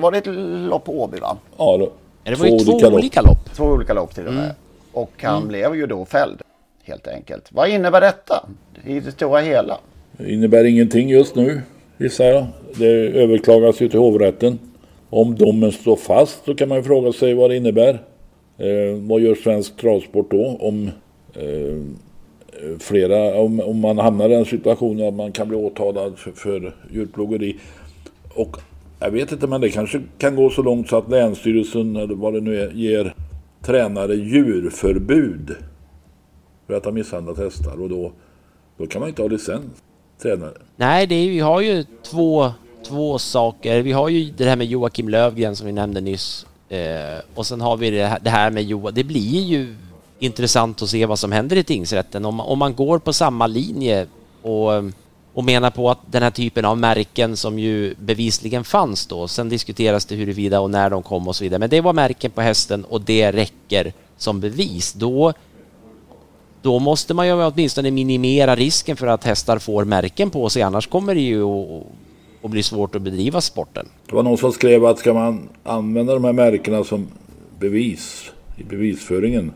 var 0.00 0.12
det 0.12 0.18
ett 0.18 0.26
lopp 0.68 0.84
på 0.84 1.02
Åby 1.02 1.18
va? 1.20 1.36
Ja, 1.56 1.76
då. 1.76 1.92
Det 2.24 2.34
var 2.34 2.46
ju 2.46 2.58
två 2.58 2.72
olika, 2.72 2.88
olika 2.88 3.20
lopp. 3.22 3.54
Två 3.54 3.64
olika 3.64 3.94
lopp 3.94 4.14
till 4.14 4.26
och 4.26 4.32
med. 4.34 4.44
Mm. 4.44 4.56
Och 4.92 5.12
han 5.22 5.36
Mm. 5.36 5.48
blev 5.48 5.74
ju 5.76 5.86
då 5.86 6.04
fälld 6.04 6.42
helt 6.84 7.06
enkelt. 7.08 7.48
Vad 7.52 7.68
innebär 7.68 8.00
detta 8.00 8.46
i 8.84 9.00
det 9.00 9.12
stora 9.12 9.40
hela? 9.40 9.78
Det 10.12 10.32
innebär 10.32 10.64
ingenting 10.64 11.08
just 11.08 11.34
nu, 11.34 11.62
gissar 11.98 12.24
jag. 12.24 12.46
Det 12.76 13.22
överklagas 13.22 13.80
ju 13.80 13.88
till 13.88 13.98
hovrätten. 13.98 14.58
Om 15.14 15.34
domen 15.34 15.72
står 15.72 15.96
fast 15.96 16.44
så 16.44 16.54
kan 16.54 16.68
man 16.68 16.78
ju 16.78 16.84
fråga 16.84 17.12
sig 17.12 17.34
vad 17.34 17.50
det 17.50 17.56
innebär. 17.56 18.02
Eh, 18.58 18.96
vad 19.00 19.20
gör 19.20 19.34
svensk 19.34 19.76
travsport 19.76 20.30
då 20.30 20.56
om 20.60 20.90
eh, 21.34 21.78
flera, 22.78 23.34
om, 23.34 23.60
om 23.60 23.80
man 23.80 23.98
hamnar 23.98 24.24
i 24.24 24.32
den 24.32 24.44
situationen 24.44 25.08
att 25.08 25.14
man 25.14 25.32
kan 25.32 25.48
bli 25.48 25.56
åtalad 25.56 26.18
för, 26.18 26.32
för 26.32 26.76
djurplågeri. 26.92 27.56
Och 28.34 28.56
jag 29.00 29.10
vet 29.10 29.32
inte 29.32 29.46
men 29.46 29.60
det 29.60 29.70
kanske 29.70 30.02
kan 30.18 30.36
gå 30.36 30.50
så 30.50 30.62
långt 30.62 30.88
så 30.88 30.96
att 30.96 31.10
Länsstyrelsen 31.10 31.96
eller 31.96 32.14
vad 32.14 32.34
det 32.34 32.40
nu 32.40 32.60
är 32.60 32.70
ger 32.70 33.14
tränare 33.62 34.14
djurförbud 34.14 35.56
för 36.66 36.74
att 36.74 36.84
ha 36.84 36.92
misshandlat 36.92 37.38
hästar 37.38 37.82
och 37.82 37.88
då, 37.88 38.12
då 38.76 38.86
kan 38.86 39.00
man 39.00 39.08
inte 39.08 39.22
ha 39.22 39.28
licens. 39.28 39.82
Tränare. 40.22 40.52
Nej, 40.76 41.06
det 41.06 41.14
är, 41.14 41.28
vi 41.28 41.40
har 41.40 41.60
ju 41.60 41.84
två, 42.02 42.52
två 42.84 43.18
saker. 43.18 43.82
Vi 43.82 43.92
har 43.92 44.08
ju 44.08 44.30
det 44.36 44.44
här 44.44 44.56
med 44.56 44.66
Joakim 44.66 45.08
Lövgren 45.08 45.56
som 45.56 45.66
vi 45.66 45.72
nämnde 45.72 46.00
nyss. 46.00 46.46
Eh, 46.68 47.18
och 47.34 47.46
sen 47.46 47.60
har 47.60 47.76
vi 47.76 47.90
det 47.90 48.06
här, 48.06 48.18
det 48.22 48.30
här 48.30 48.50
med 48.50 48.64
Joa. 48.64 48.90
Det 48.90 49.04
blir 49.04 49.42
ju 49.42 49.76
intressant 50.18 50.82
att 50.82 50.88
se 50.88 51.06
vad 51.06 51.18
som 51.18 51.32
händer 51.32 51.56
i 51.56 51.64
tingsrätten. 51.64 52.24
Om, 52.24 52.40
om 52.40 52.58
man 52.58 52.74
går 52.74 52.98
på 52.98 53.12
samma 53.12 53.46
linje 53.46 54.06
och, 54.42 54.70
och 55.32 55.44
menar 55.44 55.70
på 55.70 55.90
att 55.90 55.98
den 56.10 56.22
här 56.22 56.30
typen 56.30 56.64
av 56.64 56.78
märken 56.78 57.36
som 57.36 57.58
ju 57.58 57.94
bevisligen 57.98 58.64
fanns 58.64 59.06
då. 59.06 59.28
Sen 59.28 59.48
diskuteras 59.48 60.04
det 60.04 60.14
huruvida 60.14 60.60
och 60.60 60.70
när 60.70 60.90
de 60.90 61.02
kom 61.02 61.28
och 61.28 61.36
så 61.36 61.44
vidare. 61.44 61.58
Men 61.58 61.70
det 61.70 61.80
var 61.80 61.92
märken 61.92 62.30
på 62.30 62.40
hästen 62.40 62.84
och 62.84 63.00
det 63.00 63.32
räcker 63.32 63.92
som 64.16 64.40
bevis. 64.40 64.92
Då 64.92 65.32
då 66.62 66.78
måste 66.78 67.14
man 67.14 67.26
ju 67.26 67.44
åtminstone 67.44 67.90
minimera 67.90 68.56
risken 68.56 68.96
för 68.96 69.06
att 69.06 69.24
hästar 69.24 69.58
får 69.58 69.84
märken 69.84 70.30
på 70.30 70.50
sig, 70.50 70.62
annars 70.62 70.86
kommer 70.86 71.14
det 71.14 71.20
ju 71.20 71.44
att, 71.44 71.82
och 72.42 72.50
blir 72.50 72.62
svårt 72.62 72.94
att 72.94 73.02
bedriva 73.02 73.40
sporten. 73.40 73.86
Det 74.06 74.14
var 74.14 74.22
någon 74.22 74.38
som 74.38 74.52
skrev 74.52 74.84
att 74.84 74.98
ska 74.98 75.14
man 75.14 75.48
använda 75.62 76.14
de 76.14 76.24
här 76.24 76.32
märkena 76.32 76.84
som 76.84 77.06
bevis 77.58 78.32
i 78.56 78.64
bevisföringen 78.64 79.52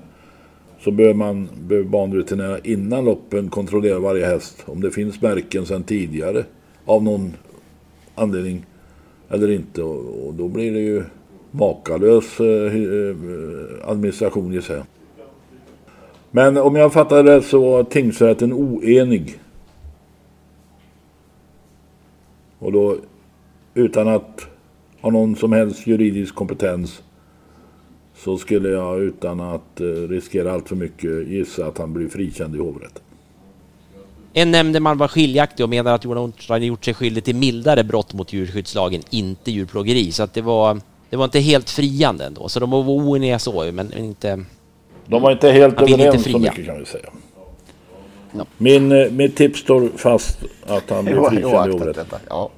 så 0.80 0.90
bör 0.90 1.14
man 1.14 1.48
bör 1.60 1.82
banveterinärerna 1.82 2.58
innan 2.64 3.04
loppen 3.04 3.48
kontrollera 3.48 3.98
varje 3.98 4.26
häst 4.26 4.64
om 4.66 4.80
det 4.80 4.90
finns 4.90 5.22
märken 5.22 5.66
sedan 5.66 5.82
tidigare 5.82 6.44
av 6.84 7.02
någon 7.02 7.32
anledning 8.14 8.66
eller 9.28 9.50
inte 9.50 9.82
och, 9.82 10.26
och 10.26 10.34
då 10.34 10.48
blir 10.48 10.72
det 10.72 10.80
ju 10.80 11.04
makalös 11.50 12.40
eh, 12.40 12.76
eh 12.76 13.90
administration 13.90 14.52
gissar 14.52 14.74
jag. 14.74 14.84
Men 16.30 16.56
om 16.56 16.76
jag 16.76 16.92
fattar 16.92 17.22
det 17.22 17.42
så 17.42 17.70
var 17.70 17.84
tingsrätten 17.84 18.52
oenig. 18.52 19.38
Och 22.66 22.72
då 22.72 22.96
utan 23.74 24.08
att 24.08 24.46
ha 25.00 25.10
någon 25.10 25.36
som 25.36 25.52
helst 25.52 25.86
juridisk 25.86 26.34
kompetens 26.34 27.02
så 28.16 28.38
skulle 28.38 28.68
jag 28.68 29.00
utan 29.00 29.40
att 29.40 29.80
eh, 29.80 29.84
riskera 29.84 30.52
allt 30.52 30.68
för 30.68 30.76
mycket 30.76 31.28
gissa 31.28 31.66
att 31.66 31.78
han 31.78 31.92
blir 31.92 32.08
frikänd 32.08 32.54
i 32.54 32.58
hovrätten. 32.58 33.02
En 34.32 34.50
nämndeman 34.50 34.98
var 34.98 35.08
skiljaktig 35.08 35.64
och 35.64 35.70
menar 35.70 35.94
att 35.94 36.04
Johan 36.04 36.18
Untersteiner 36.18 36.66
gjort 36.66 36.84
sig 36.84 36.94
skyldig 36.94 37.24
till 37.24 37.36
mildare 37.36 37.84
brott 37.84 38.14
mot 38.14 38.32
djurskyddslagen, 38.32 39.02
inte 39.10 39.50
djurplågeri. 39.50 40.12
Så 40.12 40.22
att 40.22 40.34
det 40.34 40.42
var, 40.42 40.80
det 41.10 41.16
var 41.16 41.24
inte 41.24 41.40
helt 41.40 41.70
friande 41.70 42.24
ändå. 42.24 42.48
Så 42.48 42.60
de 42.60 42.70
var 42.70 42.78
oeniga 42.78 43.38
så, 43.38 43.72
men 43.72 43.98
inte... 43.98 44.44
De 45.06 45.22
var 45.22 45.32
inte 45.32 45.50
helt 45.50 45.80
överens 45.80 46.14
inte 46.14 46.30
så 46.30 46.38
mycket 46.38 46.66
kan 46.66 46.78
vi 46.78 46.84
säga. 46.84 47.08
Min, 48.58 48.92
eh, 48.92 49.10
mitt 49.10 49.36
tips 49.36 49.60
står 49.60 49.88
fast 49.96 50.38
att 50.66 50.90
han 50.90 51.04
blir 51.04 51.30
frikänd 51.30 51.82
i 51.82 51.92
detta, 51.92 52.16
ja. 52.28 52.50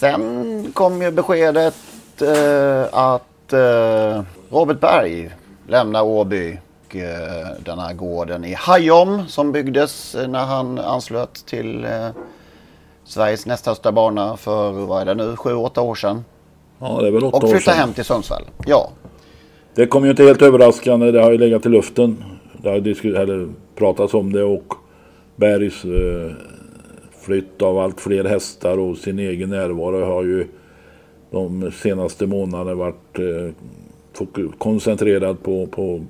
Sen 0.00 0.72
kom 0.74 1.02
ju 1.02 1.10
beskedet 1.10 1.74
eh, 2.22 2.82
att 2.92 3.52
eh, 3.52 4.22
Robert 4.50 4.80
Berg 4.80 5.30
lämnar 5.66 6.02
Åby 6.02 6.58
och 6.88 6.96
eh, 6.96 7.46
den 7.64 7.78
här 7.78 7.94
gården 7.94 8.44
i 8.44 8.54
Hajom 8.54 9.28
som 9.28 9.52
byggdes 9.52 10.14
eh, 10.14 10.28
när 10.28 10.44
han 10.44 10.78
anslöt 10.78 11.46
till 11.46 11.84
eh, 11.84 12.08
Sveriges 13.04 13.46
näst 13.46 13.62
största 13.62 13.92
bana 13.92 14.36
för, 14.36 14.72
vad 14.72 15.00
är 15.00 15.04
det 15.04 15.14
nu, 15.14 15.36
sju, 15.36 15.54
åtta 15.54 15.80
år 15.80 15.94
sedan. 15.94 16.24
Ja, 16.78 16.98
det 17.00 17.06
är 17.06 17.10
väl 17.10 17.24
åtta 17.24 17.36
Och 17.36 17.50
flyttar 17.50 17.72
hem 17.72 17.92
till 17.92 18.04
Sundsvall. 18.04 18.44
Ja. 18.66 18.90
Det 19.74 19.86
kom 19.86 20.04
ju 20.04 20.10
inte 20.10 20.22
helt 20.22 20.42
överraskande. 20.42 21.10
Det 21.10 21.22
har 21.22 21.30
ju 21.30 21.38
legat 21.38 21.66
i 21.66 21.68
luften. 21.68 22.24
Det 22.62 22.68
har 22.68 22.76
eller 23.16 23.48
pratas 23.78 24.14
om 24.14 24.32
det 24.32 24.42
och 24.42 24.74
Bergs 25.36 25.84
eh, 25.84 26.32
flytt 27.20 27.62
av 27.62 27.78
allt 27.78 28.00
fler 28.00 28.24
hästar 28.24 28.78
och 28.78 28.96
sin 28.96 29.18
egen 29.18 29.50
närvaro 29.50 30.04
har 30.04 30.22
ju 30.22 30.46
de 31.30 31.70
senaste 31.72 32.26
månaderna 32.26 32.74
varit 32.74 33.18
eh, 33.18 33.52
koncentrerad 34.58 35.42
på, 35.42 35.66
på 35.66 36.04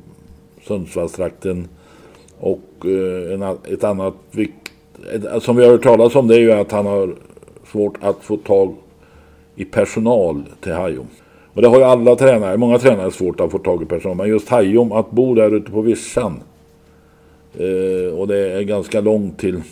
Sundsvallstrakten. 0.67 1.69
Och 2.41 2.69
eh, 2.85 3.33
en, 3.33 3.43
ett 3.43 3.85
annat 3.85 4.15
vikt, 4.31 4.73
som 5.41 5.57
vi 5.57 5.65
har 5.65 5.73
hört 5.73 5.83
talas 5.83 6.15
om 6.15 6.29
det 6.29 6.35
är 6.35 6.41
ju 6.41 6.53
att 6.53 6.73
han 6.73 6.87
har 6.87 7.15
svårt 7.73 7.99
att 8.01 8.17
få 8.21 8.37
tag 8.37 8.75
i 9.57 9.65
personal 9.65 10.43
till 10.61 10.73
Hajom. 10.73 11.07
Och 11.53 11.63
det 11.63 11.69
har 11.69 11.79
ju 11.79 11.85
alla 11.85 12.17
tränare, 12.17 12.57
många 12.57 12.79
tränare 12.79 13.11
svårt 13.11 13.41
att 13.41 13.51
få 13.51 13.59
tag 13.59 13.83
i 13.83 13.87
personal. 13.87 14.17
Men 14.17 14.29
just 14.29 14.49
Hajom, 14.49 14.93
att 14.93 15.11
bo 15.11 15.35
där 15.35 15.55
ute 15.55 15.71
på 15.71 15.81
vischan. 15.81 16.41
Eh, 17.59 18.13
och 18.19 18.29
det 18.29 18.53
är 18.53 18.63
ganska 18.63 19.01
långt 19.01 19.39
till 19.39 19.63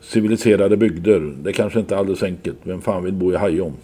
civiliserade 0.00 0.76
bygder. 0.76 1.34
Det 1.42 1.52
kanske 1.52 1.80
inte 1.80 1.94
är 1.94 1.98
alldeles 1.98 2.22
enkelt. 2.22 2.58
Vem 2.62 2.80
fan 2.80 3.04
vill 3.04 3.14
bo 3.14 3.32
i 3.32 3.36
Hajom? 3.36 3.76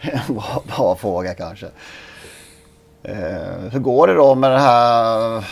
En 0.00 0.34
bra, 0.34 0.62
bra 0.76 0.96
fråga 0.96 1.34
kanske. 1.34 1.66
Eh, 3.02 3.70
hur 3.72 3.80
går 3.80 4.06
det 4.06 4.14
då 4.14 4.34
med 4.34 4.50
det 4.50 4.58
här 4.58 5.44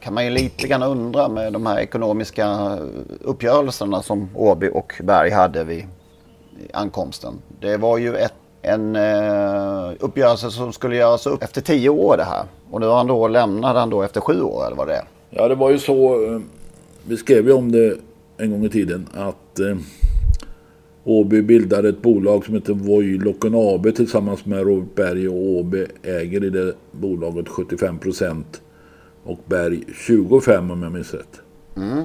kan 0.00 0.14
man 0.14 0.24
ju 0.24 0.30
lite 0.30 0.68
grann 0.68 0.82
undra 0.82 1.28
med 1.28 1.52
de 1.52 1.66
här 1.66 1.78
ekonomiska 1.78 2.78
uppgörelserna 3.20 4.02
som 4.02 4.28
Åby 4.34 4.70
och 4.72 4.92
Berg 5.02 5.30
hade 5.30 5.64
vid 5.64 5.86
ankomsten. 6.72 7.34
Det 7.60 7.76
var 7.76 7.98
ju 7.98 8.16
ett, 8.16 8.34
en 8.62 8.96
uh, 8.96 9.92
uppgörelse 10.00 10.50
som 10.50 10.72
skulle 10.72 10.96
göras 10.96 11.26
upp 11.26 11.42
efter 11.42 11.60
tio 11.60 11.88
år 11.88 12.16
det 12.16 12.24
här. 12.24 12.44
Och 12.70 12.80
nu 12.80 12.86
har 12.86 12.96
han 12.96 13.06
då 13.06 13.28
lämnat 13.28 13.76
han 13.76 13.90
då 13.90 14.02
efter 14.02 14.20
sju 14.20 14.40
år 14.42 14.66
eller 14.66 14.76
vad 14.76 14.88
det 14.88 14.94
är. 14.94 15.04
Ja 15.30 15.48
det 15.48 15.54
var 15.54 15.70
ju 15.70 15.78
så. 15.78 16.26
Eh, 16.26 16.40
vi 17.06 17.16
skrev 17.16 17.46
ju 17.46 17.52
om 17.52 17.72
det 17.72 17.96
en 18.36 18.50
gång 18.50 18.64
i 18.64 18.68
tiden 18.68 19.06
att 19.14 19.60
eh, 19.60 19.76
Åby 21.04 21.42
bildade 21.42 21.88
ett 21.88 22.02
bolag 22.02 22.44
som 22.44 22.54
heter 22.54 22.72
Voilocken 22.72 23.54
AB 23.54 23.94
tillsammans 23.94 24.46
med 24.46 24.58
Robert 24.58 24.94
Berg 24.94 25.28
och 25.28 25.36
Åby 25.36 25.86
äger 26.02 26.44
i 26.44 26.50
det 26.50 26.74
bolaget 26.92 27.48
75 27.48 27.98
procent 27.98 28.60
och 29.24 29.38
Berg 29.46 29.84
25 30.06 30.70
om 30.70 30.82
jag 30.82 30.92
minns 30.92 31.14
rätt. 31.14 31.40
Mm. 31.76 32.04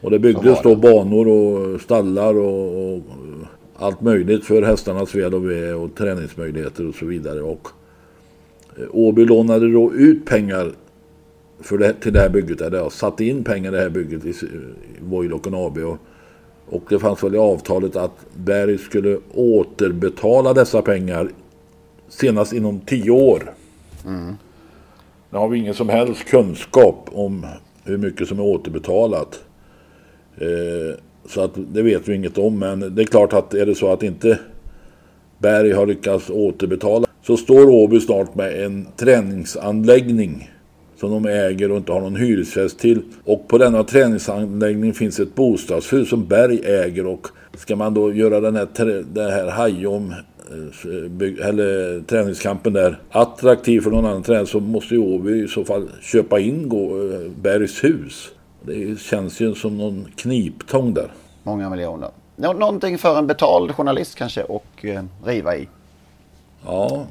Och 0.00 0.10
det 0.10 0.18
byggdes 0.18 0.62
då 0.62 0.76
banor 0.76 1.28
och 1.28 1.80
stallar 1.80 2.38
och, 2.38 2.94
och, 2.94 3.02
allt 3.78 4.00
möjligt 4.00 4.44
för 4.44 4.62
hästarnas 4.62 5.14
väl 5.14 5.34
och 5.34 5.50
ve 5.50 5.72
och 5.72 5.94
träningsmöjligheter 5.94 6.88
och 6.88 6.94
så 6.94 7.06
vidare. 7.06 7.40
Och 7.40 7.68
eh, 8.78 8.84
Åby 8.90 9.24
lånade 9.24 9.72
då 9.72 9.94
ut 9.94 10.26
pengar 10.26 10.72
för 11.60 11.78
det, 11.78 11.92
till 11.92 12.12
det 12.12 12.20
här 12.20 12.28
bygget. 12.28 12.60
Eller 12.60 12.78
ja, 12.78 12.90
satte 12.90 13.24
in 13.24 13.44
pengar 13.44 13.72
i 13.72 13.76
det 13.76 13.82
här 13.82 13.90
bygget 13.90 14.24
i, 14.24 14.28
i 14.28 14.46
Voilocken 15.00 15.54
AB. 15.54 15.78
Och, 15.78 15.98
och 16.66 16.82
det 16.88 16.98
fanns 16.98 17.24
väl 17.24 17.34
i 17.34 17.38
avtalet 17.38 17.96
att 17.96 18.26
Berg 18.34 18.78
skulle 18.78 19.18
återbetala 19.34 20.52
dessa 20.52 20.82
pengar 20.82 21.28
senast 22.08 22.52
inom 22.52 22.80
tio 22.80 23.10
år. 23.10 23.54
Mm. 24.06 24.34
Nu 25.30 25.38
har 25.38 25.48
vi 25.48 25.58
ingen 25.58 25.74
som 25.74 25.88
helst 25.88 26.24
kunskap 26.24 27.08
om 27.12 27.46
hur 27.84 27.98
mycket 27.98 28.28
som 28.28 28.38
är 28.38 28.42
återbetalat. 28.42 29.44
Eh, 30.36 30.98
så 31.28 31.40
att 31.40 31.50
det 31.72 31.82
vet 31.82 32.08
vi 32.08 32.14
inget 32.14 32.38
om. 32.38 32.58
Men 32.58 32.94
det 32.94 33.02
är 33.02 33.06
klart 33.06 33.32
att 33.32 33.54
är 33.54 33.66
det 33.66 33.74
så 33.74 33.92
att 33.92 34.02
inte 34.02 34.38
Berg 35.38 35.72
har 35.72 35.86
lyckats 35.86 36.30
återbetala 36.30 37.06
så 37.22 37.36
står 37.36 37.68
Åby 37.68 38.00
snart 38.00 38.34
med 38.34 38.64
en 38.64 38.86
träningsanläggning 38.96 40.50
som 41.00 41.10
de 41.10 41.26
äger 41.26 41.70
och 41.70 41.76
inte 41.76 41.92
har 41.92 42.00
någon 42.00 42.16
hyresfest 42.16 42.78
till. 42.78 43.02
Och 43.24 43.48
på 43.48 43.58
denna 43.58 43.84
träningsanläggning 43.84 44.94
finns 44.94 45.20
ett 45.20 45.34
bostadshus 45.34 46.08
som 46.08 46.26
Berg 46.26 46.60
äger 46.64 47.06
och 47.06 47.28
ska 47.56 47.76
man 47.76 47.94
då 47.94 48.12
göra 48.12 48.40
den 48.40 48.56
här, 48.56 48.68
den 49.14 49.30
här 49.30 49.50
hajom 49.50 50.14
eh, 50.50 51.48
eller 51.48 52.00
träningskampen 52.00 52.72
där 52.72 52.98
attraktiv 53.10 53.80
för 53.80 53.90
någon 53.90 54.06
annan 54.06 54.22
tränare 54.22 54.46
så 54.46 54.60
måste 54.60 54.94
ju 54.94 55.00
Åby 55.00 55.44
i 55.44 55.48
så 55.48 55.64
fall 55.64 55.88
köpa 56.00 56.40
in 56.40 56.64
eh, 56.64 57.30
Bergs 57.42 57.84
hus. 57.84 58.30
Det 58.66 59.00
känns 59.00 59.40
ju 59.40 59.54
som 59.54 59.78
någon 59.78 60.08
kniptång 60.16 60.94
där. 60.94 61.12
Många 61.42 61.70
miljoner. 61.70 62.10
Nå 62.36 62.52
någonting 62.52 62.98
för 62.98 63.18
en 63.18 63.26
betald 63.26 63.74
journalist 63.74 64.14
kanske 64.14 64.42
och 64.42 64.84
eh, 64.84 65.04
riva 65.24 65.56
i. 65.56 65.68
Ja, 66.64 67.06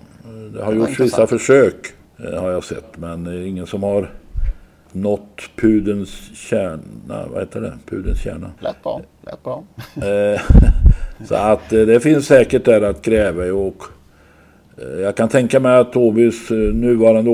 det 0.54 0.64
har 0.64 0.72
det 0.72 0.78
gjorts 0.78 1.00
vissa 1.00 1.28
försök 1.28 1.94
har 2.18 2.52
jag 2.52 2.64
sett. 2.64 2.98
Men 2.98 3.48
ingen 3.48 3.68
som 3.68 3.84
har 3.84 4.12
nått 4.92 5.50
pudens 5.56 6.10
kärna. 6.34 7.28
Vad 7.28 7.40
heter 7.40 7.62
det? 7.62 7.78
Pudens 7.86 8.22
kärna. 8.22 8.52
Lätt 8.60 8.84
bra. 8.84 9.02
Lätt 9.26 9.44
bra. 9.44 9.64
Eh, 9.96 10.42
så 11.28 11.36
att 11.36 11.74
eh, 11.74 11.82
det 11.82 12.00
finns 12.00 12.28
säkert 12.28 12.66
där 12.66 12.82
att 12.82 13.02
gräva 13.02 13.46
i. 13.46 13.52
Och 13.52 13.84
eh, 13.84 13.95
Eh, 14.78 15.02
jag 15.02 15.16
kan 15.16 15.30
tänka 15.30 15.60
mig 15.60 15.78
att 15.78 15.96
Åbys 15.96 16.52
eh, 16.52 16.58
nuvarande 16.58 17.30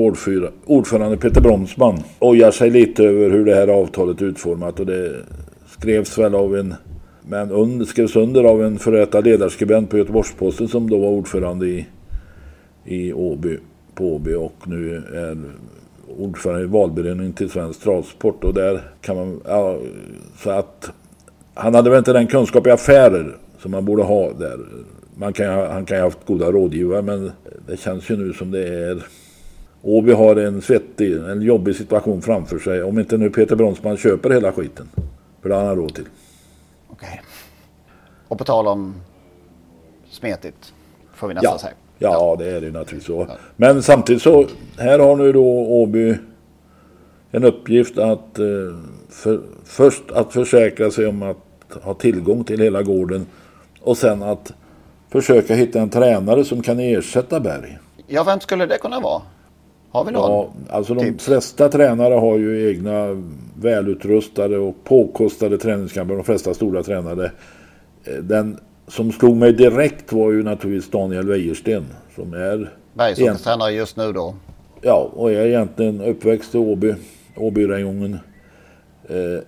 ordförande 0.66 1.16
Peter 1.16 1.40
Bromsman 1.40 1.98
ojar 2.18 2.50
sig 2.50 2.70
lite 2.70 3.04
över 3.04 3.30
hur 3.30 3.44
det 3.44 3.54
här 3.54 3.68
avtalet 3.68 4.20
är 4.20 4.24
utformat. 4.24 4.80
Och 4.80 4.86
det 4.86 5.12
skrevs 5.66 6.18
väl 6.18 6.34
av 6.34 6.56
en 6.56 6.74
men 7.28 7.50
under, 7.50 7.84
skrevs 7.84 8.16
under 8.16 8.44
av 8.44 8.64
en 8.64 8.78
före 8.78 9.20
ledarskribent 9.20 9.90
på 9.90 9.98
Göteborgs-Posten 9.98 10.68
som 10.68 10.90
då 10.90 10.98
var 10.98 11.08
ordförande 11.08 11.66
i, 11.66 11.86
i 12.84 13.12
Åby 13.12 13.58
på 13.94 14.14
Åby 14.14 14.34
och 14.34 14.54
nu 14.64 14.96
är 14.96 15.38
ordförande 16.18 16.62
i 16.62 16.66
valberedningen 16.66 17.32
till 17.32 17.50
Svensk 17.50 17.82
Travsport 17.82 18.44
och 18.44 18.54
där 18.54 18.80
kan 19.00 19.16
man, 19.16 19.40
ja, 19.44 19.78
så 20.36 20.50
att 20.50 20.90
han 21.54 21.74
hade 21.74 21.90
väl 21.90 21.98
inte 21.98 22.12
den 22.12 22.26
kunskap 22.26 22.66
i 22.66 22.70
affärer 22.70 23.36
som 23.58 23.70
man 23.70 23.84
borde 23.84 24.02
ha 24.02 24.32
där. 24.32 24.58
Man 25.22 25.32
kan, 25.32 25.70
han 25.70 25.84
kan 25.84 25.96
ju 25.96 26.02
ha 26.02 26.06
haft 26.06 26.26
goda 26.26 26.52
rådgivare 26.52 27.02
men 27.02 27.32
det 27.66 27.76
känns 27.76 28.10
ju 28.10 28.16
nu 28.16 28.32
som 28.32 28.50
det 28.50 28.68
är 28.68 29.02
Åby 29.82 30.12
har 30.12 30.36
en 30.36 30.62
svettig, 30.62 31.16
en 31.16 31.42
jobbig 31.42 31.76
situation 31.76 32.22
framför 32.22 32.58
sig. 32.58 32.82
Om 32.82 32.98
inte 32.98 33.16
nu 33.16 33.30
Peter 33.30 33.56
Bronsman 33.56 33.96
köper 33.96 34.30
hela 34.30 34.52
skiten. 34.52 34.88
För 35.42 35.48
det 35.48 35.54
har 35.54 35.64
han 35.64 35.76
råd 35.76 35.94
till. 35.94 36.04
Okej. 36.88 37.08
Okay. 37.08 37.18
Och 38.28 38.38
på 38.38 38.44
tal 38.44 38.66
om 38.66 38.94
smetigt. 40.10 40.72
Får 41.14 41.28
vi 41.28 41.34
nästan 41.34 41.52
ja. 41.52 41.58
säga. 41.58 41.74
Ja, 41.98 42.36
det 42.38 42.50
är 42.50 42.60
det 42.60 42.70
naturligtvis 42.70 43.04
så. 43.04 43.26
Men 43.56 43.82
samtidigt 43.82 44.22
så, 44.22 44.46
här 44.78 44.98
har 44.98 45.16
nu 45.16 45.32
då 45.32 45.46
Åby 45.48 46.14
en 47.30 47.44
uppgift 47.44 47.98
att 47.98 48.38
eh, 48.38 48.44
för, 49.08 49.40
först 49.64 50.10
att 50.10 50.32
försäkra 50.32 50.90
sig 50.90 51.06
om 51.06 51.22
att 51.22 51.82
ha 51.82 51.94
tillgång 51.94 52.44
till 52.44 52.60
hela 52.60 52.82
gården 52.82 53.26
och 53.80 53.96
sen 53.96 54.22
att 54.22 54.52
försöka 55.12 55.54
hitta 55.54 55.80
en 55.80 55.90
tränare 55.90 56.44
som 56.44 56.62
kan 56.62 56.80
ersätta 56.80 57.40
Berg. 57.40 57.78
Ja, 58.06 58.24
vem 58.24 58.40
skulle 58.40 58.66
det 58.66 58.78
kunna 58.78 59.00
vara? 59.00 59.22
Har 59.90 60.04
vi 60.04 60.12
någon? 60.12 60.30
Ja, 60.30 60.52
alltså 60.70 60.94
de 60.94 61.04
tips? 61.04 61.24
flesta 61.24 61.68
tränare 61.68 62.14
har 62.14 62.38
ju 62.38 62.70
egna 62.70 63.22
välutrustade 63.60 64.58
och 64.58 64.84
påkostade 64.84 65.58
träningskamper. 65.58 66.14
De 66.14 66.24
flesta 66.24 66.54
stora 66.54 66.82
tränare. 66.82 67.30
Eh, 68.04 68.14
den 68.14 68.58
som 68.88 69.12
slog 69.12 69.36
mig 69.36 69.52
direkt 69.52 70.12
var 70.12 70.32
ju 70.32 70.42
naturligtvis 70.42 70.90
Daniel 70.90 71.26
Wäjersten 71.26 71.84
som 72.16 72.34
är 72.34 72.70
Bergsåkerstränare 72.94 73.72
just 73.72 73.96
nu 73.96 74.12
då. 74.12 74.34
Ja, 74.80 75.10
och 75.14 75.32
är 75.32 75.46
egentligen 75.46 76.00
uppväxt 76.00 76.54
i 76.54 76.58
Åby, 76.58 76.94
Åbyräjongen. 77.36 78.18
Eh, 79.08 79.42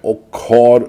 och 0.00 0.28
har, 0.30 0.88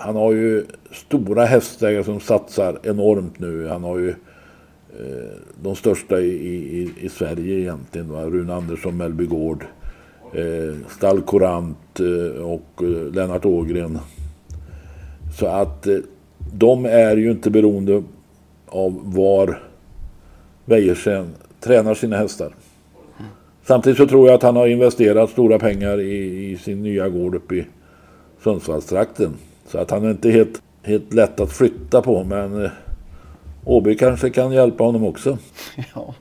han 0.00 0.16
har 0.16 0.32
ju 0.32 0.64
stora 0.92 1.44
hästägare 1.44 2.04
som 2.04 2.20
satsar 2.20 2.78
enormt 2.82 3.38
nu. 3.38 3.68
Han 3.68 3.84
har 3.84 3.98
ju 3.98 4.08
eh, 4.08 5.36
de 5.62 5.76
största 5.76 6.20
i, 6.20 6.28
i, 6.28 6.92
i 7.00 7.08
Sverige 7.08 7.58
egentligen. 7.58 8.12
Va? 8.12 8.24
Rune 8.24 8.54
Andersson, 8.54 8.96
Mellby 8.96 9.26
Gård, 9.26 9.64
eh, 10.34 10.88
Stall 10.88 11.20
Korant 11.20 12.00
eh, 12.00 12.42
och 12.42 12.82
eh, 12.82 13.12
Lennart 13.12 13.44
Ågren. 13.44 13.98
Så 15.38 15.46
att 15.46 15.86
eh, 15.86 15.96
de 16.52 16.84
är 16.84 17.16
ju 17.16 17.30
inte 17.30 17.50
beroende 17.50 18.02
av 18.66 19.00
var 19.04 19.62
Wäjersten 20.64 21.34
tränar 21.60 21.94
sina 21.94 22.16
hästar. 22.16 22.54
Samtidigt 23.62 23.98
så 23.98 24.06
tror 24.06 24.28
jag 24.28 24.34
att 24.34 24.42
han 24.42 24.56
har 24.56 24.66
investerat 24.66 25.30
stora 25.30 25.58
pengar 25.58 26.00
i, 26.00 26.50
i 26.50 26.56
sin 26.56 26.82
nya 26.82 27.08
gård 27.08 27.34
uppe 27.34 27.54
i 27.54 27.66
Sundsvallstrakten. 28.42 29.34
Så 29.70 29.78
att 29.78 29.90
han 29.90 30.04
är 30.04 30.10
inte 30.10 30.30
helt, 30.30 30.62
helt 30.82 31.14
lätt 31.14 31.40
att 31.40 31.52
flytta 31.52 32.02
på 32.02 32.24
men 32.24 32.64
eh, 32.64 32.70
Åby 33.64 33.96
kanske 33.96 34.30
kan 34.30 34.52
hjälpa 34.52 34.84
honom 34.84 35.04
också. 35.04 35.38
Ja. 35.94 36.14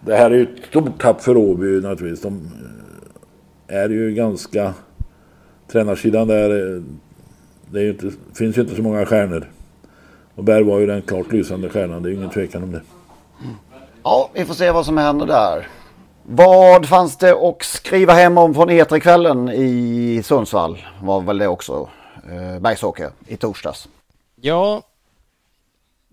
Det 0.00 0.16
här 0.16 0.30
är 0.30 0.34
ju 0.34 0.42
ett 0.42 0.66
stort 0.68 1.02
tapp 1.02 1.22
för 1.22 1.36
Åby 1.36 1.80
naturligtvis. 1.80 2.22
De 2.22 2.50
eh, 3.68 3.76
är 3.76 3.88
ju 3.88 4.14
ganska... 4.14 4.74
Tränarsidan 5.68 6.28
där 6.28 6.76
eh, 6.76 6.82
det 7.70 7.88
inte, 7.88 8.10
finns 8.34 8.58
ju 8.58 8.62
inte 8.62 8.76
så 8.76 8.82
många 8.82 9.06
stjärnor. 9.06 9.50
Och 10.34 10.44
Berg 10.44 10.64
var 10.64 10.78
ju 10.78 10.86
den 10.86 11.02
klart 11.02 11.32
lysande 11.32 11.68
stjärnan, 11.68 12.02
det 12.02 12.10
är 12.10 12.12
ingen 12.12 12.30
tvekan 12.30 12.62
om 12.62 12.72
det. 12.72 12.82
Ja, 14.02 14.30
vi 14.34 14.44
får 14.44 14.54
se 14.54 14.70
vad 14.70 14.86
som 14.86 14.96
händer 14.96 15.26
där. 15.26 15.68
Vad 16.22 16.88
fanns 16.88 17.16
det 17.16 17.32
att 17.32 17.62
skriva 17.62 18.12
hem 18.12 18.38
om 18.38 18.54
från 18.54 18.70
Eterkvällen 18.70 19.48
i 19.48 20.22
Sundsvall? 20.24 20.82
Var 21.02 21.20
väl 21.20 21.38
det 21.38 21.48
också. 21.48 21.88
Eh, 22.30 22.60
Bergsåker 22.60 23.10
i 23.26 23.36
torsdags. 23.36 23.88
Ja, 24.40 24.82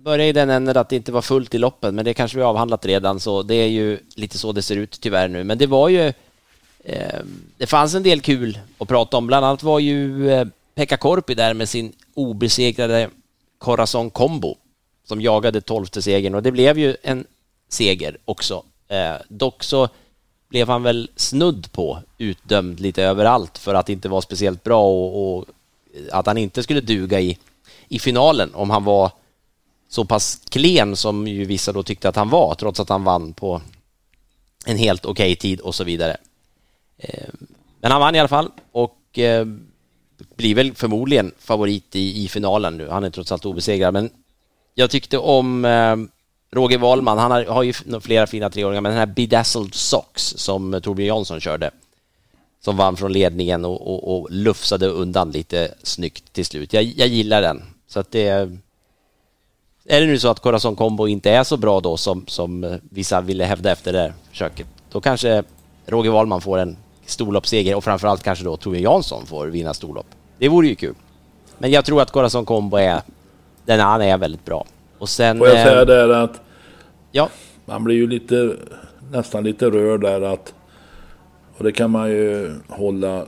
Börjar 0.03 0.26
i 0.26 0.32
den 0.32 0.49
änden 0.49 0.78
att 0.78 0.89
det 0.89 0.95
inte 0.95 1.12
var 1.12 1.22
fullt 1.22 1.55
i 1.55 1.57
loppen, 1.57 1.95
men 1.95 2.05
det 2.05 2.14
kanske 2.14 2.38
vi 2.38 2.43
avhandlat 2.43 2.86
redan, 2.86 3.20
så 3.20 3.43
det 3.43 3.55
är 3.55 3.68
ju 3.68 3.99
lite 4.16 4.38
så 4.38 4.51
det 4.51 4.62
ser 4.62 4.76
ut 4.76 5.01
tyvärr 5.01 5.28
nu. 5.28 5.43
Men 5.43 5.57
det 5.57 5.68
var 5.68 5.89
ju, 5.89 6.14
eh, 6.84 7.20
det 7.57 7.68
fanns 7.68 7.95
en 7.95 8.03
del 8.03 8.22
kul 8.22 8.60
att 8.78 8.88
prata 8.88 9.18
om. 9.18 9.28
Bland 9.28 9.45
annat 9.45 9.64
var 9.64 9.80
ju 9.80 10.32
eh, 10.32 10.47
Pekka 10.76 10.97
Korpi 10.97 11.36
där 11.36 11.53
med 11.53 11.70
sin 11.70 11.93
obesegrade 12.14 13.10
Corazon 13.57 14.10
Combo 14.10 14.55
som 15.07 15.22
jagade 15.22 15.62
tolfte 15.62 16.01
segern 16.01 16.36
och 16.36 16.43
det 16.43 16.51
blev 16.51 16.78
ju 16.78 16.95
en 17.03 17.26
seger 17.70 18.18
också. 18.26 18.64
Eh, 18.89 19.15
dock 19.27 19.63
så 19.63 19.89
blev 20.49 20.67
han 20.69 20.83
väl 20.83 21.09
snudd 21.15 21.71
på 21.71 21.99
utdömd 22.17 22.79
lite 22.79 23.03
överallt 23.03 23.57
för 23.57 23.73
att 23.73 23.89
inte 23.89 24.09
vara 24.09 24.21
speciellt 24.21 24.63
bra 24.63 24.83
och, 24.83 25.37
och, 25.37 25.45
att 26.11 26.25
han 26.25 26.37
inte 26.37 26.63
skulle 26.63 26.81
duga 26.81 27.19
i, 27.19 27.37
i 27.87 27.99
finalen 27.99 28.53
om 28.53 28.69
han 28.69 28.83
var 28.83 29.11
så 29.89 30.05
pass 30.05 30.41
klen 30.49 30.95
som 30.95 31.27
ju 31.27 31.45
vissa 31.45 31.71
då 31.71 31.83
tyckte 31.83 32.09
att 32.09 32.15
han 32.15 32.29
var 32.29 32.55
trots 32.55 32.79
att 32.79 32.89
han 32.89 33.03
vann 33.03 33.33
på 33.33 33.61
en 34.65 34.77
helt 34.77 35.05
okej 35.05 35.31
okay 35.31 35.35
tid 35.35 35.59
och 35.59 35.75
så 35.75 35.83
vidare. 35.83 36.17
Eh, 36.97 37.29
men 37.81 37.91
han 37.91 38.01
vann 38.01 38.15
i 38.15 38.19
alla 38.19 38.27
fall 38.27 38.51
och 38.71 39.19
eh, 39.19 39.45
blir 40.35 40.55
väl 40.55 40.75
förmodligen 40.75 41.31
favorit 41.39 41.95
i, 41.95 42.23
i 42.23 42.27
finalen 42.27 42.77
nu. 42.77 42.89
Han 42.89 43.03
är 43.03 43.09
trots 43.09 43.31
allt 43.31 43.45
obesegrad, 43.45 43.93
men 43.93 44.09
jag 44.73 44.89
tyckte 44.89 45.17
om 45.17 45.65
eh, 45.65 45.95
Roger 46.51 46.77
Wahlman. 46.77 47.17
Han 47.17 47.31
har, 47.31 47.45
har 47.45 47.63
ju 47.63 47.73
flera 48.01 48.27
fina 48.27 48.49
treåringar, 48.49 48.81
men 48.81 48.91
den 48.91 48.99
här 48.99 49.05
Bedazzled 49.05 49.73
Socks 49.73 50.23
som 50.37 50.73
eh, 50.73 50.79
Torbjörn 50.79 51.07
Jansson 51.07 51.41
körde 51.41 51.71
som 52.61 52.77
vann 52.77 52.97
från 52.97 53.13
ledningen 53.13 53.65
och, 53.65 53.87
och, 53.87 54.19
och 54.19 54.31
lufsade 54.31 54.87
undan 54.87 55.31
lite 55.31 55.73
snyggt 55.83 56.33
till 56.33 56.45
slut. 56.45 56.73
Jag, 56.73 56.83
jag 56.83 57.07
gillar 57.07 57.41
den. 57.41 57.63
Så 57.87 57.99
att 57.99 58.11
det... 58.11 58.49
Är 59.85 60.01
det 60.01 60.07
nu 60.07 60.19
så 60.19 60.27
att 60.27 60.39
Corazon 60.39 60.75
Combo 60.75 61.07
inte 61.07 61.31
är 61.31 61.43
så 61.43 61.57
bra 61.57 61.79
då 61.79 61.97
som, 61.97 62.27
som 62.27 62.63
eh, 62.63 62.75
vissa 62.81 63.21
ville 63.21 63.45
hävda 63.45 63.71
efter 63.71 63.93
det 63.93 64.13
försöket, 64.29 64.67
då 64.91 65.01
kanske 65.01 65.43
Roger 65.85 66.11
Wahlman 66.11 66.41
får 66.41 66.57
en 66.57 66.77
storloppsseger 67.05 67.75
och 67.75 67.83
framförallt 67.83 68.23
kanske 68.23 68.43
då 68.45 68.57
Torbjörn 68.57 68.83
Jansson 68.83 69.25
får 69.25 69.47
vinna 69.47 69.73
storlopp. 69.73 70.07
Det 70.37 70.49
vore 70.49 70.67
ju 70.67 70.75
kul. 70.75 70.95
Men 71.57 71.71
jag 71.71 71.85
tror 71.85 72.01
att 72.01 72.11
Corazon 72.11 72.45
Combo 72.45 72.77
är... 72.77 73.01
Den 73.65 73.79
han 73.79 74.01
är 74.01 74.17
väldigt 74.17 74.45
bra. 74.45 74.65
Och 74.99 75.09
sen... 75.09 75.37
Får 75.37 75.47
jag 75.47 75.67
säga 75.67 75.81
eh, 75.81 75.85
där 75.85 76.09
att... 76.09 76.41
Ja. 77.11 77.29
Man 77.65 77.83
blir 77.83 77.95
ju 77.95 78.07
lite... 78.07 78.55
Nästan 79.11 79.43
lite 79.43 79.69
rörd 79.69 80.01
där 80.01 80.21
att... 80.21 80.53
Och 81.57 81.63
det 81.63 81.71
kan 81.71 81.91
man 81.91 82.09
ju 82.09 82.53
hålla 82.67 83.25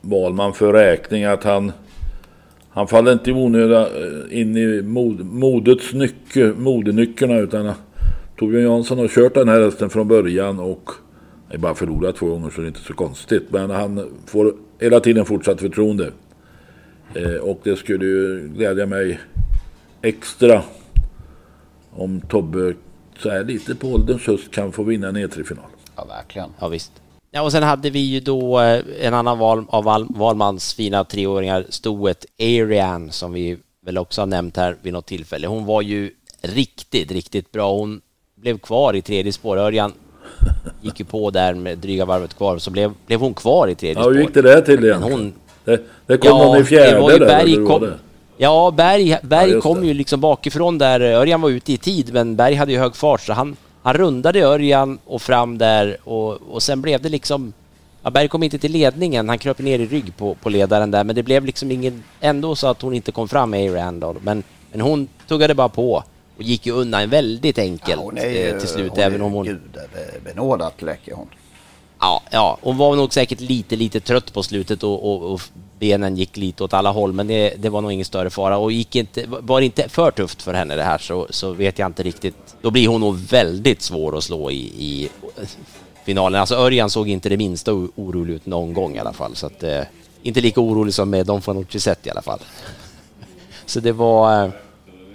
Wahlman 0.00 0.54
för 0.54 0.72
räkning 0.72 1.24
att 1.24 1.44
han... 1.44 1.72
Han 2.70 2.88
faller 2.88 3.12
inte 3.12 3.30
i 3.30 3.32
onöda 3.32 3.80
eh, 3.80 4.40
in 4.40 4.56
i 4.56 4.82
mod, 4.82 5.24
modets 5.24 5.92
nyckel, 5.92 6.54
modenyckeln 6.54 7.32
utan 7.32 7.72
Torbjörn 8.38 8.64
Jansson 8.64 8.98
har 8.98 9.08
kört 9.08 9.34
den 9.34 9.48
här 9.48 9.60
hästen 9.60 9.90
från 9.90 10.08
början 10.08 10.60
och 10.60 10.90
är 11.50 11.58
bara 11.58 11.74
förlorat 11.74 12.16
två 12.16 12.26
gånger 12.26 12.50
så 12.50 12.60
det 12.60 12.66
är 12.66 12.68
inte 12.68 12.80
så 12.80 12.94
konstigt. 12.94 13.42
Men 13.48 13.70
han 13.70 14.08
får 14.26 14.54
hela 14.80 15.00
tiden 15.00 15.24
fortsatt 15.24 15.60
förtroende. 15.60 16.10
Eh, 17.14 17.34
och 17.34 17.60
det 17.64 17.76
skulle 17.76 18.04
ju 18.04 18.48
glädja 18.48 18.86
mig 18.86 19.20
extra 20.02 20.62
om 21.96 22.20
Tobbe 22.20 22.74
så 23.22 23.30
här 23.30 23.44
lite 23.44 23.74
på 23.74 23.88
ålderns 23.88 24.26
höst 24.26 24.50
kan 24.50 24.72
få 24.72 24.82
vinna 24.82 25.08
en 25.08 25.16
E3-final. 25.16 25.64
Ja, 25.96 26.04
verkligen. 26.04 26.50
Ja, 26.58 26.68
visst. 26.68 26.92
Ja, 27.30 27.42
och 27.42 27.52
sen 27.52 27.62
hade 27.62 27.90
vi 27.90 27.98
ju 27.98 28.20
då 28.20 28.60
eh, 28.60 28.80
en 29.00 29.14
annan 29.14 29.38
val, 29.38 29.64
av 29.68 29.84
val, 29.84 30.06
Valmans 30.08 30.74
fina 30.74 31.04
treåringar, 31.04 31.64
stoet 31.68 32.26
Arian, 32.40 33.10
som 33.12 33.32
vi 33.32 33.58
väl 33.86 33.98
också 33.98 34.20
har 34.20 34.26
nämnt 34.26 34.56
här 34.56 34.76
vid 34.82 34.92
något 34.92 35.06
tillfälle. 35.06 35.46
Hon 35.46 35.64
var 35.64 35.82
ju 35.82 36.10
riktigt, 36.42 37.12
riktigt 37.12 37.52
bra. 37.52 37.72
Hon 37.72 38.00
blev 38.34 38.58
kvar 38.58 38.94
i 38.96 39.02
tredje 39.02 39.32
spår. 39.32 39.56
Örjan 39.56 39.92
gick 40.82 41.00
ju 41.00 41.06
på 41.06 41.30
där 41.30 41.54
med 41.54 41.78
dryga 41.78 42.04
varvet 42.04 42.34
kvar, 42.34 42.58
så 42.58 42.70
blev, 42.70 42.92
blev 43.06 43.20
hon 43.20 43.34
kvar 43.34 43.68
i 43.68 43.74
tredje 43.74 43.96
Ja, 43.98 44.02
spår. 44.02 44.12
hur 44.14 44.20
gick 44.20 44.34
det 44.34 44.42
där 44.42 44.60
till 44.60 44.84
egentligen? 44.84 45.12
Hon, 45.18 45.32
det, 45.64 45.80
det 46.06 46.16
kom 46.16 46.38
någon 46.38 46.58
i 46.60 46.64
fjärde 46.64 46.90
det 46.90 47.00
var 47.00 47.12
ju 47.12 47.18
där, 47.18 47.26
Berg 47.26 47.40
eller 47.42 47.56
hur 47.60 47.66
kom, 47.66 47.80
var 47.80 47.88
det? 47.88 47.98
Ja, 48.36 48.70
Berg, 48.70 49.18
Berg 49.22 49.50
Ja, 49.50 49.60
kom 49.60 49.84
ju 49.84 49.94
liksom 49.94 50.20
bakifrån 50.20 50.78
där. 50.78 51.00
Örjan 51.00 51.40
var 51.40 51.50
ute 51.50 51.72
i 51.72 51.78
tid, 51.78 52.12
men 52.12 52.36
Berg 52.36 52.54
hade 52.54 52.72
ju 52.72 52.78
hög 52.78 52.96
fart, 52.96 53.20
så 53.20 53.32
han, 53.32 53.56
han 53.82 53.94
rundade 53.94 54.40
Örjan 54.40 54.98
och 55.06 55.22
fram 55.22 55.58
där 55.58 55.96
och, 56.04 56.38
och 56.50 56.62
sen 56.62 56.82
blev 56.82 57.02
det 57.02 57.08
liksom... 57.08 57.52
Ja, 58.02 58.10
Berg 58.10 58.28
kom 58.28 58.42
inte 58.42 58.58
till 58.58 58.72
ledningen, 58.72 59.28
han 59.28 59.38
kröp 59.38 59.58
ner 59.58 59.78
i 59.78 59.86
rygg 59.86 60.16
på, 60.16 60.34
på 60.34 60.48
ledaren 60.48 60.90
där, 60.90 61.04
men 61.04 61.16
det 61.16 61.22
blev 61.22 61.44
liksom 61.44 61.70
ingen... 61.70 62.02
Ändå 62.20 62.56
så 62.56 62.66
att 62.66 62.82
hon 62.82 62.94
inte 62.94 63.12
kom 63.12 63.28
fram 63.28 63.50
med 63.50 63.72
Aran 63.72 64.00
då, 64.00 64.16
men, 64.20 64.42
men 64.72 64.80
hon 64.80 65.08
tuggade 65.28 65.54
bara 65.54 65.68
på 65.68 66.02
och 66.36 66.42
gick 66.42 66.66
ju 66.66 66.72
undan 66.72 67.10
väldigt 67.10 67.58
enkelt 67.58 68.00
Hon 68.00 68.18
är 68.18 68.30
ju, 68.30 68.48
eh, 68.48 68.58
till 68.58 68.68
slut, 68.68 68.90
hon 68.90 69.00
även 69.00 69.20
är 69.20 69.24
om 69.24 69.32
hon... 69.32 69.46
gudabenådat 69.46 70.82
läcker 70.82 71.14
hon. 71.14 71.28
Ja, 72.00 72.22
ja, 72.30 72.58
hon 72.62 72.76
var 72.76 72.96
nog 72.96 73.12
säkert 73.12 73.40
lite, 73.40 73.76
lite 73.76 74.00
trött 74.00 74.32
på 74.32 74.42
slutet 74.42 74.82
och, 74.82 75.12
och, 75.12 75.32
och 75.32 75.40
benen 75.78 76.16
gick 76.16 76.36
lite 76.36 76.64
åt 76.64 76.72
alla 76.72 76.90
håll, 76.90 77.12
men 77.12 77.26
det, 77.26 77.54
det 77.58 77.68
var 77.68 77.80
nog 77.80 77.92
ingen 77.92 78.04
större 78.04 78.30
fara. 78.30 78.58
Och 78.58 78.72
gick 78.72 78.96
inte, 78.96 79.24
var 79.26 79.60
det 79.60 79.66
inte 79.66 79.88
för 79.88 80.10
tufft 80.10 80.42
för 80.42 80.54
henne 80.54 80.76
det 80.76 80.82
här 80.82 80.98
så, 80.98 81.26
så 81.30 81.52
vet 81.52 81.78
jag 81.78 81.86
inte 81.86 82.02
riktigt. 82.02 82.56
Då 82.62 82.70
blir 82.70 82.88
hon 82.88 83.00
nog 83.00 83.16
väldigt 83.16 83.82
svår 83.82 84.18
att 84.18 84.24
slå 84.24 84.50
i, 84.50 84.62
i 84.64 85.08
finalen. 86.04 86.40
Alltså 86.40 86.54
Örjan 86.54 86.90
såg 86.90 87.08
inte 87.08 87.28
det 87.28 87.36
minsta 87.36 87.72
orolig 87.72 88.34
ut 88.34 88.46
någon 88.46 88.74
gång 88.74 88.96
i 88.96 88.98
alla 88.98 89.12
fall, 89.12 89.36
så 89.36 89.46
att 89.46 89.62
eh, 89.62 89.82
inte 90.22 90.40
lika 90.40 90.60
orolig 90.60 90.94
som 90.94 91.10
med 91.10 91.26
Don 91.26 91.42
Fanucci 91.42 91.80
sett 91.80 92.06
i 92.06 92.10
alla 92.10 92.22
fall. 92.22 92.40
Så 93.66 93.80
det 93.80 93.92
var... 93.92 94.44
Eh, 94.44 94.50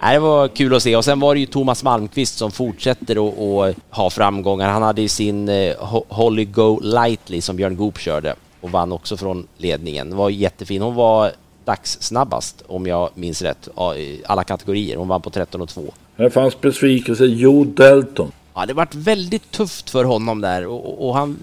Nej, 0.02 0.14
det 0.14 0.20
var 0.20 0.48
kul 0.48 0.74
att 0.74 0.82
se. 0.82 0.96
Och 0.96 1.04
sen 1.04 1.20
var 1.20 1.34
det 1.34 1.40
ju 1.40 1.46
Thomas 1.46 1.82
Malmqvist 1.84 2.38
som 2.38 2.50
fortsätter 2.50 3.28
att 3.28 3.38
att 3.38 3.96
ha 3.96 4.10
framgångar. 4.10 4.68
Han 4.68 4.82
hade 4.82 5.02
ju 5.02 5.08
sin 5.08 5.48
eh, 5.48 5.54
Ho- 5.80 6.04
Holly 6.08 6.44
Go 6.44 6.80
Lightly 6.82 7.40
som 7.40 7.56
Björn 7.56 7.76
Goop 7.76 7.98
körde 7.98 8.34
och 8.60 8.70
vann 8.70 8.92
också 8.92 9.16
från 9.16 9.46
ledningen. 9.56 10.10
Det 10.10 10.16
var 10.16 10.30
jättefin. 10.30 10.82
Hon 10.82 10.94
var 10.94 11.32
dagssnabbast 11.64 12.62
om 12.66 12.86
jag 12.86 13.10
minns 13.14 13.42
rätt, 13.42 13.68
i 13.96 14.22
alla 14.26 14.44
kategorier. 14.44 14.96
Hon 14.96 15.08
vann 15.08 15.22
på 15.22 15.30
13 15.30 15.60
och 15.60 15.68
2. 15.68 15.82
Här 16.16 16.30
fanns 16.30 16.60
besvikelse. 16.60 17.24
Joe 17.24 17.64
Dalton. 17.64 18.32
Ja, 18.54 18.66
det 18.66 18.74
vart 18.74 18.94
väldigt 18.94 19.50
tufft 19.50 19.90
för 19.90 20.04
honom 20.04 20.40
där 20.40 20.66
och, 20.66 21.08
och- 21.08 21.14
han 21.14 21.38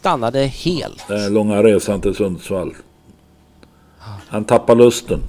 stannade 0.00 0.46
helt. 0.46 1.08
Den 1.08 1.34
långa 1.34 1.62
resan 1.62 2.00
till 2.00 2.14
Sundsvall. 2.14 2.74
Han 4.28 4.44
tappade 4.44 4.84
lusten. 4.84 5.20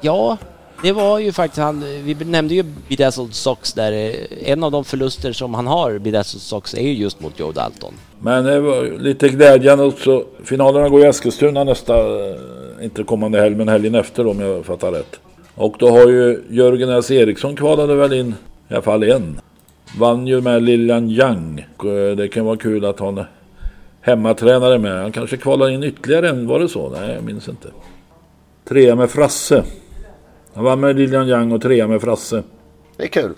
Ja, 0.00 0.36
det 0.82 0.92
var 0.92 1.18
ju 1.18 1.32
faktiskt 1.32 1.58
han, 1.58 1.84
vi 2.04 2.14
nämnde 2.14 2.54
ju 2.54 2.64
Bedazzled 2.88 3.34
Sox 3.34 3.72
där. 3.72 3.92
Eh, 3.92 4.50
en 4.52 4.64
av 4.64 4.72
de 4.72 4.84
förluster 4.84 5.32
som 5.32 5.54
han 5.54 5.66
har, 5.66 5.98
Bedazzled 5.98 6.42
Sox, 6.42 6.74
är 6.74 6.82
ju 6.82 6.92
just 6.92 7.20
mot 7.20 7.40
Joe 7.40 7.52
Dalton. 7.52 7.94
Men 8.20 8.44
det 8.44 8.60
var 8.60 8.98
lite 8.98 9.28
glädjande 9.28 9.84
också. 9.84 10.24
Finalerna 10.44 10.88
går 10.88 11.04
i 11.04 11.06
Eskilstuna 11.06 11.64
nästa, 11.64 11.98
eh, 11.98 12.36
inte 12.84 13.04
kommande 13.04 13.40
helg, 13.40 13.56
men 13.56 13.68
helgen 13.68 13.94
efter 13.94 14.26
om 14.26 14.40
jag 14.40 14.66
fattar 14.66 14.92
rätt. 14.92 15.20
Och 15.54 15.76
då 15.78 15.90
har 15.90 16.08
ju 16.08 16.42
Jörgen 16.50 16.90
S. 16.90 17.10
Eriksson 17.10 17.56
kvalade 17.56 17.94
väl 17.94 18.12
in 18.12 18.34
i 18.68 18.74
alla 18.74 18.82
fall 18.82 19.02
en. 19.02 19.40
Vann 19.98 20.26
ju 20.26 20.40
med 20.40 20.62
Lilian 20.62 21.10
Yang. 21.10 21.66
Och, 21.76 22.16
Det 22.16 22.28
kan 22.28 22.44
vara 22.44 22.56
kul 22.56 22.84
att 22.84 22.98
ha 22.98 23.08
en 23.08 23.24
hemmatränare 24.00 24.78
med. 24.78 25.02
Han 25.02 25.12
kanske 25.12 25.36
kvalar 25.36 25.70
in 25.70 25.82
ytterligare 25.82 26.28
en, 26.28 26.46
var 26.46 26.60
det 26.60 26.68
så? 26.68 26.88
Nej, 26.88 27.14
jag 27.14 27.24
minns 27.24 27.48
inte. 27.48 27.68
Trea 28.68 28.94
med 28.94 29.10
Frasse. 29.10 29.64
Han 30.58 30.64
vann 30.64 30.80
med 30.80 30.96
Lilian 30.96 31.28
Yang 31.28 31.52
och 31.52 31.62
trea 31.62 31.88
med 31.88 32.00
Frasse. 32.00 32.42
Det 32.96 33.02
är 33.02 33.08
kul 33.08 33.32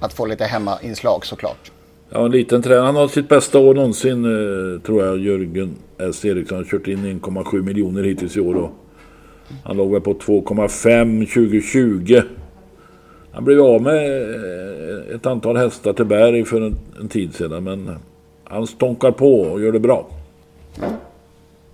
att 0.00 0.12
få 0.12 0.26
lite 0.26 0.44
hemmainslag 0.44 1.26
såklart. 1.26 1.72
Ja, 2.10 2.24
en 2.24 2.30
liten 2.30 2.62
tränare. 2.62 2.84
Han 2.84 2.96
har 2.96 3.08
sitt 3.08 3.28
bästa 3.28 3.58
år 3.58 3.74
någonsin, 3.74 4.24
eh, 4.24 4.80
tror 4.80 5.04
jag, 5.04 5.18
Jörgen 5.18 5.76
S. 5.98 6.24
Eriksson. 6.24 6.56
Han 6.56 6.64
har 6.64 6.70
kört 6.70 6.88
in 6.88 7.04
1,7 7.04 7.62
miljoner 7.62 8.02
hittills 8.02 8.36
i 8.36 8.40
år. 8.40 8.54
Och 8.54 8.70
han 9.64 9.76
låg 9.76 9.92
väl 9.92 10.00
på 10.00 10.14
2,5 10.14 11.26
2020. 11.26 12.22
Han 13.32 13.44
blev 13.44 13.60
av 13.60 13.82
med 13.82 14.22
eh, 14.22 15.14
ett 15.14 15.26
antal 15.26 15.56
hästar 15.56 15.92
till 15.92 16.04
Berg 16.04 16.44
för 16.44 16.60
en, 16.60 16.76
en 17.00 17.08
tid 17.08 17.34
sedan. 17.34 17.64
Men 17.64 17.90
han 18.44 18.66
stånkar 18.66 19.10
på 19.10 19.40
och 19.40 19.60
gör 19.60 19.72
det 19.72 19.80
bra. 19.80 20.08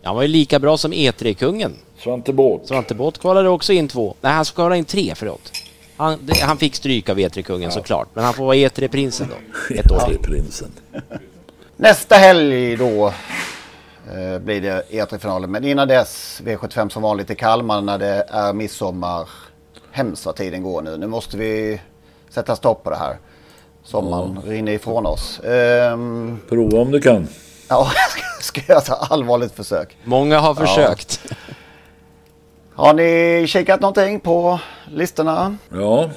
Han 0.02 0.14
var 0.14 0.22
ju 0.22 0.28
lika 0.28 0.58
bra 0.58 0.76
som 0.76 0.92
E3-kungen. 0.92 1.72
Svante 1.98 2.32
Båth. 2.32 2.64
Svante 2.66 2.94
Båth 2.94 3.20
kvalade 3.20 3.48
också 3.48 3.72
in 3.72 3.88
två. 3.88 4.14
Nej, 4.20 4.32
han 4.32 4.44
kvalade 4.44 4.78
in 4.78 4.84
tre, 4.84 5.12
förlåt. 5.16 5.52
Han, 5.96 6.18
det, 6.22 6.40
han 6.40 6.56
fick 6.58 6.74
stryk 6.74 7.08
av 7.08 7.18
E3-kungen 7.18 7.70
såklart, 7.70 8.08
men 8.14 8.24
han 8.24 8.34
får 8.34 8.44
vara 8.44 8.56
E3-prinsen 8.56 9.26
då. 9.28 9.74
Ett 9.74 9.90
år 9.90 10.08
till. 10.08 10.18
prinsen. 10.18 10.70
Nästa 11.76 12.14
helg 12.14 12.76
då 12.76 13.06
eh, 13.06 14.38
blir 14.38 14.60
det 14.60 14.82
E3-finalen. 14.90 15.50
Men 15.50 15.64
innan 15.64 15.88
dess 15.88 16.42
V75 16.44 16.88
som 16.88 17.02
vanligt 17.02 17.30
i 17.30 17.34
Kalmar 17.34 17.80
när 17.80 17.98
det 17.98 18.24
är 18.28 18.52
midsommar. 18.52 19.28
Hemskt 19.90 20.26
vad 20.26 20.36
tiden 20.36 20.62
går 20.62 20.82
nu. 20.82 20.96
Nu 20.96 21.06
måste 21.06 21.36
vi 21.36 21.80
sätta 22.30 22.56
stopp 22.56 22.84
på 22.84 22.90
det 22.90 22.96
här. 22.96 23.16
Sommaren 23.84 24.38
rinner 24.46 24.72
ifrån 24.72 25.06
oss. 25.06 25.40
Ehm, 25.40 26.38
Prova 26.48 26.78
om 26.78 26.90
du 26.90 27.00
kan. 27.00 27.28
Ja, 27.72 27.90
jag 28.36 28.44
ska 28.44 28.60
göra 28.68 28.78
ett 28.78 29.10
allvarligt 29.12 29.52
försök. 29.52 29.96
Många 30.04 30.38
har 30.38 30.56
Ja. 30.60 30.66
försökt. 30.66 31.32
Har 32.74 32.94
ni 32.94 33.44
kikat 33.48 33.80
någonting 33.80 34.20
på 34.20 34.60
listorna? 34.90 35.56
Ja. 35.68 36.10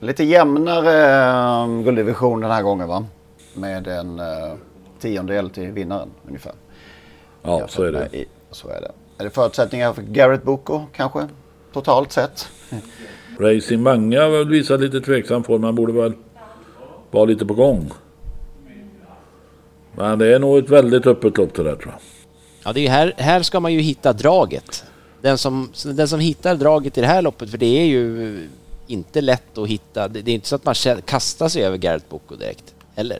Lite 0.00 0.24
jämnare 0.24 1.22
eh, 1.62 1.82
gulddivision 1.82 2.40
den 2.40 2.50
här 2.50 2.62
gången 2.62 2.88
va? 2.88 3.06
Med 3.54 3.86
en 3.88 4.18
eh, 4.20 4.52
tiondel 5.00 5.50
till 5.50 5.70
vinnaren 5.70 6.08
ungefär. 6.28 6.52
Ja, 7.42 7.68
så 7.68 7.82
är 7.82 7.92
det. 7.92 8.16
I, 8.16 8.24
så 8.50 8.68
är 8.68 8.80
det. 8.80 8.90
Är 9.18 9.24
det 9.24 9.30
förutsättningar 9.30 9.92
för 9.92 10.02
Garrett 10.02 10.42
Boko 10.42 10.82
kanske? 10.96 11.28
Totalt 11.72 12.12
sett? 12.12 12.48
Racing 13.40 13.82
väl 14.30 14.48
visat 14.48 14.80
lite 14.80 15.00
tveksam 15.00 15.44
form. 15.44 15.64
Han 15.64 15.74
borde 15.74 15.92
väl 15.92 16.12
vara 17.10 17.24
lite 17.24 17.46
på 17.46 17.54
gång. 17.54 17.90
Men 19.96 20.18
det 20.18 20.34
är 20.34 20.38
nog 20.38 20.58
ett 20.58 20.70
väldigt 20.70 21.06
öppet 21.06 21.38
lopp 21.38 21.54
det 21.54 21.62
där 21.62 21.76
tror 21.76 21.92
jag. 21.92 22.00
Ja, 22.64 22.72
det 22.72 22.86
är 22.86 22.90
här, 22.90 23.14
här 23.16 23.42
ska 23.42 23.60
man 23.60 23.72
ju 23.72 23.80
hitta 23.80 24.12
draget. 24.12 24.84
Den 25.20 25.38
som, 25.38 25.72
den 25.84 26.08
som 26.08 26.20
hittar 26.20 26.54
draget 26.54 26.98
i 26.98 27.00
det 27.00 27.06
här 27.06 27.22
loppet, 27.22 27.50
för 27.50 27.58
det 27.58 27.80
är 27.80 27.84
ju 27.84 28.48
inte 28.86 29.20
lätt 29.20 29.58
att 29.58 29.68
hitta. 29.68 30.08
Det, 30.08 30.22
det 30.22 30.30
är 30.30 30.34
inte 30.34 30.48
så 30.48 30.56
att 30.56 30.64
man 30.64 30.74
kastar 31.04 31.48
sig 31.48 31.64
över 31.64 31.76
Garrett 31.76 32.08
Boko 32.08 32.36
direkt. 32.36 32.74
Eller? 32.94 33.18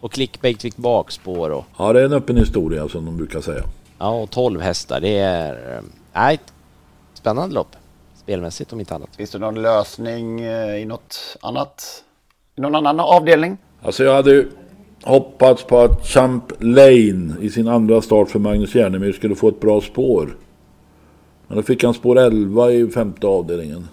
Och 0.00 0.12
clickbait 0.12 0.62
fick 0.62 0.76
bakspår 0.76 1.50
och... 1.50 1.64
Ja, 1.78 1.92
det 1.92 2.00
är 2.00 2.04
en 2.04 2.12
öppen 2.12 2.36
historia 2.36 2.88
som 2.88 3.04
de 3.04 3.16
brukar 3.16 3.40
säga. 3.40 3.62
Ja, 3.98 4.10
och 4.10 4.30
12 4.30 4.60
hästar. 4.60 5.00
Det 5.00 5.18
är... 5.18 5.80
Nej, 6.12 6.40
spännande 7.14 7.54
lopp. 7.54 7.76
Spelmässigt 8.14 8.72
om 8.72 8.80
inte 8.80 8.94
annat. 8.94 9.16
Finns 9.16 9.30
det 9.30 9.38
någon 9.38 9.62
lösning 9.62 10.40
eh, 10.40 10.76
i 10.76 10.84
något 10.84 11.36
annat? 11.40 12.04
I 12.56 12.60
någon 12.60 12.74
annan 12.74 13.00
avdelning? 13.00 13.58
Alltså 13.82 14.04
jag 14.04 14.14
hade 14.14 14.30
ju 14.30 14.50
hoppats 15.02 15.64
på 15.64 15.78
att 15.78 16.06
Champ 16.06 16.52
Lane 16.58 17.34
i 17.40 17.50
sin 17.50 17.68
andra 17.68 18.02
start 18.02 18.30
för 18.30 18.38
Magnus 18.38 18.74
Järnemyr 18.74 19.12
skulle 19.12 19.34
få 19.34 19.48
ett 19.48 19.60
bra 19.60 19.80
spår. 19.80 20.36
Men 21.48 21.56
då 21.56 21.62
fick 21.62 21.84
han 21.84 21.94
spår 21.94 22.18
11 22.18 22.72
i 22.72 22.88
femte 22.88 23.26
avdelningen. 23.26 23.88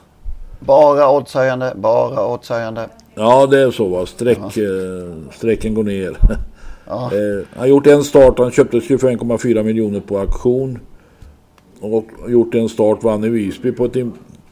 Bara 0.60 1.12
oddshöjande, 1.12 1.74
bara 1.76 2.34
oddshöjande. 2.34 2.90
Ja, 3.16 3.48
det 3.48 3.60
är 3.60 3.72
så 3.72 3.88
va. 3.88 4.06
Streck, 4.06 4.38
eh, 4.38 5.32
strecken 5.32 5.74
går 5.74 5.84
ner. 5.84 6.18
Ja. 6.22 6.36
Eh, 7.14 7.46
han 7.60 7.70
gjort 7.70 7.88
en 7.88 8.04
start. 8.04 8.40
Han 8.40 8.52
köpte 8.52 8.78
25,4 8.78 9.64
miljoner 9.64 10.00
på 10.00 10.20
auktion. 10.20 10.80
Och 11.82 12.06
gjort 12.28 12.56
en 12.56 12.70
start, 12.70 13.04
vann 13.04 13.24
i 13.24 13.30
Visby 13.30 13.72
på 13.72 13.86
ett... 13.86 13.96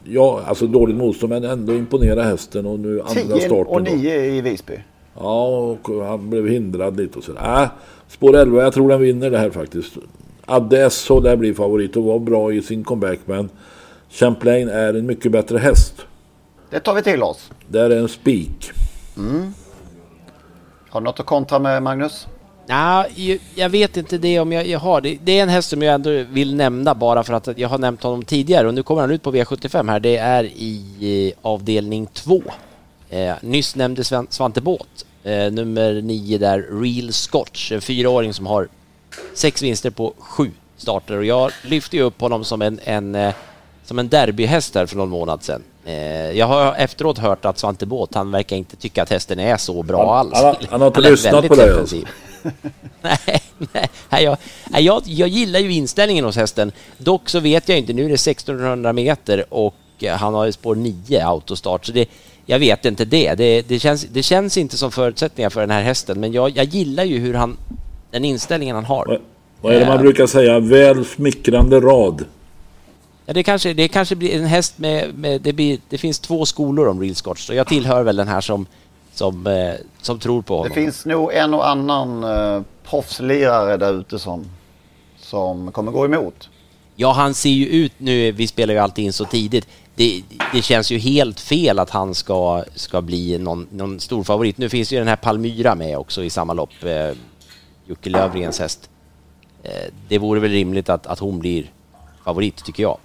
Ja, 0.04 0.40
alltså 0.46 0.66
dåligt 0.66 0.96
motstånd 0.96 1.32
men 1.32 1.44
ändå 1.44 1.74
imponera 1.74 2.22
hästen 2.22 2.66
och 2.66 2.80
nu 2.80 3.00
andra 3.00 3.14
10 3.14 3.40
starten. 3.40 3.66
och 3.66 3.82
då. 3.82 3.94
9 3.94 4.24
i 4.24 4.40
Visby. 4.40 4.74
Ja, 5.20 5.46
och 5.46 6.04
han 6.06 6.30
blev 6.30 6.48
hindrad 6.48 6.96
lite 6.96 7.18
och 7.18 7.24
sådär. 7.24 7.62
Äh, 7.62 7.68
spår 8.08 8.36
11, 8.36 8.62
jag 8.62 8.72
tror 8.72 8.88
den 8.88 9.00
vinner 9.00 9.30
det 9.30 9.38
här 9.38 9.50
faktiskt. 9.50 9.92
Adde 10.46 10.90
SH 10.90 11.20
där 11.22 11.36
blir 11.36 11.54
favorit 11.54 11.96
och 11.96 12.02
var 12.02 12.18
bra 12.18 12.52
i 12.52 12.62
sin 12.62 12.84
comeback 12.84 13.18
men 13.24 13.50
Champlain 14.10 14.68
är 14.68 14.94
en 14.94 15.06
mycket 15.06 15.32
bättre 15.32 15.58
häst. 15.58 15.94
Det 16.70 16.80
tar 16.80 16.94
vi 16.94 17.02
till 17.02 17.22
oss. 17.22 17.50
Där 17.68 17.90
är 17.90 17.96
en 17.96 18.08
spik. 18.08 18.70
Mm. 19.16 19.52
Har 20.88 21.00
du 21.00 21.04
något 21.04 21.20
att 21.20 21.26
kontra 21.26 21.58
med 21.58 21.82
Magnus? 21.82 22.26
Nej, 22.66 23.40
jag 23.54 23.68
vet 23.68 23.96
inte 23.96 24.18
det 24.18 24.40
om 24.40 24.52
jag, 24.52 24.66
jag 24.66 24.78
har. 24.78 25.00
Det, 25.00 25.18
det 25.24 25.38
är 25.38 25.42
en 25.42 25.48
häst 25.48 25.68
som 25.68 25.82
jag 25.82 25.94
ändå 25.94 26.10
vill 26.30 26.54
nämna 26.54 26.94
bara 26.94 27.22
för 27.22 27.32
att 27.32 27.58
jag 27.58 27.68
har 27.68 27.78
nämnt 27.78 28.02
honom 28.02 28.24
tidigare 28.24 28.68
och 28.68 28.74
nu 28.74 28.82
kommer 28.82 29.00
han 29.00 29.10
ut 29.10 29.22
på 29.22 29.32
V75 29.32 29.90
här. 29.90 30.00
Det 30.00 30.16
är 30.16 30.44
i 30.44 31.28
eh, 31.28 31.38
avdelning 31.42 32.06
2. 32.06 32.42
Eh, 33.10 33.34
nyss 33.42 33.74
nämnde 33.76 34.04
Sven, 34.04 34.26
Svante 34.30 34.60
Båt, 34.60 35.04
eh, 35.24 35.50
nummer 35.52 36.02
9 36.02 36.38
där, 36.38 36.80
Real 36.82 37.12
Scotch, 37.12 37.72
en 37.72 37.80
fyraåring 37.80 38.34
som 38.34 38.46
har 38.46 38.68
sex 39.34 39.62
vinster 39.62 39.90
på 39.90 40.14
sju 40.18 40.50
starter 40.76 41.16
och 41.16 41.24
jag 41.24 41.50
lyfte 41.62 41.96
ju 41.96 42.02
upp 42.02 42.20
honom 42.20 42.44
som 42.44 42.62
en, 42.62 42.80
en, 42.84 43.14
eh, 43.14 43.34
som 43.84 43.98
en 43.98 44.08
derbyhäst 44.08 44.74
här 44.74 44.86
för 44.86 44.96
någon 44.96 45.08
månad 45.10 45.42
sedan. 45.42 45.62
Eh, 45.84 46.30
jag 46.30 46.46
har 46.46 46.74
efteråt 46.74 47.18
hört 47.18 47.44
att 47.44 47.58
Svante 47.58 47.86
Båt, 47.86 48.14
han 48.14 48.30
verkar 48.30 48.56
inte 48.56 48.76
tycka 48.76 49.02
att 49.02 49.10
hästen 49.10 49.38
är 49.38 49.56
så 49.56 49.82
bra 49.82 50.14
Han- 50.14 50.18
alls. 50.18 50.34
han 50.34 50.44
har- 50.44 50.56
han 50.70 50.80
har 50.80 50.88
inte 50.88 51.00
lyssnat 51.10 51.48
på 51.48 51.54
dig, 51.54 52.04
nej, 53.02 53.42
nej, 54.10 54.24
jag, 54.24 54.36
jag, 54.78 55.02
jag 55.06 55.28
gillar 55.28 55.60
ju 55.60 55.72
inställningen 55.72 56.24
hos 56.24 56.36
hästen. 56.36 56.72
Dock 56.98 57.28
så 57.28 57.40
vet 57.40 57.68
jag 57.68 57.78
inte, 57.78 57.92
nu 57.92 58.04
är 58.04 58.08
det 58.08 58.14
1600 58.14 58.92
meter 58.92 59.44
och 59.54 59.74
eh, 60.00 60.16
han 60.16 60.34
har 60.34 60.44
ju 60.44 60.52
spår 60.52 60.74
9 60.74 61.26
autostart, 61.26 61.86
så 61.86 61.92
det, 61.92 62.06
jag 62.50 62.58
vet 62.58 62.84
inte 62.84 63.04
det. 63.04 63.34
Det, 63.34 63.68
det, 63.68 63.78
känns, 63.78 64.04
det 64.04 64.22
känns 64.22 64.56
inte 64.56 64.76
som 64.76 64.90
förutsättningar 64.90 65.50
för 65.50 65.60
den 65.60 65.70
här 65.70 65.82
hästen, 65.82 66.20
men 66.20 66.32
jag, 66.32 66.56
jag 66.56 66.64
gillar 66.64 67.04
ju 67.04 67.18
hur 67.18 67.34
han, 67.34 67.56
den 68.10 68.24
inställningen 68.24 68.74
han 68.74 68.84
har. 68.84 69.20
Vad 69.60 69.74
är 69.74 69.80
det 69.80 69.86
man 69.86 69.96
Eh, 69.96 70.02
brukar 70.02 70.26
säga? 70.26 70.60
Väl 70.60 71.04
smickrande 71.04 71.80
rad. 71.80 72.24
Ja, 73.26 73.32
det 73.32 73.42
kanske, 73.42 73.74
det 73.74 73.88
kanske 73.88 74.14
blir 74.16 74.36
en 74.36 74.44
häst 74.44 74.78
med, 74.78 75.14
med 75.14 75.40
det, 75.40 75.52
blir, 75.52 75.78
det 75.88 75.98
finns 75.98 76.18
två 76.18 76.46
skolor 76.46 76.88
om 76.88 77.00
Real 77.00 77.14
Scotch, 77.14 77.46
så 77.46 77.54
jag 77.54 77.66
tillhör 77.66 78.02
väl 78.02 78.16
den 78.16 78.28
här 78.28 78.40
som, 78.40 78.66
som, 79.14 79.46
eh, 79.46 79.74
som 80.02 80.18
tror 80.18 80.42
på 80.42 80.54
Det 80.54 80.58
honom. 80.58 80.74
finns 80.74 81.06
nog 81.06 81.32
en 81.32 81.54
och 81.54 81.68
annan 81.68 82.24
uh, 82.24 82.62
proffslirare 82.84 83.76
där 83.76 84.00
ute 84.00 84.18
som, 84.18 84.44
som 85.16 85.72
kommer 85.72 85.92
gå 85.92 86.04
emot. 86.04 86.48
Ja, 86.96 87.12
han 87.12 87.34
ser 87.34 87.50
ju 87.50 87.66
ut 87.66 87.92
nu, 87.98 88.32
vi 88.32 88.46
spelar 88.46 88.74
ju 88.74 88.80
alltid 88.80 89.04
in 89.04 89.12
så 89.12 89.24
tidigt. 89.24 89.66
Det, 89.98 90.22
det 90.52 90.62
känns 90.62 90.90
ju 90.90 90.98
helt 90.98 91.40
fel 91.40 91.78
att 91.78 91.90
han 91.90 92.14
ska, 92.14 92.64
ska 92.74 93.02
bli 93.02 93.38
någon, 93.38 93.66
någon 93.70 94.00
stor 94.00 94.24
favorit. 94.24 94.58
Nu 94.58 94.68
finns 94.68 94.92
ju 94.92 94.98
den 94.98 95.08
här 95.08 95.16
Palmyra 95.16 95.74
med 95.74 95.98
också 95.98 96.24
i 96.24 96.30
samma 96.30 96.52
lopp, 96.52 96.70
eh, 96.82 97.10
Jocke 97.86 98.10
Lövgrens 98.10 98.58
häst. 98.60 98.90
Eh, 99.62 99.70
det 100.08 100.18
vore 100.18 100.40
väl 100.40 100.50
rimligt 100.50 100.88
att, 100.88 101.06
att 101.06 101.18
hon 101.18 101.38
blir 101.38 101.70
favorit, 102.24 102.64
tycker 102.64 102.82
jag. 102.82 102.98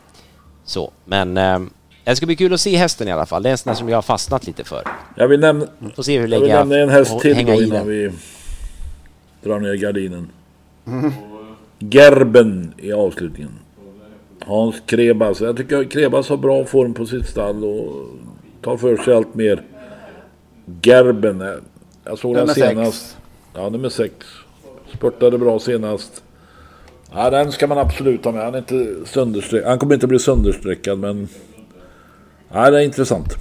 Så, 0.66 0.92
men 1.06 1.38
eh, 1.38 1.60
det 2.04 2.16
ska 2.16 2.26
bli 2.26 2.36
kul 2.36 2.54
att 2.54 2.62
se 2.62 2.76
hästen 2.76 3.08
i 3.08 3.12
alla 3.12 3.26
fall. 3.26 3.44
Det 3.44 3.50
är 3.50 3.52
en 3.52 3.58
sån 3.58 3.72
där 3.72 3.78
som 3.78 3.90
jag 3.90 3.98
har 3.98 4.02
fastnat 4.02 4.48
lite 4.48 4.64
för. 4.64 4.84
Jag 5.16 5.28
vill 5.28 5.40
nämna, 5.40 5.68
Får 5.96 6.04
se 6.04 6.14
hur 6.14 6.22
jag 6.22 6.30
länge 6.30 6.44
vill 6.44 6.52
nämna 6.54 6.78
en 6.78 6.90
häst 6.90 7.20
till 7.20 7.46
då 7.46 7.54
innan 7.54 7.70
den. 7.70 7.88
vi 7.88 8.12
drar 9.44 9.60
ner 9.60 9.74
gardinen. 9.74 10.30
Gerben 11.80 12.74
i 12.78 12.94
avslutningen. 12.94 13.63
Hans 14.46 14.76
Krebas. 14.86 15.42
Jag 15.42 15.58
tycker 15.58 15.84
Krebas 15.84 16.30
har 16.30 16.38
bra 16.38 16.66
form 16.66 16.94
på 16.94 17.06
sitt 17.06 17.28
stall 17.30 17.64
och 17.64 18.06
tar 18.62 18.78
för 18.78 18.98
sig 18.98 19.14
allt 19.16 19.36
mer. 19.36 19.62
Gerben. 20.82 21.42
eh, 21.42 21.48
Jag 22.04 22.20
såg 22.20 22.34
den 22.36 22.40
Nummer 22.42 22.54
sex. 22.54 22.68
senast. 22.68 23.18
Ja, 23.54 23.70
nummer 23.70 23.90
sex. 23.90 24.14
Spurtade 24.94 25.38
bra 25.38 25.60
senast. 25.60 26.24
Ja, 27.16 27.30
den 27.30 27.52
ska 27.52 27.68
man 27.68 27.78
absolut 27.78 28.26
ha 28.26 28.32
med. 28.32 28.44
Han, 28.44 28.54
är 28.54 28.58
inte 28.58 28.74
sönderstreck- 29.06 29.66
Han 29.66 29.80
kommer 29.80 29.94
inte 29.94 30.08
bli 30.08 30.20
sönderstreckad 30.20 31.00
men... 31.00 31.28
Ja, 32.54 32.70
det 32.72 32.78
är 32.78 32.82
intressant. 32.86 33.36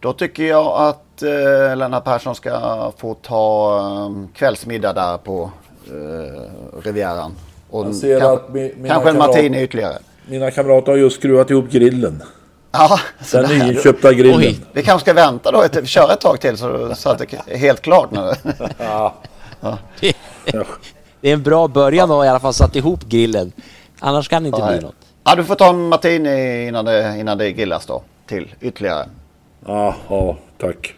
Då 0.00 0.12
tycker 0.12 0.44
jag 0.44 0.66
att 0.88 1.22
eh, 1.22 1.76
Lennart 1.76 2.04
Persson 2.04 2.34
ska 2.34 2.92
få 2.96 3.14
ta 3.14 3.78
eh, 3.78 4.26
kvällsmiddag 4.34 4.92
där 4.92 5.18
på 5.18 5.50
eh, 5.86 6.82
Rivieran. 6.84 7.32
Och 7.70 7.86
Jag 7.86 7.94
ser 7.94 8.20
kanske, 8.20 8.44
att 8.46 8.50
mi- 8.50 8.86
kanske 8.88 9.10
en 9.10 9.16
kamrat- 9.16 9.26
martini 9.28 9.62
ytterligare. 9.62 9.98
Mina 10.26 10.50
kamrater 10.50 10.92
har 10.92 10.98
just 10.98 11.16
skruvat 11.16 11.50
ihop 11.50 11.70
grillen. 11.70 12.22
Ja, 12.72 13.00
Den 13.32 13.58
nyinköpta 13.58 14.12
grillen. 14.12 14.54
Vi 14.72 14.82
kanske 14.82 15.04
ska 15.04 15.14
vänta 15.14 15.50
då, 15.50 15.62
ett, 15.62 15.86
köra 15.88 16.12
ett 16.12 16.20
tag 16.20 16.40
till 16.40 16.56
så, 16.56 16.94
så 16.94 17.08
att 17.10 17.18
det 17.18 17.26
är 17.46 17.56
helt 17.56 17.80
klart 17.80 18.10
nu. 18.10 18.32
Ja. 18.78 19.14
Det, 20.00 20.12
det 21.20 21.28
är 21.30 21.34
en 21.34 21.42
bra 21.42 21.68
början 21.68 22.10
att 22.10 22.16
ha 22.16 22.24
i 22.24 22.28
alla 22.28 22.40
fall 22.40 22.54
satt 22.54 22.76
ihop 22.76 23.04
grillen. 23.04 23.52
Annars 23.98 24.28
kan 24.28 24.42
det 24.42 24.46
inte 24.46 24.58
Nej. 24.64 24.78
bli 24.78 24.86
något. 24.86 24.94
Ja, 25.24 25.34
du 25.34 25.44
får 25.44 25.54
ta 25.54 25.68
en 25.68 25.88
martini 25.88 26.66
innan 26.68 26.84
det, 26.84 27.16
innan 27.18 27.38
det 27.38 27.52
grillas 27.52 27.86
då. 27.86 28.02
Till 28.26 28.54
ytterligare. 28.60 29.06
Ja, 29.66 29.94
ja, 30.08 30.36
tack. 30.58 30.94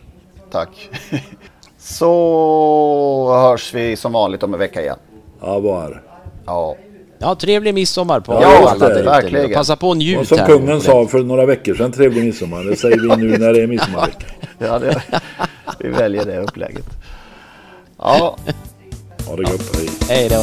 Tack. 0.51 0.89
Så 1.79 3.35
hörs 3.41 3.75
vi 3.75 3.97
som 3.97 4.13
vanligt 4.13 4.43
om 4.43 4.53
en 4.55 4.59
vecka 4.61 4.83
igen. 4.83 4.99
Ja, 5.41 5.59
var. 5.59 6.03
Ja. 6.47 6.77
Ja, 7.19 7.35
trevlig 7.35 7.75
midsommar 7.75 8.21
på 8.21 8.33
Ja, 8.33 8.69
alla 8.71 8.89
där 8.89 8.95
ute. 8.95 9.03
verkligen. 9.03 9.53
Passa 9.53 9.77
på 9.77 9.89
Och 9.89 9.97
njut 9.97 10.29
som 10.29 10.39
här. 10.39 10.47
kungen 10.47 10.81
sa 10.81 11.07
för 11.07 11.19
några 11.19 11.47
veckor 11.47 11.75
sedan, 11.75 11.93
trevlig 11.93 12.25
midsommar. 12.25 12.65
Det 12.65 12.77
säger 12.77 12.97
vi 13.01 13.17
nu 13.17 13.39
när 13.39 13.53
det 13.53 13.63
är 13.63 13.67
midsommarvecka. 13.67 14.27
Ja, 14.59 14.79
det, 14.79 15.03
vi 15.79 15.89
väljer 15.89 16.25
det 16.25 16.39
upplägget. 16.39 16.85
Ja, 17.99 18.37
Ha 19.27 19.37
det 19.37 19.43
gott, 19.43 19.77
hej. 19.77 19.89
Hej 20.09 20.29
då. 20.29 20.43